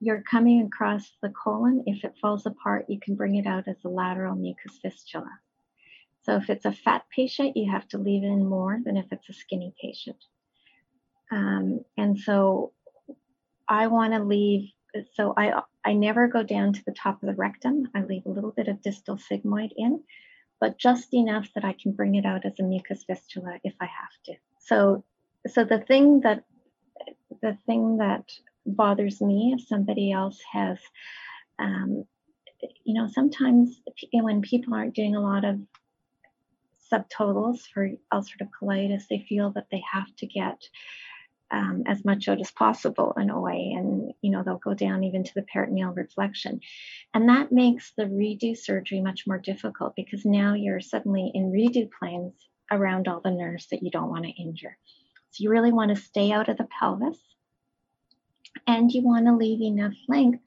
you're 0.00 0.22
coming 0.22 0.62
across 0.62 1.10
the 1.22 1.28
colon, 1.30 1.84
if 1.86 2.04
it 2.04 2.14
falls 2.20 2.46
apart, 2.46 2.86
you 2.88 2.98
can 2.98 3.14
bring 3.14 3.36
it 3.36 3.46
out 3.46 3.68
as 3.68 3.76
a 3.84 3.88
lateral 3.88 4.34
mucus 4.34 4.78
fistula. 4.80 5.30
So 6.26 6.34
if 6.34 6.50
it's 6.50 6.64
a 6.64 6.72
fat 6.72 7.04
patient, 7.14 7.56
you 7.56 7.70
have 7.70 7.86
to 7.88 7.98
leave 7.98 8.24
in 8.24 8.48
more 8.48 8.80
than 8.84 8.96
if 8.96 9.06
it's 9.12 9.28
a 9.28 9.32
skinny 9.32 9.72
patient. 9.80 10.16
Um, 11.30 11.84
and 11.96 12.18
so 12.18 12.72
I 13.68 13.86
want 13.86 14.12
to 14.12 14.24
leave, 14.24 14.68
so 15.14 15.34
I, 15.36 15.62
I 15.84 15.92
never 15.92 16.26
go 16.26 16.42
down 16.42 16.72
to 16.72 16.84
the 16.84 16.92
top 16.92 17.22
of 17.22 17.28
the 17.28 17.34
rectum. 17.36 17.88
I 17.94 18.02
leave 18.02 18.26
a 18.26 18.30
little 18.30 18.50
bit 18.50 18.66
of 18.66 18.82
distal 18.82 19.16
sigmoid 19.16 19.70
in, 19.76 20.02
but 20.60 20.78
just 20.78 21.14
enough 21.14 21.46
that 21.54 21.64
I 21.64 21.76
can 21.80 21.92
bring 21.92 22.16
it 22.16 22.26
out 22.26 22.44
as 22.44 22.58
a 22.58 22.64
mucus 22.64 23.04
fistula 23.04 23.60
if 23.62 23.74
I 23.80 23.86
have 23.86 24.16
to. 24.24 24.34
So, 24.58 25.04
so 25.46 25.62
the 25.62 25.78
thing 25.78 26.22
that, 26.22 26.42
the 27.40 27.56
thing 27.66 27.98
that 27.98 28.32
bothers 28.66 29.20
me 29.20 29.54
if 29.56 29.68
somebody 29.68 30.10
else 30.10 30.40
has, 30.52 30.78
um, 31.60 32.04
you 32.84 32.94
know, 32.94 33.06
sometimes 33.06 33.80
when 34.12 34.42
people 34.42 34.74
aren't 34.74 34.96
doing 34.96 35.14
a 35.14 35.20
lot 35.20 35.44
of 35.44 35.60
subtotals 36.92 37.60
for 37.72 37.90
ulcerative 38.12 38.50
colitis, 38.60 39.04
they 39.08 39.24
feel 39.28 39.50
that 39.52 39.66
they 39.70 39.82
have 39.92 40.14
to 40.16 40.26
get 40.26 40.62
um, 41.50 41.84
as 41.86 42.04
much 42.04 42.28
out 42.28 42.40
as 42.40 42.50
possible 42.50 43.14
in 43.16 43.30
OA, 43.30 43.52
and 43.52 44.12
you 44.20 44.30
know 44.30 44.42
they'll 44.42 44.58
go 44.58 44.74
down 44.74 45.04
even 45.04 45.22
to 45.22 45.34
the 45.34 45.42
peritoneal 45.52 45.90
reflection, 45.90 46.60
and 47.14 47.28
that 47.28 47.52
makes 47.52 47.92
the 47.96 48.04
redo 48.04 48.56
surgery 48.56 49.00
much 49.00 49.24
more 49.26 49.38
difficult 49.38 49.94
because 49.94 50.24
now 50.24 50.54
you're 50.54 50.80
suddenly 50.80 51.30
in 51.34 51.52
redo 51.52 51.88
planes 52.00 52.34
around 52.70 53.06
all 53.06 53.20
the 53.20 53.30
nerves 53.30 53.68
that 53.70 53.82
you 53.82 53.90
don't 53.90 54.10
want 54.10 54.24
to 54.24 54.42
injure. 54.42 54.76
So 55.30 55.42
you 55.42 55.50
really 55.50 55.72
want 55.72 55.94
to 55.94 56.02
stay 56.02 56.32
out 56.32 56.48
of 56.48 56.56
the 56.56 56.68
pelvis, 56.80 57.18
and 58.66 58.90
you 58.90 59.02
want 59.02 59.26
to 59.26 59.36
leave 59.36 59.60
enough 59.60 59.94
length 60.08 60.42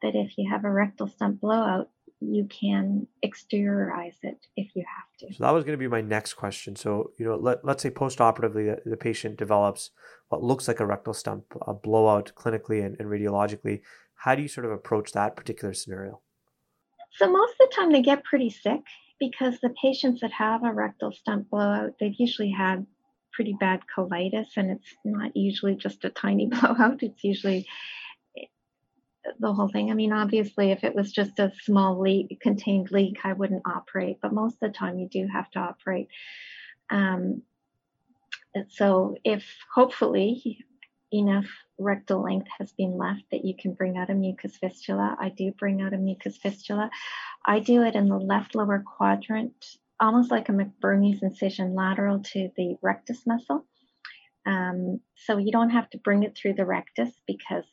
that 0.00 0.14
if 0.14 0.32
you 0.38 0.50
have 0.50 0.64
a 0.64 0.70
rectal 0.70 1.08
stump 1.08 1.40
blowout, 1.40 1.90
you 2.20 2.46
can 2.46 3.06
exteriorize 3.24 4.16
it 4.22 4.46
if 4.56 4.74
you 4.74 4.84
have 4.96 5.30
to. 5.30 5.34
So 5.34 5.44
that 5.44 5.52
was 5.52 5.64
going 5.64 5.74
to 5.74 5.78
be 5.78 5.88
my 5.88 6.00
next 6.00 6.34
question. 6.34 6.74
So, 6.74 7.12
you 7.16 7.24
know, 7.24 7.36
let, 7.36 7.64
let's 7.64 7.82
say 7.82 7.90
post-operatively 7.90 8.64
the, 8.64 8.82
the 8.84 8.96
patient 8.96 9.36
develops 9.36 9.90
what 10.28 10.42
looks 10.42 10.66
like 10.66 10.80
a 10.80 10.86
rectal 10.86 11.14
stump, 11.14 11.44
a 11.66 11.74
blowout 11.74 12.32
clinically 12.34 12.84
and, 12.84 12.96
and 12.98 13.08
radiologically. 13.08 13.82
How 14.14 14.34
do 14.34 14.42
you 14.42 14.48
sort 14.48 14.66
of 14.66 14.72
approach 14.72 15.12
that 15.12 15.36
particular 15.36 15.74
scenario? 15.74 16.20
So 17.12 17.30
most 17.30 17.52
of 17.52 17.68
the 17.68 17.74
time 17.74 17.92
they 17.92 18.02
get 18.02 18.24
pretty 18.24 18.50
sick 18.50 18.80
because 19.20 19.60
the 19.60 19.74
patients 19.82 20.20
that 20.20 20.32
have 20.32 20.64
a 20.64 20.72
rectal 20.72 21.12
stump 21.12 21.50
blowout, 21.50 21.94
they've 22.00 22.14
usually 22.18 22.50
had 22.50 22.86
pretty 23.32 23.56
bad 23.58 23.80
colitis, 23.96 24.56
and 24.56 24.70
it's 24.70 24.94
not 25.04 25.36
usually 25.36 25.76
just 25.76 26.04
a 26.04 26.10
tiny 26.10 26.46
blowout. 26.50 27.02
It's 27.02 27.22
usually 27.22 27.66
the 29.38 29.52
whole 29.52 29.68
thing. 29.68 29.90
I 29.90 29.94
mean, 29.94 30.12
obviously, 30.12 30.70
if 30.70 30.84
it 30.84 30.94
was 30.94 31.12
just 31.12 31.38
a 31.38 31.52
small 31.62 32.00
leak, 32.00 32.38
contained 32.40 32.90
leak, 32.90 33.18
I 33.24 33.32
wouldn't 33.32 33.66
operate, 33.66 34.18
but 34.20 34.32
most 34.32 34.54
of 34.54 34.72
the 34.72 34.78
time 34.78 34.98
you 34.98 35.08
do 35.08 35.26
have 35.32 35.50
to 35.52 35.60
operate. 35.60 36.08
Um, 36.90 37.42
so, 38.70 39.16
if 39.24 39.44
hopefully 39.72 40.64
enough 41.12 41.46
rectal 41.78 42.22
length 42.22 42.48
has 42.58 42.72
been 42.72 42.98
left 42.98 43.22
that 43.30 43.44
you 43.44 43.54
can 43.58 43.72
bring 43.72 43.96
out 43.96 44.10
a 44.10 44.14
mucus 44.14 44.56
fistula, 44.56 45.16
I 45.18 45.30
do 45.30 45.52
bring 45.52 45.80
out 45.80 45.94
a 45.94 45.98
mucus 45.98 46.36
fistula. 46.36 46.90
I 47.44 47.60
do 47.60 47.82
it 47.82 47.94
in 47.94 48.08
the 48.08 48.18
left 48.18 48.54
lower 48.54 48.82
quadrant, 48.84 49.76
almost 50.00 50.30
like 50.30 50.48
a 50.48 50.52
McBurney's 50.52 51.22
incision 51.22 51.74
lateral 51.74 52.20
to 52.20 52.50
the 52.56 52.76
rectus 52.82 53.26
muscle. 53.26 53.64
Um, 54.46 55.00
so 55.14 55.38
you 55.38 55.52
don't 55.52 55.70
have 55.70 55.90
to 55.90 55.98
bring 55.98 56.22
it 56.22 56.36
through 56.36 56.54
the 56.54 56.64
rectus 56.64 57.10
because 57.26 57.64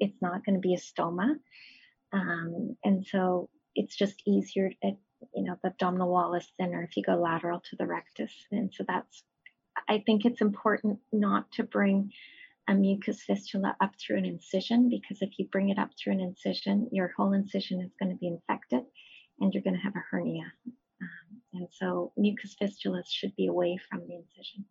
it's 0.00 0.20
not 0.20 0.44
going 0.44 0.54
to 0.54 0.60
be 0.60 0.74
a 0.74 0.78
stoma. 0.78 1.36
Um, 2.12 2.76
and 2.82 3.06
so 3.06 3.48
it's 3.74 3.96
just 3.96 4.22
easier 4.26 4.72
at, 4.82 4.96
you 5.34 5.44
know, 5.44 5.56
the 5.62 5.68
abdominal 5.68 6.10
wall 6.10 6.34
is 6.34 6.50
thinner 6.58 6.82
if 6.82 6.96
you 6.96 7.02
go 7.04 7.14
lateral 7.14 7.62
to 7.70 7.76
the 7.76 7.86
rectus. 7.86 8.32
And 8.50 8.72
so 8.74 8.84
that's, 8.86 9.22
I 9.88 10.02
think 10.04 10.24
it's 10.24 10.40
important 10.40 10.98
not 11.12 11.52
to 11.52 11.62
bring 11.62 12.10
a 12.68 12.74
mucus 12.74 13.22
fistula 13.22 13.76
up 13.80 13.92
through 13.98 14.18
an 14.18 14.24
incision 14.24 14.88
because 14.88 15.22
if 15.22 15.30
you 15.38 15.46
bring 15.50 15.70
it 15.70 15.78
up 15.78 15.90
through 15.98 16.14
an 16.14 16.20
incision, 16.20 16.88
your 16.92 17.12
whole 17.16 17.32
incision 17.32 17.80
is 17.80 17.92
going 18.00 18.10
to 18.10 18.18
be 18.18 18.28
infected 18.28 18.82
and 19.40 19.52
you're 19.52 19.62
going 19.62 19.76
to 19.76 19.82
have 19.82 19.96
a 19.96 20.04
hernia. 20.10 20.52
Um, 20.66 21.40
and 21.54 21.68
so 21.72 22.12
mucus 22.16 22.56
fistulas 22.60 23.08
should 23.08 23.34
be 23.36 23.46
away 23.46 23.78
from 23.88 24.00
the 24.00 24.14
incision. 24.14 24.66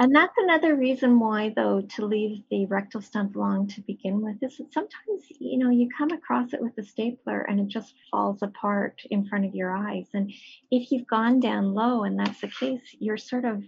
And 0.00 0.14
that's 0.14 0.34
another 0.38 0.76
reason 0.76 1.18
why, 1.18 1.52
though, 1.56 1.80
to 1.96 2.06
leave 2.06 2.44
the 2.50 2.66
rectal 2.66 3.02
stump 3.02 3.34
long 3.34 3.66
to 3.68 3.80
begin 3.80 4.20
with 4.20 4.40
is 4.42 4.56
that 4.58 4.72
sometimes, 4.72 5.24
you 5.40 5.58
know, 5.58 5.70
you 5.70 5.88
come 5.96 6.12
across 6.12 6.52
it 6.52 6.62
with 6.62 6.78
a 6.78 6.84
stapler 6.84 7.40
and 7.40 7.58
it 7.58 7.66
just 7.66 7.94
falls 8.08 8.40
apart 8.42 9.02
in 9.10 9.26
front 9.26 9.44
of 9.44 9.56
your 9.56 9.76
eyes. 9.76 10.06
And 10.14 10.32
if 10.70 10.92
you've 10.92 11.08
gone 11.08 11.40
down 11.40 11.74
low 11.74 12.04
and 12.04 12.16
that's 12.16 12.40
the 12.40 12.46
case, 12.46 12.94
you're 13.00 13.16
sort 13.16 13.44
of 13.44 13.64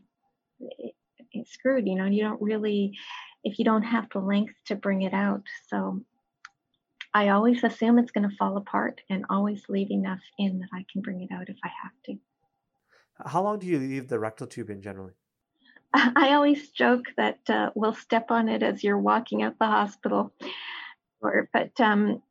eh, 0.62 0.90
eh, 1.34 1.42
screwed, 1.46 1.88
you 1.88 1.96
know, 1.96 2.06
you 2.06 2.22
don't 2.22 2.40
really, 2.40 2.96
if 3.42 3.58
you 3.58 3.64
don't 3.64 3.82
have 3.82 4.06
the 4.12 4.20
length 4.20 4.54
to 4.66 4.76
bring 4.76 5.02
it 5.02 5.12
out. 5.12 5.42
So 5.66 6.00
I 7.12 7.30
always 7.30 7.64
assume 7.64 7.98
it's 7.98 8.12
going 8.12 8.30
to 8.30 8.36
fall 8.36 8.56
apart 8.56 9.00
and 9.10 9.24
always 9.30 9.64
leave 9.68 9.90
enough 9.90 10.20
in 10.38 10.60
that 10.60 10.68
I 10.72 10.86
can 10.92 11.02
bring 11.02 11.22
it 11.22 11.34
out 11.34 11.48
if 11.48 11.56
I 11.64 11.70
have 11.82 11.92
to. 12.04 12.14
How 13.26 13.42
long 13.42 13.58
do 13.58 13.66
you 13.66 13.80
leave 13.80 14.06
the 14.06 14.20
rectal 14.20 14.46
tube 14.46 14.70
in 14.70 14.80
generally? 14.80 15.14
I 15.94 16.34
always 16.34 16.70
joke 16.70 17.06
that 17.16 17.40
uh, 17.48 17.70
we'll 17.74 17.94
step 17.94 18.30
on 18.30 18.48
it 18.48 18.62
as 18.62 18.84
you're 18.84 18.98
walking 18.98 19.42
out 19.42 19.58
the 19.58 19.66
hospital. 19.66 20.32
Or, 21.20 21.48
but 21.52 21.78
um, 21.80 22.22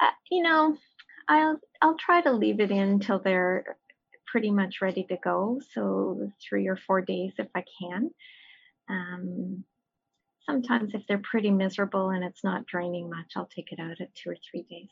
uh, 0.00 0.10
you 0.30 0.42
know, 0.42 0.76
I'll 1.28 1.58
I'll 1.82 1.96
try 1.96 2.20
to 2.22 2.32
leave 2.32 2.60
it 2.60 2.70
in 2.70 2.88
until 2.88 3.18
they're 3.18 3.76
pretty 4.26 4.50
much 4.50 4.82
ready 4.82 5.04
to 5.04 5.16
go. 5.22 5.60
So 5.72 6.30
three 6.46 6.68
or 6.68 6.76
four 6.76 7.00
days 7.00 7.32
if 7.38 7.48
I 7.54 7.64
can. 7.80 8.10
Um, 8.88 9.64
sometimes 10.44 10.94
if 10.94 11.02
they're 11.08 11.18
pretty 11.18 11.50
miserable 11.50 12.10
and 12.10 12.24
it's 12.24 12.44
not 12.44 12.66
draining 12.66 13.10
much, 13.10 13.32
I'll 13.34 13.48
take 13.54 13.72
it 13.72 13.80
out 13.80 14.00
at 14.00 14.14
two 14.14 14.30
or 14.30 14.36
three 14.50 14.62
days. 14.62 14.90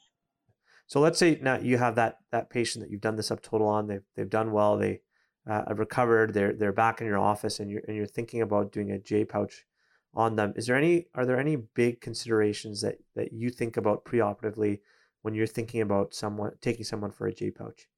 So 0.87 1.01
let's 1.01 1.19
say 1.19 1.39
now 1.41 1.59
you 1.59 1.79
have 1.79 1.95
that 1.95 2.19
that 2.31 2.51
patient 2.51 2.85
that 2.85 2.91
you've 2.91 3.01
done 3.01 3.17
the 3.17 3.23
subtotal 3.23 3.67
on. 3.67 3.87
They've 3.87 4.03
they've 4.17 4.29
done 4.29 4.53
well. 4.53 4.77
They 4.77 5.01
uh, 5.49 5.75
recovered, 5.75 6.33
they're 6.33 6.55
they're 6.55 6.73
back 6.73 7.01
in 7.01 7.07
your 7.07 7.19
office, 7.19 7.61
and 7.61 7.71
you're 7.71 7.83
and 7.87 7.97
you're 7.97 8.07
thinking 8.07 8.43
about 8.43 8.73
doing 8.73 8.91
a 8.93 8.99
J 8.99 9.25
pouch 9.25 9.65
on 10.15 10.37
them. 10.37 10.53
Is 10.57 10.67
there 10.67 10.77
any 10.77 11.07
are 11.15 11.27
there 11.27 11.39
any 11.39 11.57
big 11.57 12.01
considerations 12.01 12.81
that 12.81 12.99
that 13.15 13.33
you 13.33 13.51
think 13.51 13.77
about 13.77 14.05
preoperatively 14.05 14.81
when 15.23 15.35
you're 15.35 15.47
thinking 15.47 15.81
about 15.83 16.15
someone 16.15 16.53
taking 16.61 16.85
someone 16.85 17.11
for 17.11 17.27
a 17.27 17.35
J 17.35 17.51
pouch? 17.51 17.89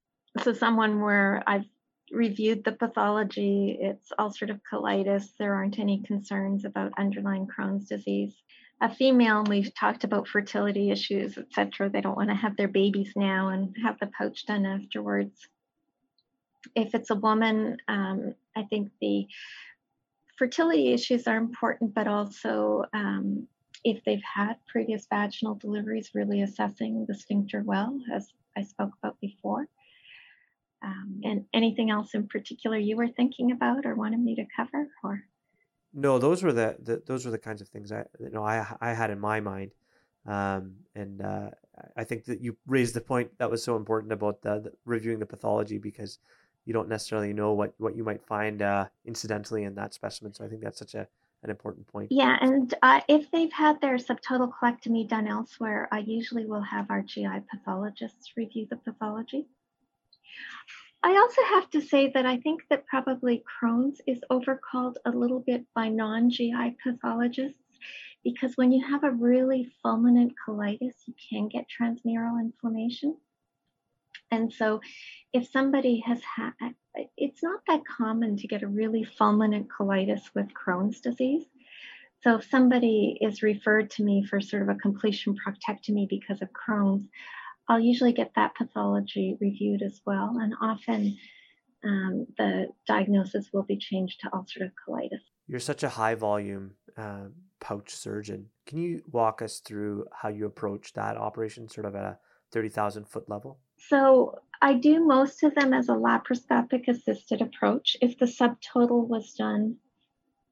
So 0.43 0.53
someone 0.53 1.01
where 1.01 1.43
I've 1.47 1.65
reviewed 2.11 2.63
the 2.63 2.73
pathology, 2.73 3.77
it's 3.79 4.11
ulcerative 4.19 4.61
colitis. 4.71 5.25
There 5.39 5.53
aren't 5.53 5.79
any 5.79 6.03
concerns 6.03 6.65
about 6.65 6.93
underlying 6.97 7.47
Crohn's 7.47 7.87
disease. 7.87 8.35
A 8.79 8.93
female, 8.93 9.43
we've 9.43 9.73
talked 9.73 10.03
about 10.03 10.27
fertility 10.27 10.91
issues, 10.91 11.35
etc. 11.37 11.89
They 11.89 12.01
don't 12.01 12.15
want 12.15 12.29
to 12.29 12.35
have 12.35 12.55
their 12.57 12.67
babies 12.67 13.13
now 13.15 13.47
and 13.47 13.75
have 13.83 13.97
the 13.99 14.11
pouch 14.15 14.45
done 14.45 14.67
afterwards 14.67 15.47
if 16.75 16.93
it's 16.93 17.09
a 17.09 17.15
woman, 17.15 17.77
um, 17.87 18.35
I 18.55 18.63
think 18.63 18.91
the 19.01 19.27
fertility 20.37 20.93
issues 20.93 21.27
are 21.27 21.37
important, 21.37 21.93
but 21.93 22.07
also 22.07 22.83
um, 22.93 23.47
if 23.83 24.03
they've 24.03 24.21
had 24.23 24.55
previous 24.67 25.05
vaginal 25.09 25.55
deliveries, 25.55 26.11
really 26.13 26.41
assessing 26.41 27.05
the 27.07 27.15
sphincter 27.15 27.63
well, 27.65 27.99
as 28.13 28.27
I 28.55 28.63
spoke 28.63 28.91
about 29.01 29.19
before. 29.19 29.67
Um, 30.83 31.21
and 31.23 31.45
anything 31.53 31.89
else 31.89 32.13
in 32.13 32.27
particular 32.27 32.77
you 32.77 32.97
were 32.97 33.07
thinking 33.07 33.51
about 33.51 33.85
or 33.85 33.95
wanted 33.95 34.19
me 34.19 34.35
to 34.35 34.45
cover, 34.55 34.87
or? 35.03 35.23
No, 35.93 36.19
those 36.19 36.43
were 36.43 36.53
the, 36.53 36.77
the 36.79 37.01
those 37.05 37.25
were 37.25 37.31
the 37.31 37.39
kinds 37.39 37.61
of 37.61 37.69
things 37.69 37.91
I 37.91 38.03
you 38.19 38.29
know 38.29 38.43
I 38.43 38.65
I 38.79 38.93
had 38.93 39.09
in 39.09 39.19
my 39.19 39.39
mind, 39.39 39.71
um, 40.27 40.75
and 40.93 41.21
uh, 41.21 41.49
I 41.95 42.03
think 42.03 42.25
that 42.25 42.41
you 42.41 42.57
raised 42.67 42.93
the 42.93 43.01
point 43.01 43.31
that 43.39 43.49
was 43.49 43.63
so 43.63 43.75
important 43.75 44.11
about 44.13 44.43
the, 44.43 44.59
the 44.59 44.71
reviewing 44.85 45.17
the 45.17 45.25
pathology 45.25 45.79
because 45.79 46.19
you 46.67 46.73
don't 46.73 46.89
necessarily 46.89 47.31
know 47.31 47.53
what 47.53 47.73
what 47.77 47.95
you 47.95 48.03
might 48.03 48.21
find 48.21 48.61
uh, 48.61 48.85
incidentally 49.05 49.63
in 49.63 49.73
that 49.75 49.93
specimen. 49.93 50.33
So 50.33 50.43
I 50.43 50.49
think 50.49 50.61
that's 50.61 50.77
such 50.77 50.95
a 50.95 51.07
an 51.43 51.49
important 51.49 51.87
point. 51.87 52.11
Yeah, 52.11 52.37
and 52.41 52.73
uh, 52.81 52.99
if 53.07 53.31
they've 53.31 53.53
had 53.53 53.79
their 53.79 53.95
subtotal 53.97 54.51
colectomy 54.51 55.07
done 55.07 55.27
elsewhere, 55.27 55.87
I 55.91 55.99
usually 55.99 56.45
will 56.45 56.61
have 56.61 56.87
our 56.89 57.01
GI 57.01 57.41
pathologists 57.49 58.33
review 58.35 58.67
the 58.69 58.75
pathology. 58.75 59.45
I 61.03 61.15
also 61.15 61.41
have 61.55 61.69
to 61.69 61.81
say 61.81 62.11
that 62.13 62.25
I 62.25 62.37
think 62.37 62.63
that 62.69 62.85
probably 62.87 63.43
Crohn's 63.45 64.01
is 64.05 64.19
overcalled 64.29 64.95
a 65.05 65.11
little 65.11 65.39
bit 65.39 65.63
by 65.73 65.87
non 65.87 66.29
GI 66.29 66.75
pathologists 66.83 67.61
because 68.25 68.57
when 68.57 68.73
you 68.73 68.85
have 68.85 69.05
a 69.05 69.11
really 69.11 69.71
fulminant 69.85 70.33
colitis, 70.45 70.95
you 71.05 71.13
can 71.29 71.47
get 71.47 71.65
transmural 71.69 72.41
inflammation. 72.41 73.15
And 74.31 74.51
so, 74.51 74.81
if 75.33 75.49
somebody 75.51 76.03
has 76.05 76.21
had, 76.23 76.73
it's 77.15 77.43
not 77.43 77.61
that 77.67 77.81
common 77.85 78.37
to 78.37 78.47
get 78.47 78.63
a 78.63 78.67
really 78.67 79.07
fulminant 79.19 79.67
colitis 79.67 80.21
with 80.35 80.47
Crohn's 80.53 80.99
disease. 80.99 81.45
So, 82.23 82.35
if 82.35 82.49
somebody 82.49 83.17
is 83.21 83.43
referred 83.43 83.89
to 83.91 84.03
me 84.03 84.25
for 84.25 84.41
sort 84.41 84.63
of 84.63 84.69
a 84.69 84.75
completion 84.75 85.35
proctectomy 85.35 86.09
because 86.09 86.41
of 86.41 86.49
Crohn's, 86.51 87.07
I'll 87.69 87.79
usually 87.79 88.13
get 88.13 88.31
that 88.35 88.55
pathology 88.55 89.37
reviewed 89.39 89.81
as 89.81 90.01
well. 90.05 90.37
And 90.39 90.53
often 90.61 91.17
um, 91.83 92.27
the 92.37 92.67
diagnosis 92.87 93.49
will 93.53 93.63
be 93.63 93.77
changed 93.77 94.21
to 94.21 94.29
ulcerative 94.29 94.71
colitis. 94.87 95.21
You're 95.47 95.59
such 95.59 95.83
a 95.83 95.89
high 95.89 96.15
volume 96.15 96.71
uh, 96.97 97.25
pouch 97.59 97.93
surgeon. 97.95 98.47
Can 98.65 98.79
you 98.79 99.01
walk 99.11 99.41
us 99.41 99.59
through 99.59 100.05
how 100.13 100.29
you 100.29 100.45
approach 100.45 100.93
that 100.93 101.17
operation, 101.17 101.69
sort 101.69 101.85
of 101.85 101.95
at 101.95 102.03
a 102.03 102.17
30,000 102.51 103.07
foot 103.07 103.29
level? 103.29 103.59
So 103.77 104.39
I 104.61 104.73
do 104.73 105.05
most 105.05 105.43
of 105.43 105.55
them 105.55 105.73
as 105.73 105.89
a 105.89 105.93
laparoscopic 105.93 106.87
assisted 106.87 107.41
approach. 107.41 107.95
If 108.01 108.17
the 108.17 108.25
subtotal 108.25 109.07
was 109.07 109.33
done 109.33 109.77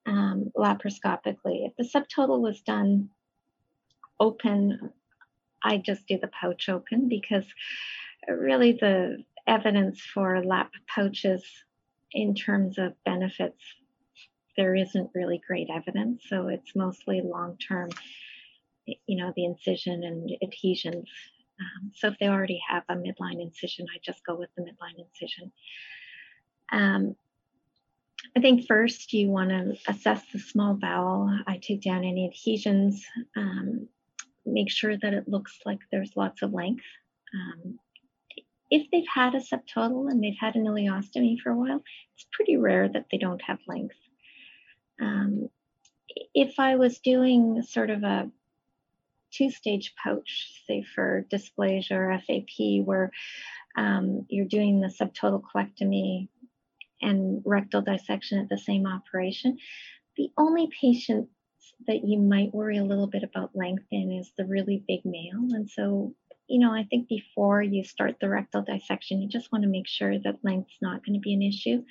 um, 0.06 0.52
laparoscopically, 0.56 1.68
if 1.68 1.76
the 1.78 1.84
subtotal 1.84 2.40
was 2.40 2.62
done 2.62 3.10
open, 4.20 4.92
I 5.64 5.78
just 5.78 6.08
do 6.08 6.20
the 6.20 6.28
pouch 6.28 6.70
open 6.70 7.10
because 7.10 7.46
really 8.28 8.74
the 8.74 9.24
evidence 9.48 10.02
for 10.02 10.44
lap 10.44 10.72
pouches 10.88 11.44
in 12.12 12.36
terms 12.36 12.78
of 12.78 12.94
benefits, 13.04 13.62
there 14.56 14.76
isn't 14.76 15.10
really 15.16 15.42
great 15.46 15.68
evidence. 15.70 16.24
So 16.30 16.48
it's 16.48 16.76
mostly 16.76 17.22
long 17.22 17.58
term, 17.58 17.90
you 18.86 19.18
know, 19.18 19.34
the 19.36 19.46
incision 19.46 20.04
and 20.04 20.32
adhesions 20.42 21.10
um, 21.60 21.92
so 21.94 22.08
if 22.08 22.18
they 22.20 22.28
already 22.28 22.62
have 22.70 22.84
a 22.90 22.96
midline 22.96 23.42
incision, 23.42 23.86
I 23.94 24.00
just 24.04 24.26
go 24.26 24.36
with 24.36 24.50
the 24.56 24.64
midline 24.64 25.00
incision. 25.00 25.52
Um, 26.72 27.16
I 28.36 28.42
think 28.42 28.68
first 28.68 29.14
you 29.14 29.30
want 29.30 29.50
to 29.50 29.78
assess 29.88 30.22
the 30.32 30.40
small 30.40 30.74
bowel. 30.74 31.30
I 31.48 31.58
take 31.58 31.82
down 31.82 32.04
any 32.04 32.26
adhesions, 32.26 33.06
um, 33.36 33.88
make 34.46 34.70
sure 34.70 34.98
that 34.98 35.14
it 35.14 35.28
looks 35.28 35.60
like 35.66 35.80
there's 35.92 36.16
lots 36.16 36.42
of 36.42 36.54
length. 36.54 36.84
Um, 37.34 37.80
if 38.72 38.88
they've 38.92 39.04
had 39.14 39.36
a 39.36 39.40
subtotal 39.40 40.10
and 40.10 40.24
they've 40.24 40.38
had 40.40 40.56
an 40.56 40.66
ileostomy 40.66 41.40
for 41.40 41.52
a 41.52 41.58
while, 41.58 41.84
it's 42.16 42.26
pretty 42.32 42.58
rare 42.58 42.90
that 42.90 43.06
they 43.12 43.18
don't 43.18 43.42
have 43.44 43.60
length. 43.68 43.96
Um, 45.00 45.50
if 46.34 46.60
I 46.60 46.76
was 46.76 47.00
doing 47.00 47.62
sort 47.62 47.90
of 47.90 48.04
a 48.04 48.30
two 49.36 49.50
stage 49.50 49.94
pouch, 50.02 50.64
say 50.68 50.84
for 50.84 51.26
dysplasia 51.32 51.92
or 51.92 52.22
FAP, 52.26 52.86
where 52.86 53.12
um, 53.78 54.26
you're 54.30 54.48
doing 54.48 54.80
the 54.80 54.88
subtotal 54.88 55.42
colectomy 55.42 56.30
and 57.02 57.42
rectal 57.46 57.82
dissection 57.82 58.40
at 58.40 58.50
the 58.50 58.58
same 58.58 58.86
operation. 58.88 59.58
the 60.18 60.30
only 60.38 60.70
patient 60.82 61.28
that 61.88 62.06
you 62.06 62.18
might 62.18 62.54
worry 62.54 62.78
a 62.78 62.84
little 62.84 63.08
bit 63.08 63.24
about 63.24 63.56
length 63.56 63.86
in 63.92 64.12
is 64.12 64.32
the 64.38 64.46
really 64.46 64.84
big 64.88 65.02
male. 65.04 65.46
And 65.52 65.70
so, 65.70 66.16
you 66.48 66.60
know, 66.60 66.72
I 66.72 66.84
think 66.84 67.10
before 67.10 67.62
you 67.62 67.84
start 67.84 68.16
the 68.20 68.30
rectal 68.30 68.64
dissection, 68.64 69.22
you 69.22 69.28
just 69.28 69.52
want 69.52 69.64
to 69.64 69.70
make 69.70 69.88
sure 69.88 70.18
that 70.18 70.44
length's 70.44 70.78
not 70.82 71.06
going 71.06 71.16
to 71.16 71.20
be 71.20 71.34
an 71.34 71.42
issue. 71.42 71.84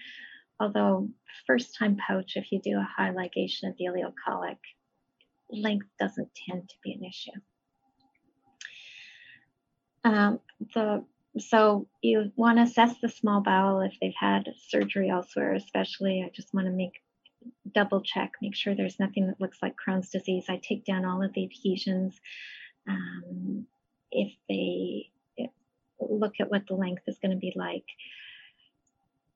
Although, 0.58 1.10
first 1.46 1.76
time 1.78 1.96
pouch, 1.96 2.32
if 2.36 2.50
you 2.50 2.60
do 2.60 2.78
a 2.78 2.88
high 2.96 3.10
ligation 3.10 3.68
of 3.68 3.76
the 3.76 3.86
ileocolic, 3.86 4.58
length 5.50 5.86
doesn't 5.98 6.28
tend 6.48 6.68
to 6.68 6.74
be 6.82 6.92
an 6.92 7.04
issue. 7.04 7.30
Um, 10.04 10.40
the 10.74 11.04
so 11.36 11.88
you 12.00 12.30
want 12.36 12.58
to 12.58 12.62
assess 12.62 12.94
the 13.00 13.08
small 13.08 13.40
bowel 13.40 13.80
if 13.80 13.94
they've 14.00 14.12
had 14.18 14.54
surgery 14.68 15.10
elsewhere, 15.10 15.54
especially. 15.54 16.22
I 16.24 16.30
just 16.32 16.54
want 16.54 16.68
to 16.68 16.72
make 16.72 17.02
double 17.74 18.02
check, 18.02 18.32
make 18.40 18.54
sure 18.54 18.74
there's 18.74 19.00
nothing 19.00 19.26
that 19.26 19.40
looks 19.40 19.58
like 19.60 19.74
Crohn's 19.74 20.10
disease. 20.10 20.44
I 20.48 20.60
take 20.62 20.84
down 20.84 21.04
all 21.04 21.24
of 21.24 21.32
the 21.32 21.44
adhesions. 21.44 22.20
Um, 22.88 23.66
if 24.12 24.32
they 24.48 25.10
look 26.00 26.34
at 26.40 26.50
what 26.50 26.66
the 26.68 26.74
length 26.74 27.02
is 27.06 27.18
going 27.20 27.32
to 27.32 27.38
be 27.38 27.52
like. 27.56 27.84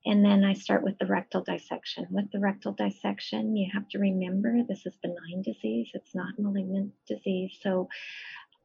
And 0.09 0.25
then 0.25 0.43
I 0.43 0.55
start 0.55 0.83
with 0.83 0.97
the 0.99 1.05
rectal 1.05 1.43
dissection. 1.43 2.07
With 2.11 2.33
the 2.33 2.39
rectal 2.41 2.73
dissection, 2.73 3.55
you 3.55 3.71
have 3.75 3.87
to 3.91 3.99
remember 3.99 4.63
this 4.63 4.87
is 4.87 4.97
benign 5.03 5.43
disease, 5.43 5.91
it's 5.93 6.15
not 6.15 6.39
malignant 6.39 6.95
disease. 7.07 7.59
So 7.63 7.91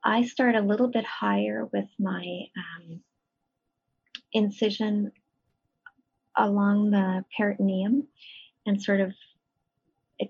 I 0.06 0.24
start 0.24 0.56
a 0.56 0.62
little 0.62 0.88
bit 0.88 1.04
higher 1.04 1.68
with 1.74 1.90
my 2.00 2.46
um, 2.56 3.02
incision 4.32 5.12
along 6.38 6.92
the 6.92 7.26
peritoneum 7.36 8.08
and 8.66 8.82
sort 8.82 9.02
of 9.02 9.12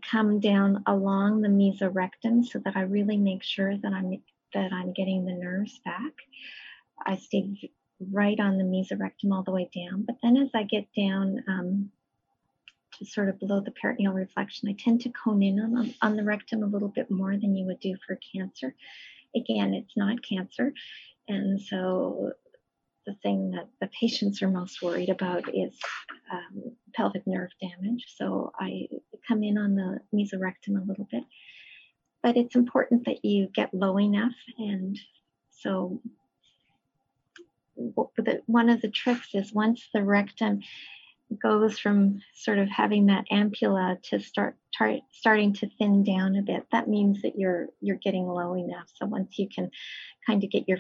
come 0.10 0.40
down 0.40 0.82
along 0.88 1.42
the 1.42 1.48
mesorectum 1.48 2.44
so 2.44 2.58
that 2.66 2.76
I 2.76 2.82
really 2.82 3.18
make 3.18 3.44
sure 3.44 3.78
that 3.78 3.94
I'm 3.94 4.20
that 4.56 4.74
I'm 4.74 4.94
getting 4.94 5.26
the 5.26 5.34
nerves 5.34 5.80
back. 5.86 6.14
I 7.06 7.18
stay 7.18 7.72
right 8.12 8.40
on 8.40 8.58
the 8.58 8.64
mesorectum 8.64 9.32
all 9.32 9.44
the 9.44 9.52
way 9.52 9.70
down, 9.74 10.04
but 10.04 10.18
then 10.22 10.38
as 10.38 10.50
I 10.54 10.64
get 10.64 10.88
down 10.96 11.44
um, 11.48 11.92
to 12.98 13.06
sort 13.06 13.30
of 13.30 13.40
below 13.40 13.60
the 13.60 13.72
peritoneal 13.72 14.14
reflection, 14.14 14.70
I 14.70 14.76
tend 14.78 15.02
to 15.02 15.10
cone 15.10 15.42
in 15.42 15.60
on, 15.60 15.94
on 16.02 16.16
the 16.16 16.24
rectum 16.24 16.64
a 16.64 16.68
little 16.68 16.90
bit 16.90 17.10
more 17.10 17.32
than 17.32 17.56
you 17.56 17.66
would 17.66 17.80
do 17.80 17.96
for 18.06 18.20
cancer. 18.36 18.76
Again, 19.36 19.74
it's 19.74 19.98
not 19.98 20.24
cancer, 20.28 20.74
and 21.28 21.62
so 21.62 22.34
the 23.06 23.16
thing 23.16 23.52
that 23.52 23.68
the 23.82 23.88
patients 23.88 24.42
are 24.42 24.50
most 24.50 24.82
worried 24.82 25.10
about 25.10 25.54
is 25.54 25.78
um, 26.32 26.76
pelvic 26.96 27.24
nerve 27.28 27.50
damage. 27.60 28.06
So 28.16 28.52
I 28.60 28.88
come 29.28 29.44
in 29.44 29.58
on 29.58 29.76
the 29.76 30.00
mesorectum 30.14 30.82
a 30.82 30.86
little 30.86 31.08
bit. 31.12 31.24
But 32.22 32.38
it's 32.38 32.56
important 32.56 33.06
that 33.06 33.26
you 33.26 33.50
get 33.54 33.74
low 33.74 34.00
enough. 34.00 34.36
And 34.58 34.98
so 35.52 36.02
one 37.76 38.70
of 38.70 38.82
the 38.82 38.90
tricks 38.90 39.30
is 39.34 39.54
once 39.54 39.90
the 39.94 40.04
rectum 40.04 40.62
goes 41.42 41.80
from 41.80 42.22
sort 42.36 42.60
of 42.60 42.70
having 42.70 43.08
that 43.08 43.26
ampulla 43.32 44.02
to 44.04 44.20
start 44.20 44.56
tar- 44.78 45.00
starting 45.12 45.54
to 45.54 45.70
thin 45.78 46.04
down 46.04 46.36
a 46.36 46.42
bit 46.42 46.66
that 46.72 46.88
means 46.88 47.24
that 47.24 47.38
you're 47.38 47.68
you're 47.82 47.98
getting 47.98 48.28
low 48.28 48.56
enough 48.56 48.88
so 48.94 49.06
once 49.06 49.40
you 49.40 49.48
can 49.50 49.72
kind 50.28 50.44
of 50.44 50.50
get 50.52 50.68
your 50.68 50.78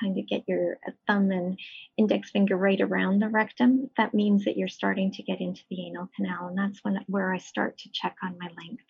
kind 0.00 0.18
of 0.18 0.26
get 0.26 0.44
your 0.46 0.78
uh, 0.86 0.92
thumb 1.06 1.30
and 1.30 1.58
index 1.96 2.30
finger 2.30 2.56
right 2.56 2.80
around 2.80 3.20
the 3.20 3.28
rectum, 3.28 3.90
that 3.96 4.14
means 4.14 4.44
that 4.44 4.56
you're 4.56 4.68
starting 4.68 5.10
to 5.12 5.22
get 5.22 5.40
into 5.40 5.62
the 5.70 5.86
anal 5.86 6.08
canal, 6.16 6.48
and 6.48 6.58
that's 6.58 6.80
when 6.82 6.98
where 7.06 7.32
I 7.32 7.38
start 7.38 7.78
to 7.78 7.90
check 7.92 8.16
on 8.22 8.38
my 8.38 8.48
length. 8.56 8.84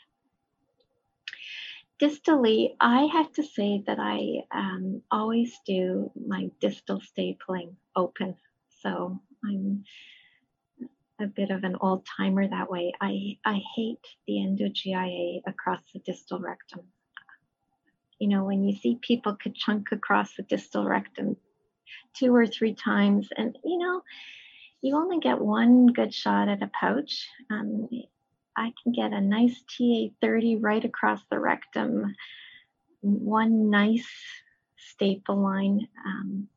Distally, 2.00 2.74
I 2.80 3.04
have 3.12 3.30
to 3.32 3.42
say 3.42 3.82
that 3.86 3.98
I 3.98 4.44
um, 4.52 5.02
always 5.10 5.52
do 5.66 6.10
my 6.26 6.50
distal 6.60 7.00
stapling 7.00 7.74
open, 7.94 8.36
so 8.82 9.20
I'm 9.44 9.84
a 11.20 11.26
bit 11.26 11.50
of 11.50 11.64
an 11.64 11.76
old 11.80 12.06
timer 12.16 12.48
that 12.48 12.70
way. 12.70 12.92
I, 13.00 13.36
I 13.44 13.60
hate 13.76 14.06
the 14.26 14.42
endo-GIA 14.42 15.40
across 15.46 15.82
the 15.92 16.00
distal 16.00 16.38
rectum 16.38 16.88
you 18.20 18.28
know, 18.28 18.44
when 18.44 18.62
you 18.62 18.76
see 18.76 18.98
people 19.00 19.36
chunk 19.54 19.90
across 19.90 20.36
the 20.36 20.42
distal 20.42 20.84
rectum 20.84 21.36
two 22.14 22.32
or 22.34 22.46
three 22.46 22.74
times, 22.74 23.28
and 23.36 23.58
you 23.64 23.78
know, 23.78 24.02
you 24.82 24.94
only 24.94 25.18
get 25.18 25.40
one 25.40 25.86
good 25.86 26.14
shot 26.14 26.48
at 26.48 26.62
a 26.62 26.70
pouch. 26.78 27.26
Um, 27.50 27.88
I 28.60 28.74
can 28.82 28.92
get 28.92 29.12
a 29.12 29.20
nice 29.22 29.64
TA30 29.80 30.58
right 30.60 30.84
across 30.84 31.22
the 31.30 31.38
rectum, 31.38 32.14
one 33.00 33.70
nice 33.70 34.06
staple 34.76 35.42
line. 35.42 35.88
Um, 36.06 36.48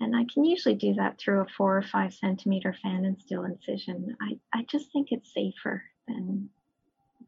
and 0.00 0.14
I 0.14 0.26
can 0.32 0.44
usually 0.44 0.74
do 0.74 0.94
that 0.94 1.18
through 1.18 1.40
a 1.40 1.46
four 1.56 1.78
or 1.78 1.82
five 1.82 2.12
centimeter 2.12 2.76
Pfannenstiel 2.84 3.46
incision. 3.46 4.16
I, 4.20 4.38
I 4.52 4.66
just 4.70 4.92
think 4.92 5.12
it's 5.12 5.32
safer 5.32 5.82
than 6.06 6.50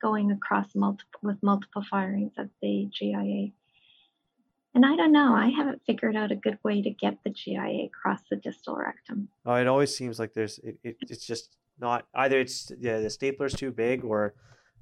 going 0.02 0.30
across 0.30 0.74
multiple 0.74 1.20
with 1.22 1.42
multiple 1.42 1.82
firings 1.90 2.32
of 2.36 2.50
the 2.60 2.90
GIA. 2.92 3.48
And 4.74 4.84
I 4.84 4.94
don't 4.94 5.12
know, 5.12 5.34
I 5.34 5.48
haven't 5.48 5.80
figured 5.86 6.16
out 6.16 6.32
a 6.32 6.36
good 6.36 6.58
way 6.62 6.82
to 6.82 6.90
get 6.90 7.24
the 7.24 7.30
GIA 7.30 7.86
across 7.86 8.20
the 8.30 8.36
distal 8.36 8.76
rectum. 8.76 9.28
Oh, 9.46 9.54
it 9.54 9.66
always 9.66 9.96
seems 9.96 10.18
like 10.18 10.34
there's 10.34 10.58
it, 10.58 10.76
it 10.82 10.98
it's 11.00 11.26
just 11.26 11.56
not 11.80 12.06
either 12.14 12.40
it's 12.40 12.72
yeah, 12.78 13.00
the 13.00 13.08
stapler's 13.08 13.54
too 13.54 13.70
big 13.70 14.04
or 14.04 14.34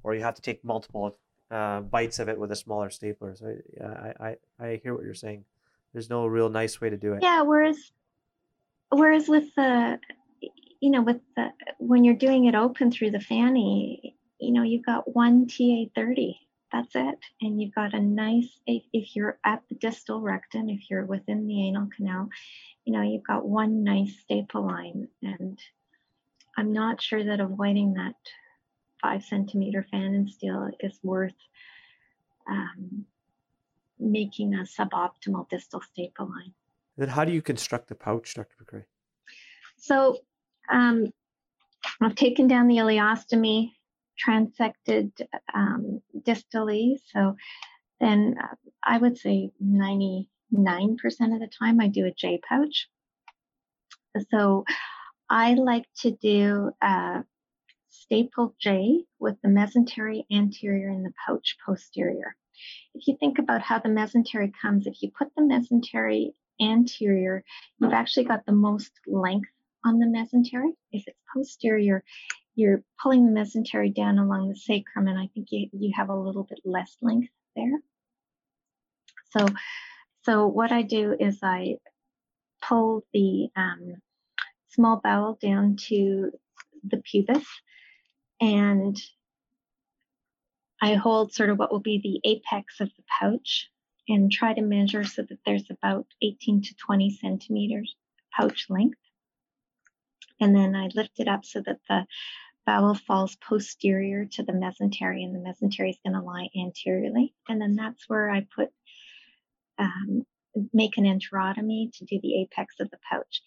or 0.03 0.15
you 0.15 0.21
have 0.21 0.35
to 0.35 0.41
take 0.41 0.63
multiple 0.63 1.17
uh, 1.51 1.81
bites 1.81 2.19
of 2.19 2.29
it 2.29 2.39
with 2.39 2.51
a 2.51 2.55
smaller 2.55 2.89
stapler. 2.89 3.35
So 3.35 3.55
I, 3.83 4.13
I 4.27 4.35
I 4.59 4.79
hear 4.83 4.93
what 4.93 5.03
you're 5.03 5.13
saying. 5.13 5.45
There's 5.93 6.09
no 6.09 6.25
real 6.25 6.49
nice 6.49 6.81
way 6.81 6.89
to 6.89 6.97
do 6.97 7.13
it. 7.13 7.23
Yeah, 7.23 7.41
whereas 7.41 7.77
whereas 8.89 9.27
with 9.27 9.53
the 9.55 9.99
you 10.81 10.91
know 10.91 11.01
with 11.01 11.21
the 11.35 11.49
when 11.79 12.03
you're 12.03 12.15
doing 12.15 12.45
it 12.45 12.55
open 12.55 12.91
through 12.91 13.11
the 13.11 13.19
fanny 13.19 14.15
you 14.39 14.51
know, 14.51 14.63
you've 14.63 14.85
got 14.85 15.13
one 15.15 15.47
TA30. 15.47 16.35
That's 16.71 16.95
it. 16.95 17.19
And 17.41 17.61
you've 17.61 17.73
got 17.73 17.93
a 17.93 17.99
nice, 17.99 18.59
if, 18.67 18.83
if 18.91 19.15
you're 19.15 19.39
at 19.45 19.63
the 19.69 19.75
distal 19.75 20.21
rectum, 20.21 20.69
if 20.69 20.89
you're 20.89 21.05
within 21.05 21.47
the 21.47 21.67
anal 21.67 21.87
canal, 21.95 22.29
you 22.83 22.93
know, 22.93 23.01
you've 23.01 23.23
got 23.23 23.47
one 23.47 23.83
nice 23.83 24.19
staple 24.19 24.65
line. 24.65 25.07
And 25.21 25.59
I'm 26.57 26.73
not 26.73 27.01
sure 27.01 27.23
that 27.23 27.39
avoiding 27.39 27.93
that 27.95 28.15
five 29.01 29.23
centimeter 29.23 29.85
Pfannenstiel 29.93 30.71
is 30.79 30.97
worth 31.03 31.35
um, 32.49 33.05
making 33.99 34.53
a 34.55 34.63
suboptimal 34.63 35.49
distal 35.49 35.81
staple 35.81 36.27
line. 36.27 36.53
Then 36.97 37.09
how 37.09 37.25
do 37.25 37.31
you 37.31 37.41
construct 37.41 37.89
the 37.89 37.95
pouch, 37.95 38.33
Dr. 38.35 38.55
MacRae? 38.59 38.85
So 39.77 40.17
um, 40.71 41.11
I've 42.01 42.15
taken 42.15 42.47
down 42.47 42.67
the 42.67 42.77
ileostomy 42.77 43.71
transected 44.17 45.11
um, 45.53 46.01
distally. 46.21 46.99
So 47.13 47.35
then 47.99 48.35
uh, 48.41 48.55
I 48.83 48.97
would 48.97 49.17
say 49.17 49.51
99% 49.63 50.25
of 50.55 51.39
the 51.39 51.49
time 51.59 51.81
I 51.81 51.87
do 51.87 52.05
a 52.05 52.11
J 52.11 52.39
pouch. 52.47 52.87
So 54.31 54.63
I 55.29 55.53
like 55.55 55.85
to 56.01 56.11
do 56.11 56.71
a 56.81 57.23
staple 57.89 58.55
J 58.59 59.05
with 59.19 59.37
the 59.41 59.49
mesentery 59.49 60.23
anterior 60.31 60.89
and 60.89 61.05
the 61.05 61.13
pouch 61.25 61.57
posterior. 61.65 62.35
If 62.93 63.07
you 63.07 63.17
think 63.19 63.39
about 63.39 63.61
how 63.61 63.79
the 63.79 63.89
mesentery 63.89 64.51
comes, 64.61 64.87
if 64.87 65.01
you 65.01 65.11
put 65.17 65.29
the 65.35 65.41
mesentery 65.41 66.33
anterior, 66.61 67.43
you've 67.79 67.93
actually 67.93 68.25
got 68.25 68.45
the 68.45 68.53
most 68.53 68.91
length 69.07 69.49
on 69.83 69.99
the 69.99 70.05
mesentery. 70.05 70.71
If 70.91 71.03
it's 71.07 71.19
posterior, 71.33 72.03
you're 72.55 72.83
pulling 73.01 73.25
the 73.25 73.39
mesentery 73.39 73.93
down 73.93 74.17
along 74.17 74.49
the 74.49 74.55
sacrum, 74.55 75.07
and 75.07 75.19
I 75.19 75.29
think 75.33 75.47
you, 75.51 75.69
you 75.73 75.91
have 75.95 76.09
a 76.09 76.15
little 76.15 76.43
bit 76.43 76.59
less 76.63 76.95
length 77.01 77.29
there. 77.55 77.81
So, 79.37 79.47
so 80.23 80.47
what 80.47 80.71
I 80.71 80.83
do 80.83 81.15
is 81.19 81.39
I 81.43 81.75
pull 82.61 83.03
the 83.13 83.49
um, 83.55 83.95
small 84.75 84.99
bowel 85.03 85.37
down 85.41 85.77
to 85.87 86.31
the 86.83 86.97
pubis, 86.97 87.45
and 88.39 88.97
I 90.81 90.95
hold 90.95 91.33
sort 91.33 91.49
of 91.49 91.57
what 91.57 91.71
will 91.71 91.79
be 91.79 91.99
the 91.99 92.29
apex 92.29 92.79
of 92.79 92.89
the 92.95 93.03
pouch 93.19 93.69
and 94.07 94.31
try 94.31 94.53
to 94.53 94.61
measure 94.61 95.03
so 95.03 95.23
that 95.23 95.39
there's 95.45 95.69
about 95.69 96.05
18 96.21 96.61
to 96.63 96.75
20 96.75 97.17
centimeters 97.21 97.95
pouch 98.37 98.67
length. 98.69 98.99
And 100.39 100.55
then 100.55 100.75
I 100.75 100.89
lift 100.93 101.19
it 101.19 101.27
up 101.27 101.45
so 101.45 101.61
that 101.65 101.79
the 101.87 102.05
bowel 102.65 102.95
falls 102.95 103.35
posterior 103.37 104.25
to 104.25 104.43
the 104.43 104.51
mesentery 104.51 105.23
and 105.23 105.33
the 105.33 105.39
mesentery 105.39 105.91
is 105.91 105.99
going 106.05 106.13
to 106.13 106.21
lie 106.21 106.49
anteriorly. 106.55 107.33
And 107.47 107.61
then 107.61 107.75
that's 107.75 108.07
where 108.09 108.29
I 108.29 108.45
put, 108.55 108.69
um, 109.77 110.25
make 110.73 110.97
an 110.97 111.05
enterotomy 111.05 111.91
to 111.97 112.05
do 112.05 112.19
the 112.21 112.41
apex 112.41 112.75
of 112.79 112.89
the 112.91 112.99
pouch. 113.09 113.41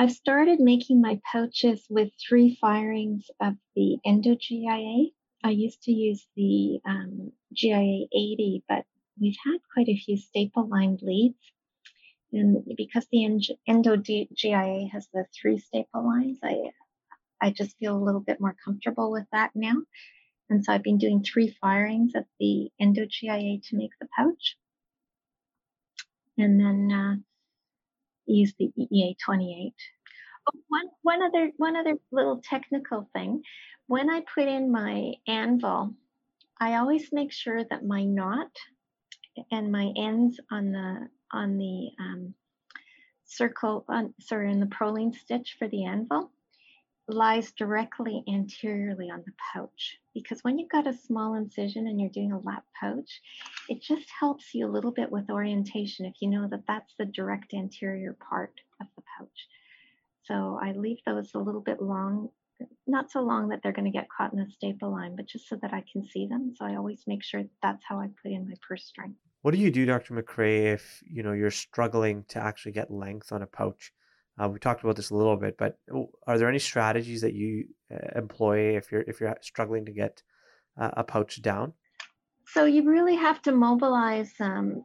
I've 0.00 0.12
started 0.12 0.60
making 0.60 1.00
my 1.00 1.20
pouches 1.32 1.84
with 1.90 2.12
three 2.28 2.56
firings 2.60 3.28
of 3.40 3.56
the 3.74 3.98
Endo 4.06 4.36
GIA. 4.36 5.06
I 5.42 5.50
used 5.50 5.82
to 5.82 5.92
use 5.92 6.24
the 6.36 6.78
um, 6.86 7.32
GIA 7.52 8.06
80, 8.12 8.62
but 8.68 8.84
we've 9.20 9.36
had 9.44 9.58
quite 9.74 9.88
a 9.88 9.96
few 9.96 10.16
staple 10.16 10.68
lined 10.68 11.02
leads. 11.02 11.40
And 12.32 12.64
because 12.76 13.08
the 13.10 13.24
Endo 13.66 13.96
GIA 13.96 14.88
has 14.92 15.08
the 15.12 15.26
three 15.34 15.58
staple 15.58 16.06
lines, 16.06 16.38
I 16.44 16.70
I 17.40 17.50
just 17.50 17.76
feel 17.78 17.96
a 17.96 18.04
little 18.04 18.20
bit 18.20 18.40
more 18.40 18.54
comfortable 18.64 19.10
with 19.10 19.26
that 19.32 19.50
now. 19.56 19.82
And 20.48 20.64
so 20.64 20.72
I've 20.72 20.84
been 20.84 20.98
doing 20.98 21.24
three 21.24 21.56
firings 21.60 22.12
of 22.14 22.24
the 22.38 22.70
Endo 22.80 23.06
GIA 23.06 23.58
to 23.64 23.76
make 23.76 23.92
the 24.00 24.08
pouch. 24.16 24.56
And 26.36 26.60
then 26.60 26.92
uh, 26.92 27.16
use 28.28 28.54
the 28.58 28.70
EEA 28.78 29.16
28. 29.18 29.74
Oh, 30.46 30.58
one, 30.68 30.88
one 31.02 31.22
other 31.22 31.50
one 31.56 31.76
other 31.76 31.94
little 32.10 32.40
technical 32.42 33.08
thing. 33.12 33.42
When 33.86 34.10
I 34.10 34.22
put 34.34 34.48
in 34.48 34.70
my 34.70 35.14
anvil, 35.26 35.94
I 36.60 36.76
always 36.76 37.12
make 37.12 37.32
sure 37.32 37.64
that 37.64 37.84
my 37.84 38.04
knot 38.04 38.50
and 39.50 39.70
my 39.70 39.92
ends 39.96 40.40
on 40.50 40.72
the 40.72 41.08
on 41.32 41.58
the 41.58 41.90
um, 42.00 42.34
circle 43.24 43.84
on 43.88 44.14
sorry 44.20 44.50
in 44.50 44.60
the 44.60 44.66
prolene 44.66 45.14
stitch 45.14 45.56
for 45.58 45.68
the 45.68 45.84
anvil 45.84 46.30
lies 47.08 47.52
directly 47.52 48.22
anteriorly 48.28 49.10
on 49.10 49.22
the 49.24 49.32
pouch 49.52 49.98
because 50.14 50.40
when 50.42 50.58
you've 50.58 50.70
got 50.70 50.86
a 50.86 50.92
small 50.92 51.34
incision 51.34 51.86
and 51.86 52.00
you're 52.00 52.10
doing 52.10 52.32
a 52.32 52.40
lap 52.40 52.64
pouch, 52.78 53.20
it 53.68 53.80
just 53.80 54.06
helps 54.18 54.54
you 54.54 54.66
a 54.66 54.70
little 54.70 54.90
bit 54.90 55.10
with 55.10 55.30
orientation 55.30 56.04
if 56.04 56.14
you 56.20 56.28
know 56.28 56.46
that 56.48 56.64
that's 56.68 56.94
the 56.98 57.06
direct 57.06 57.54
anterior 57.54 58.16
part 58.28 58.52
of 58.80 58.86
the 58.96 59.02
pouch. 59.16 59.48
So 60.24 60.58
I 60.62 60.72
leave 60.72 60.98
those 61.06 61.30
a 61.34 61.38
little 61.38 61.62
bit 61.62 61.80
long, 61.80 62.28
not 62.86 63.10
so 63.10 63.22
long 63.22 63.48
that 63.48 63.60
they're 63.62 63.72
going 63.72 63.90
to 63.90 63.96
get 63.96 64.08
caught 64.14 64.34
in 64.34 64.40
a 64.40 64.50
staple 64.50 64.90
line, 64.90 65.16
but 65.16 65.26
just 65.26 65.48
so 65.48 65.56
that 65.62 65.72
I 65.72 65.84
can 65.90 66.04
see 66.04 66.26
them. 66.26 66.52
So 66.56 66.66
I 66.66 66.76
always 66.76 67.04
make 67.06 67.24
sure 67.24 67.42
that 67.42 67.50
that's 67.62 67.84
how 67.88 67.98
I 67.98 68.08
put 68.22 68.32
in 68.32 68.46
my 68.46 68.54
purse 68.66 68.84
string. 68.84 69.14
What 69.42 69.54
do 69.54 69.60
you 69.60 69.70
do, 69.70 69.86
Dr. 69.86 70.14
MacRae, 70.14 70.74
if 70.74 71.02
you 71.08 71.22
know 71.22 71.32
you're 71.32 71.50
struggling 71.50 72.24
to 72.28 72.40
actually 72.40 72.72
get 72.72 72.90
length 72.90 73.32
on 73.32 73.42
a 73.42 73.46
pouch? 73.46 73.92
Uh, 74.38 74.48
we 74.48 74.58
talked 74.58 74.82
about 74.84 74.96
this 74.96 75.10
a 75.10 75.16
little 75.16 75.36
bit, 75.36 75.56
but 75.58 75.78
are 76.26 76.38
there 76.38 76.48
any 76.48 76.58
strategies 76.58 77.20
that 77.22 77.34
you 77.34 77.64
uh, 77.92 78.18
employ 78.18 78.76
if 78.76 78.92
you're 78.92 79.02
if 79.02 79.20
you're 79.20 79.36
struggling 79.42 79.84
to 79.84 79.92
get 79.92 80.22
uh, 80.80 80.90
a 80.96 81.04
pouch 81.04 81.42
down? 81.42 81.72
So 82.46 82.64
you 82.64 82.88
really 82.88 83.16
have 83.16 83.42
to 83.42 83.52
mobilize 83.52 84.32
um, 84.40 84.84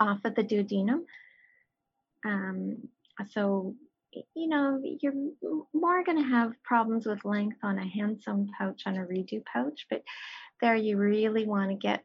off 0.00 0.24
of 0.24 0.34
the 0.34 0.42
duodenum. 0.42 1.02
Um, 2.24 2.88
so 3.30 3.74
you 4.34 4.48
know 4.48 4.80
you're 4.82 5.12
more 5.74 6.02
going 6.04 6.18
to 6.18 6.30
have 6.30 6.52
problems 6.62 7.04
with 7.04 7.24
length 7.24 7.58
on 7.62 7.78
a 7.78 7.86
hand 7.86 8.22
sewn 8.22 8.48
pouch 8.58 8.82
on 8.86 8.96
a 8.96 9.00
redo 9.00 9.44
pouch, 9.44 9.86
but 9.90 10.02
there 10.62 10.76
you 10.76 10.96
really 10.96 11.46
want 11.46 11.70
to 11.70 11.76
get 11.76 12.02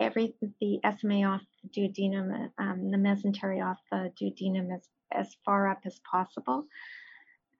every 0.00 0.34
the 0.60 0.80
SMA 0.98 1.24
off 1.24 1.42
the 1.62 1.68
duodenum, 1.68 2.50
um, 2.58 2.90
the 2.90 2.96
mesentery 2.96 3.62
off 3.64 3.78
the 3.90 4.10
duodenum 4.20 4.74
as 4.74 4.88
as 5.12 5.36
far 5.44 5.68
up 5.68 5.80
as 5.84 5.98
possible. 6.10 6.66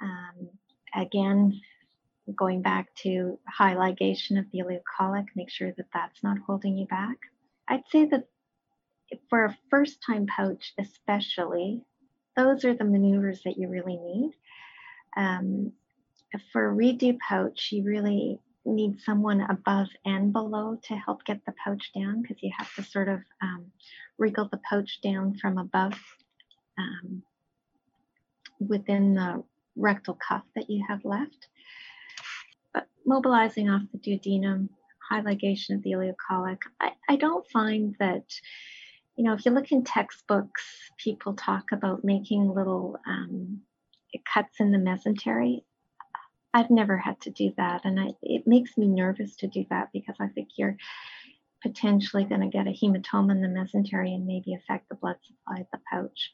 Um, 0.00 0.48
again, 0.94 1.60
going 2.36 2.62
back 2.62 2.94
to 3.02 3.38
high 3.46 3.74
ligation 3.74 4.38
of 4.38 4.46
the 4.52 4.60
ileocolic, 4.60 5.26
make 5.34 5.50
sure 5.50 5.72
that 5.76 5.86
that's 5.92 6.22
not 6.22 6.38
holding 6.46 6.76
you 6.76 6.86
back. 6.86 7.16
I'd 7.66 7.84
say 7.90 8.06
that 8.06 8.28
for 9.30 9.44
a 9.44 9.58
first 9.70 10.02
time 10.04 10.26
pouch, 10.26 10.74
especially, 10.78 11.82
those 12.36 12.64
are 12.64 12.74
the 12.74 12.84
maneuvers 12.84 13.42
that 13.44 13.58
you 13.58 13.68
really 13.68 13.96
need. 13.96 14.32
Um, 15.16 15.72
for 16.52 16.70
a 16.70 16.74
redo 16.74 17.18
pouch, 17.18 17.68
you 17.72 17.84
really 17.84 18.38
need 18.64 19.00
someone 19.00 19.40
above 19.40 19.88
and 20.04 20.32
below 20.32 20.78
to 20.84 20.94
help 20.94 21.24
get 21.24 21.44
the 21.46 21.54
pouch 21.64 21.90
down 21.94 22.20
because 22.20 22.36
you 22.42 22.52
have 22.56 22.72
to 22.74 22.82
sort 22.82 23.08
of 23.08 23.20
um, 23.40 23.72
wriggle 24.18 24.48
the 24.50 24.60
pouch 24.68 25.00
down 25.02 25.36
from 25.40 25.56
above 25.56 25.98
um, 26.76 27.22
within 28.60 29.14
the 29.14 29.42
rectal 29.76 30.18
cuff 30.26 30.42
that 30.54 30.68
you 30.68 30.84
have 30.88 31.04
left. 31.04 31.48
But 32.74 32.86
mobilizing 33.06 33.70
off 33.70 33.82
the 33.92 33.98
duodenum, 33.98 34.68
high 35.08 35.22
ligation 35.22 35.76
of 35.76 35.82
the 35.82 35.92
ileocolic, 35.92 36.58
I, 36.80 36.92
I 37.08 37.16
don't 37.16 37.48
find 37.48 37.94
that, 37.98 38.24
you 39.16 39.24
know, 39.24 39.34
if 39.34 39.44
you 39.44 39.52
look 39.52 39.72
in 39.72 39.84
textbooks, 39.84 40.64
people 40.98 41.34
talk 41.34 41.72
about 41.72 42.04
making 42.04 42.52
little 42.52 42.98
um, 43.06 43.60
cuts 44.32 44.60
in 44.60 44.72
the 44.72 44.78
mesentery. 44.78 45.62
I've 46.54 46.70
never 46.70 46.96
had 46.96 47.20
to 47.22 47.30
do 47.30 47.52
that, 47.58 47.82
and 47.84 48.00
I, 48.00 48.08
it 48.22 48.46
makes 48.46 48.76
me 48.78 48.88
nervous 48.88 49.36
to 49.36 49.46
do 49.46 49.66
that 49.70 49.90
because 49.92 50.16
I 50.18 50.28
think 50.28 50.48
you're 50.56 50.76
potentially 51.62 52.24
going 52.24 52.40
to 52.40 52.48
get 52.48 52.66
a 52.66 52.70
hematoma 52.70 53.32
in 53.32 53.42
the 53.42 53.48
mesentery 53.48 54.14
and 54.14 54.26
maybe 54.26 54.54
affect 54.54 54.88
the 54.88 54.94
blood 54.94 55.16
supply 55.26 55.60
of 55.60 55.66
the 55.72 55.80
pouch. 55.90 56.32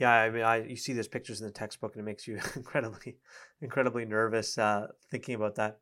Yeah, 0.00 0.12
I 0.12 0.30
mean, 0.30 0.42
I 0.42 0.64
you 0.64 0.76
see 0.76 0.94
those 0.94 1.08
pictures 1.08 1.40
in 1.40 1.46
the 1.46 1.52
textbook, 1.52 1.94
and 1.94 2.00
it 2.00 2.04
makes 2.04 2.26
you 2.26 2.40
incredibly, 2.56 3.18
incredibly 3.60 4.06
nervous 4.06 4.56
uh, 4.58 4.88
thinking 5.10 5.34
about 5.34 5.56
that. 5.56 5.78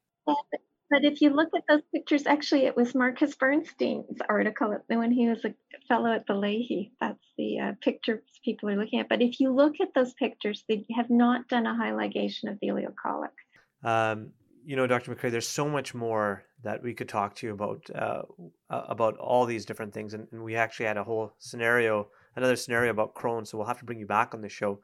But 0.90 1.04
if 1.04 1.20
you 1.20 1.30
look 1.30 1.50
at 1.54 1.64
those 1.68 1.82
pictures, 1.94 2.26
actually, 2.26 2.64
it 2.64 2.74
was 2.74 2.94
Marcus 2.94 3.34
Burnstein's 3.34 4.20
article 4.28 4.76
when 4.88 5.12
he 5.12 5.28
was 5.28 5.44
a 5.44 5.54
fellow 5.86 6.10
at 6.10 6.26
the 6.26 6.32
Lahey. 6.32 6.90
That's 6.98 7.24
the 7.36 7.60
uh, 7.60 7.72
pictures 7.82 8.22
people 8.42 8.70
are 8.70 8.76
looking 8.76 8.98
at. 8.98 9.08
But 9.08 9.20
if 9.20 9.38
you 9.38 9.52
look 9.52 9.74
at 9.82 9.92
those 9.94 10.14
pictures, 10.14 10.64
they 10.66 10.86
have 10.96 11.10
not 11.10 11.46
done 11.48 11.66
a 11.66 11.76
high 11.76 11.90
ligation 11.90 12.50
of 12.50 12.58
the 12.60 12.68
ileocolic. 12.68 13.36
Um, 13.84 14.30
you 14.64 14.76
know, 14.76 14.86
Dr. 14.86 15.14
MacRae, 15.14 15.30
there's 15.30 15.46
so 15.46 15.68
much 15.68 15.94
more 15.94 16.42
that 16.62 16.82
we 16.82 16.94
could 16.94 17.08
talk 17.08 17.34
to 17.36 17.46
you 17.46 17.52
about 17.52 17.88
uh, 17.94 18.22
about 18.70 19.18
all 19.18 19.44
these 19.44 19.66
different 19.66 19.92
things, 19.92 20.14
and, 20.14 20.26
and 20.32 20.42
we 20.42 20.56
actually 20.56 20.86
had 20.86 20.96
a 20.96 21.04
whole 21.04 21.34
scenario 21.38 22.08
another 22.38 22.56
scenario 22.56 22.90
about 22.90 23.14
Crohn's, 23.14 23.50
so 23.50 23.58
we'll 23.58 23.66
have 23.66 23.78
to 23.78 23.84
bring 23.84 24.00
you 24.00 24.06
back 24.06 24.34
on 24.34 24.40
the 24.40 24.48
show. 24.48 24.80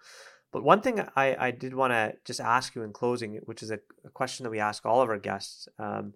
But 0.53 0.63
one 0.63 0.83
thing 0.83 1.01
I, 1.17 1.37
I 1.47 1.51
did 1.51 1.75
want 1.75 1.93
to 1.93 2.15
just 2.25 2.41
ask 2.41 2.77
you 2.77 2.83
in 2.83 2.93
closing, 2.93 3.41
which 3.45 3.63
is 3.63 3.71
a, 3.73 3.81
a, 4.05 4.11
question 4.11 4.45
that 4.45 4.51
we 4.51 4.61
ask 4.61 4.87
all 4.87 5.03
of 5.03 5.09
our 5.09 5.19
guests, 5.19 5.67
um, 5.81 6.15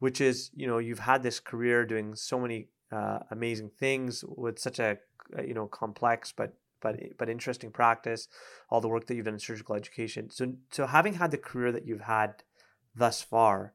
which 0.00 0.20
is, 0.20 0.50
you 0.54 0.66
know, 0.66 0.78
you've 0.78 0.98
had 0.98 1.22
this 1.22 1.38
career 1.38 1.86
doing 1.86 2.16
so 2.16 2.40
many 2.40 2.68
uh, 2.90 3.20
amazing 3.30 3.70
things 3.78 4.24
with 4.26 4.58
such 4.58 4.80
a, 4.80 4.98
you 5.46 5.54
know, 5.54 5.66
complex 5.66 6.32
but 6.32 6.54
but 6.80 6.96
but 7.16 7.28
interesting 7.28 7.70
practice, 7.70 8.28
all 8.70 8.80
the 8.80 8.88
work 8.88 9.06
that 9.06 9.14
you've 9.14 9.24
done 9.24 9.34
in 9.34 9.40
surgical 9.40 9.76
education. 9.76 10.30
So 10.30 10.54
so 10.70 10.86
having 10.86 11.14
had 11.14 11.30
the 11.30 11.38
career 11.38 11.72
that 11.72 11.86
you've 11.86 12.00
had 12.00 12.42
thus 12.94 13.22
far, 13.22 13.72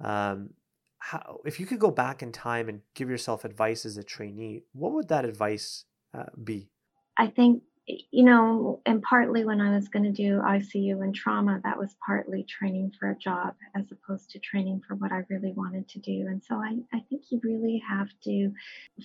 um, 0.00 0.50
how 0.98 1.40
if 1.44 1.58
you 1.58 1.64
could 1.64 1.80
go 1.80 1.90
back 1.90 2.22
in 2.22 2.32
time 2.32 2.68
and 2.68 2.80
give 2.94 3.08
yourself 3.08 3.44
advice 3.44 3.86
as 3.86 3.96
a 3.96 4.02
trainee, 4.02 4.64
what 4.72 4.92
would 4.92 5.08
that 5.08 5.24
advice 5.24 5.84
uh, 6.14 6.24
be? 6.42 6.68
I 7.16 7.28
think, 7.28 7.62
you 7.86 8.24
know, 8.24 8.80
and 8.86 9.02
partly 9.02 9.44
when 9.44 9.60
I 9.60 9.74
was 9.74 9.88
going 9.88 10.04
to 10.04 10.10
do 10.10 10.38
ICU 10.38 11.02
and 11.02 11.14
trauma, 11.14 11.60
that 11.64 11.78
was 11.78 11.94
partly 12.04 12.44
training 12.44 12.92
for 12.98 13.10
a 13.10 13.16
job 13.16 13.54
as 13.76 13.84
opposed 13.92 14.30
to 14.30 14.38
training 14.38 14.82
for 14.86 14.94
what 14.94 15.12
I 15.12 15.24
really 15.28 15.52
wanted 15.52 15.88
to 15.88 15.98
do. 15.98 16.26
And 16.28 16.42
so 16.42 16.56
I, 16.56 16.78
I 16.92 17.00
think 17.08 17.22
you 17.30 17.40
really 17.42 17.82
have 17.86 18.08
to 18.24 18.52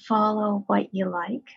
follow 0.07 0.63
what 0.67 0.93
you 0.93 1.09
like, 1.09 1.47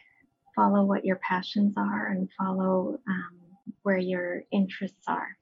follow 0.57 0.85
what 0.85 1.05
your 1.05 1.17
passions 1.17 1.75
are, 1.77 2.09
and 2.09 2.29
follow 2.39 2.99
um, 3.09 3.39
where 3.83 3.99
your 3.99 4.45
interests 4.51 5.05
are. 5.07 5.37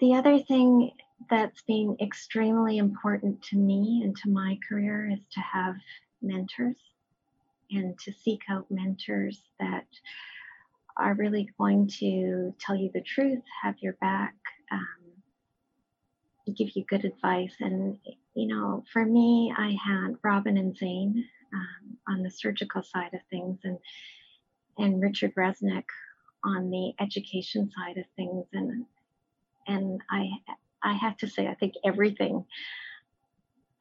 The 0.00 0.14
other 0.14 0.38
thing 0.38 0.90
that's 1.30 1.62
been 1.62 1.96
extremely 2.00 2.76
important 2.76 3.42
to 3.44 3.56
me 3.56 4.02
and 4.04 4.14
to 4.18 4.28
my 4.28 4.58
career 4.68 5.10
is 5.10 5.20
to 5.32 5.40
have 5.40 5.76
mentors 6.20 6.76
and 7.74 7.98
to 8.00 8.12
seek 8.12 8.40
out 8.48 8.66
mentors 8.70 9.40
that 9.58 9.86
are 10.96 11.14
really 11.14 11.50
going 11.58 11.88
to 11.88 12.54
tell 12.60 12.76
you 12.76 12.90
the 12.94 13.00
truth, 13.00 13.42
have 13.62 13.74
your 13.80 13.94
back, 13.94 14.34
um, 14.70 16.54
give 16.54 16.70
you 16.76 16.84
good 16.84 17.04
advice. 17.04 17.54
And, 17.60 17.98
you 18.34 18.46
know, 18.46 18.84
for 18.92 19.04
me, 19.04 19.52
I 19.56 19.76
had 19.84 20.16
Robin 20.22 20.56
and 20.56 20.76
Zane 20.76 21.24
um, 21.52 21.96
on 22.08 22.22
the 22.22 22.30
surgical 22.30 22.82
side 22.82 23.12
of 23.12 23.20
things 23.30 23.58
and, 23.64 23.78
and 24.78 25.00
Richard 25.00 25.34
Reznick 25.34 25.84
on 26.44 26.70
the 26.70 26.92
education 27.00 27.70
side 27.76 27.96
of 27.96 28.04
things. 28.16 28.46
And, 28.52 28.84
and 29.66 30.00
I, 30.10 30.30
I 30.82 30.92
have 30.92 31.16
to 31.18 31.28
say, 31.28 31.48
I 31.48 31.54
think 31.54 31.74
everything 31.84 32.44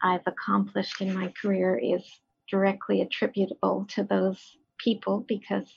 I've 0.01 0.25
accomplished 0.25 1.01
in 1.01 1.13
my 1.13 1.31
career 1.41 1.77
is 1.77 2.03
directly 2.49 3.01
attributable 3.01 3.85
to 3.89 4.03
those 4.03 4.57
people 4.77 5.25
because 5.27 5.71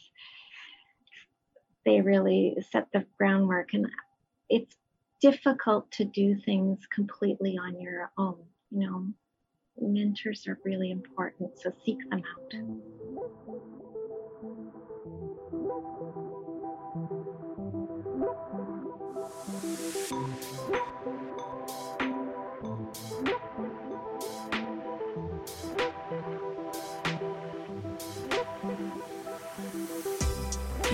they 1.85 2.01
really 2.01 2.57
set 2.73 2.89
the 2.93 3.05
groundwork. 3.19 3.73
And 3.73 3.89
it's 4.49 4.77
difficult 5.21 5.91
to 5.93 6.05
do 6.05 6.37
things 6.45 6.81
completely 6.93 7.57
on 7.59 7.81
your 7.81 8.11
own 8.19 8.45
you 8.71 8.81
know. 8.81 9.07
Mentors 9.79 10.47
are 10.47 10.59
really 10.65 10.91
important 10.91 11.59
so 11.59 11.71
seek 11.85 11.99
them 12.09 12.23
out 12.23 13.76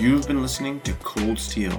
You've 0.03 0.27
been 0.27 0.41
listening 0.41 0.81
to 0.81 0.91
Cold 0.95 1.39
Steel, 1.39 1.77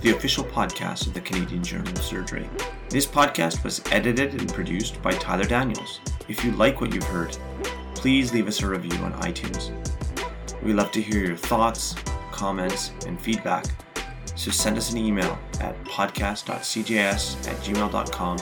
the 0.00 0.14
official 0.14 0.44
podcast 0.44 1.08
of 1.08 1.14
the 1.14 1.20
Canadian 1.20 1.64
Journal 1.64 1.88
of 1.88 1.98
Surgery. 2.00 2.48
This 2.90 3.06
podcast 3.06 3.64
was 3.64 3.82
edited 3.90 4.40
and 4.40 4.54
produced 4.54 5.02
by 5.02 5.10
Tyler 5.14 5.46
Daniels. 5.46 5.98
If 6.28 6.44
you 6.44 6.52
like 6.52 6.80
what 6.80 6.94
you've 6.94 7.02
heard, 7.02 7.36
please 7.96 8.32
leave 8.32 8.46
us 8.46 8.62
a 8.62 8.68
review 8.68 8.96
on 9.00 9.14
iTunes. 9.14 9.72
We 10.62 10.74
love 10.74 10.92
to 10.92 11.02
hear 11.02 11.26
your 11.26 11.36
thoughts, 11.36 11.96
comments, 12.30 12.92
and 13.04 13.20
feedback. 13.20 13.66
So 14.36 14.52
send 14.52 14.78
us 14.78 14.92
an 14.92 14.98
email 14.98 15.36
at 15.60 15.74
podcast.cjs 15.86 17.48
at 17.48 17.56
gmail.com 17.64 18.38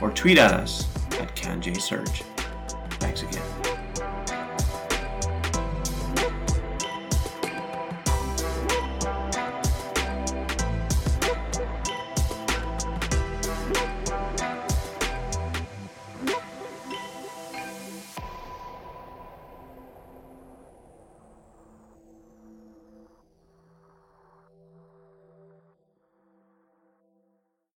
or 0.00 0.10
tweet 0.10 0.38
at 0.38 0.54
us 0.54 0.88
at 1.20 1.36
CanJSurge. 1.36 2.24
Thanks 2.98 3.22
again. 3.22 3.49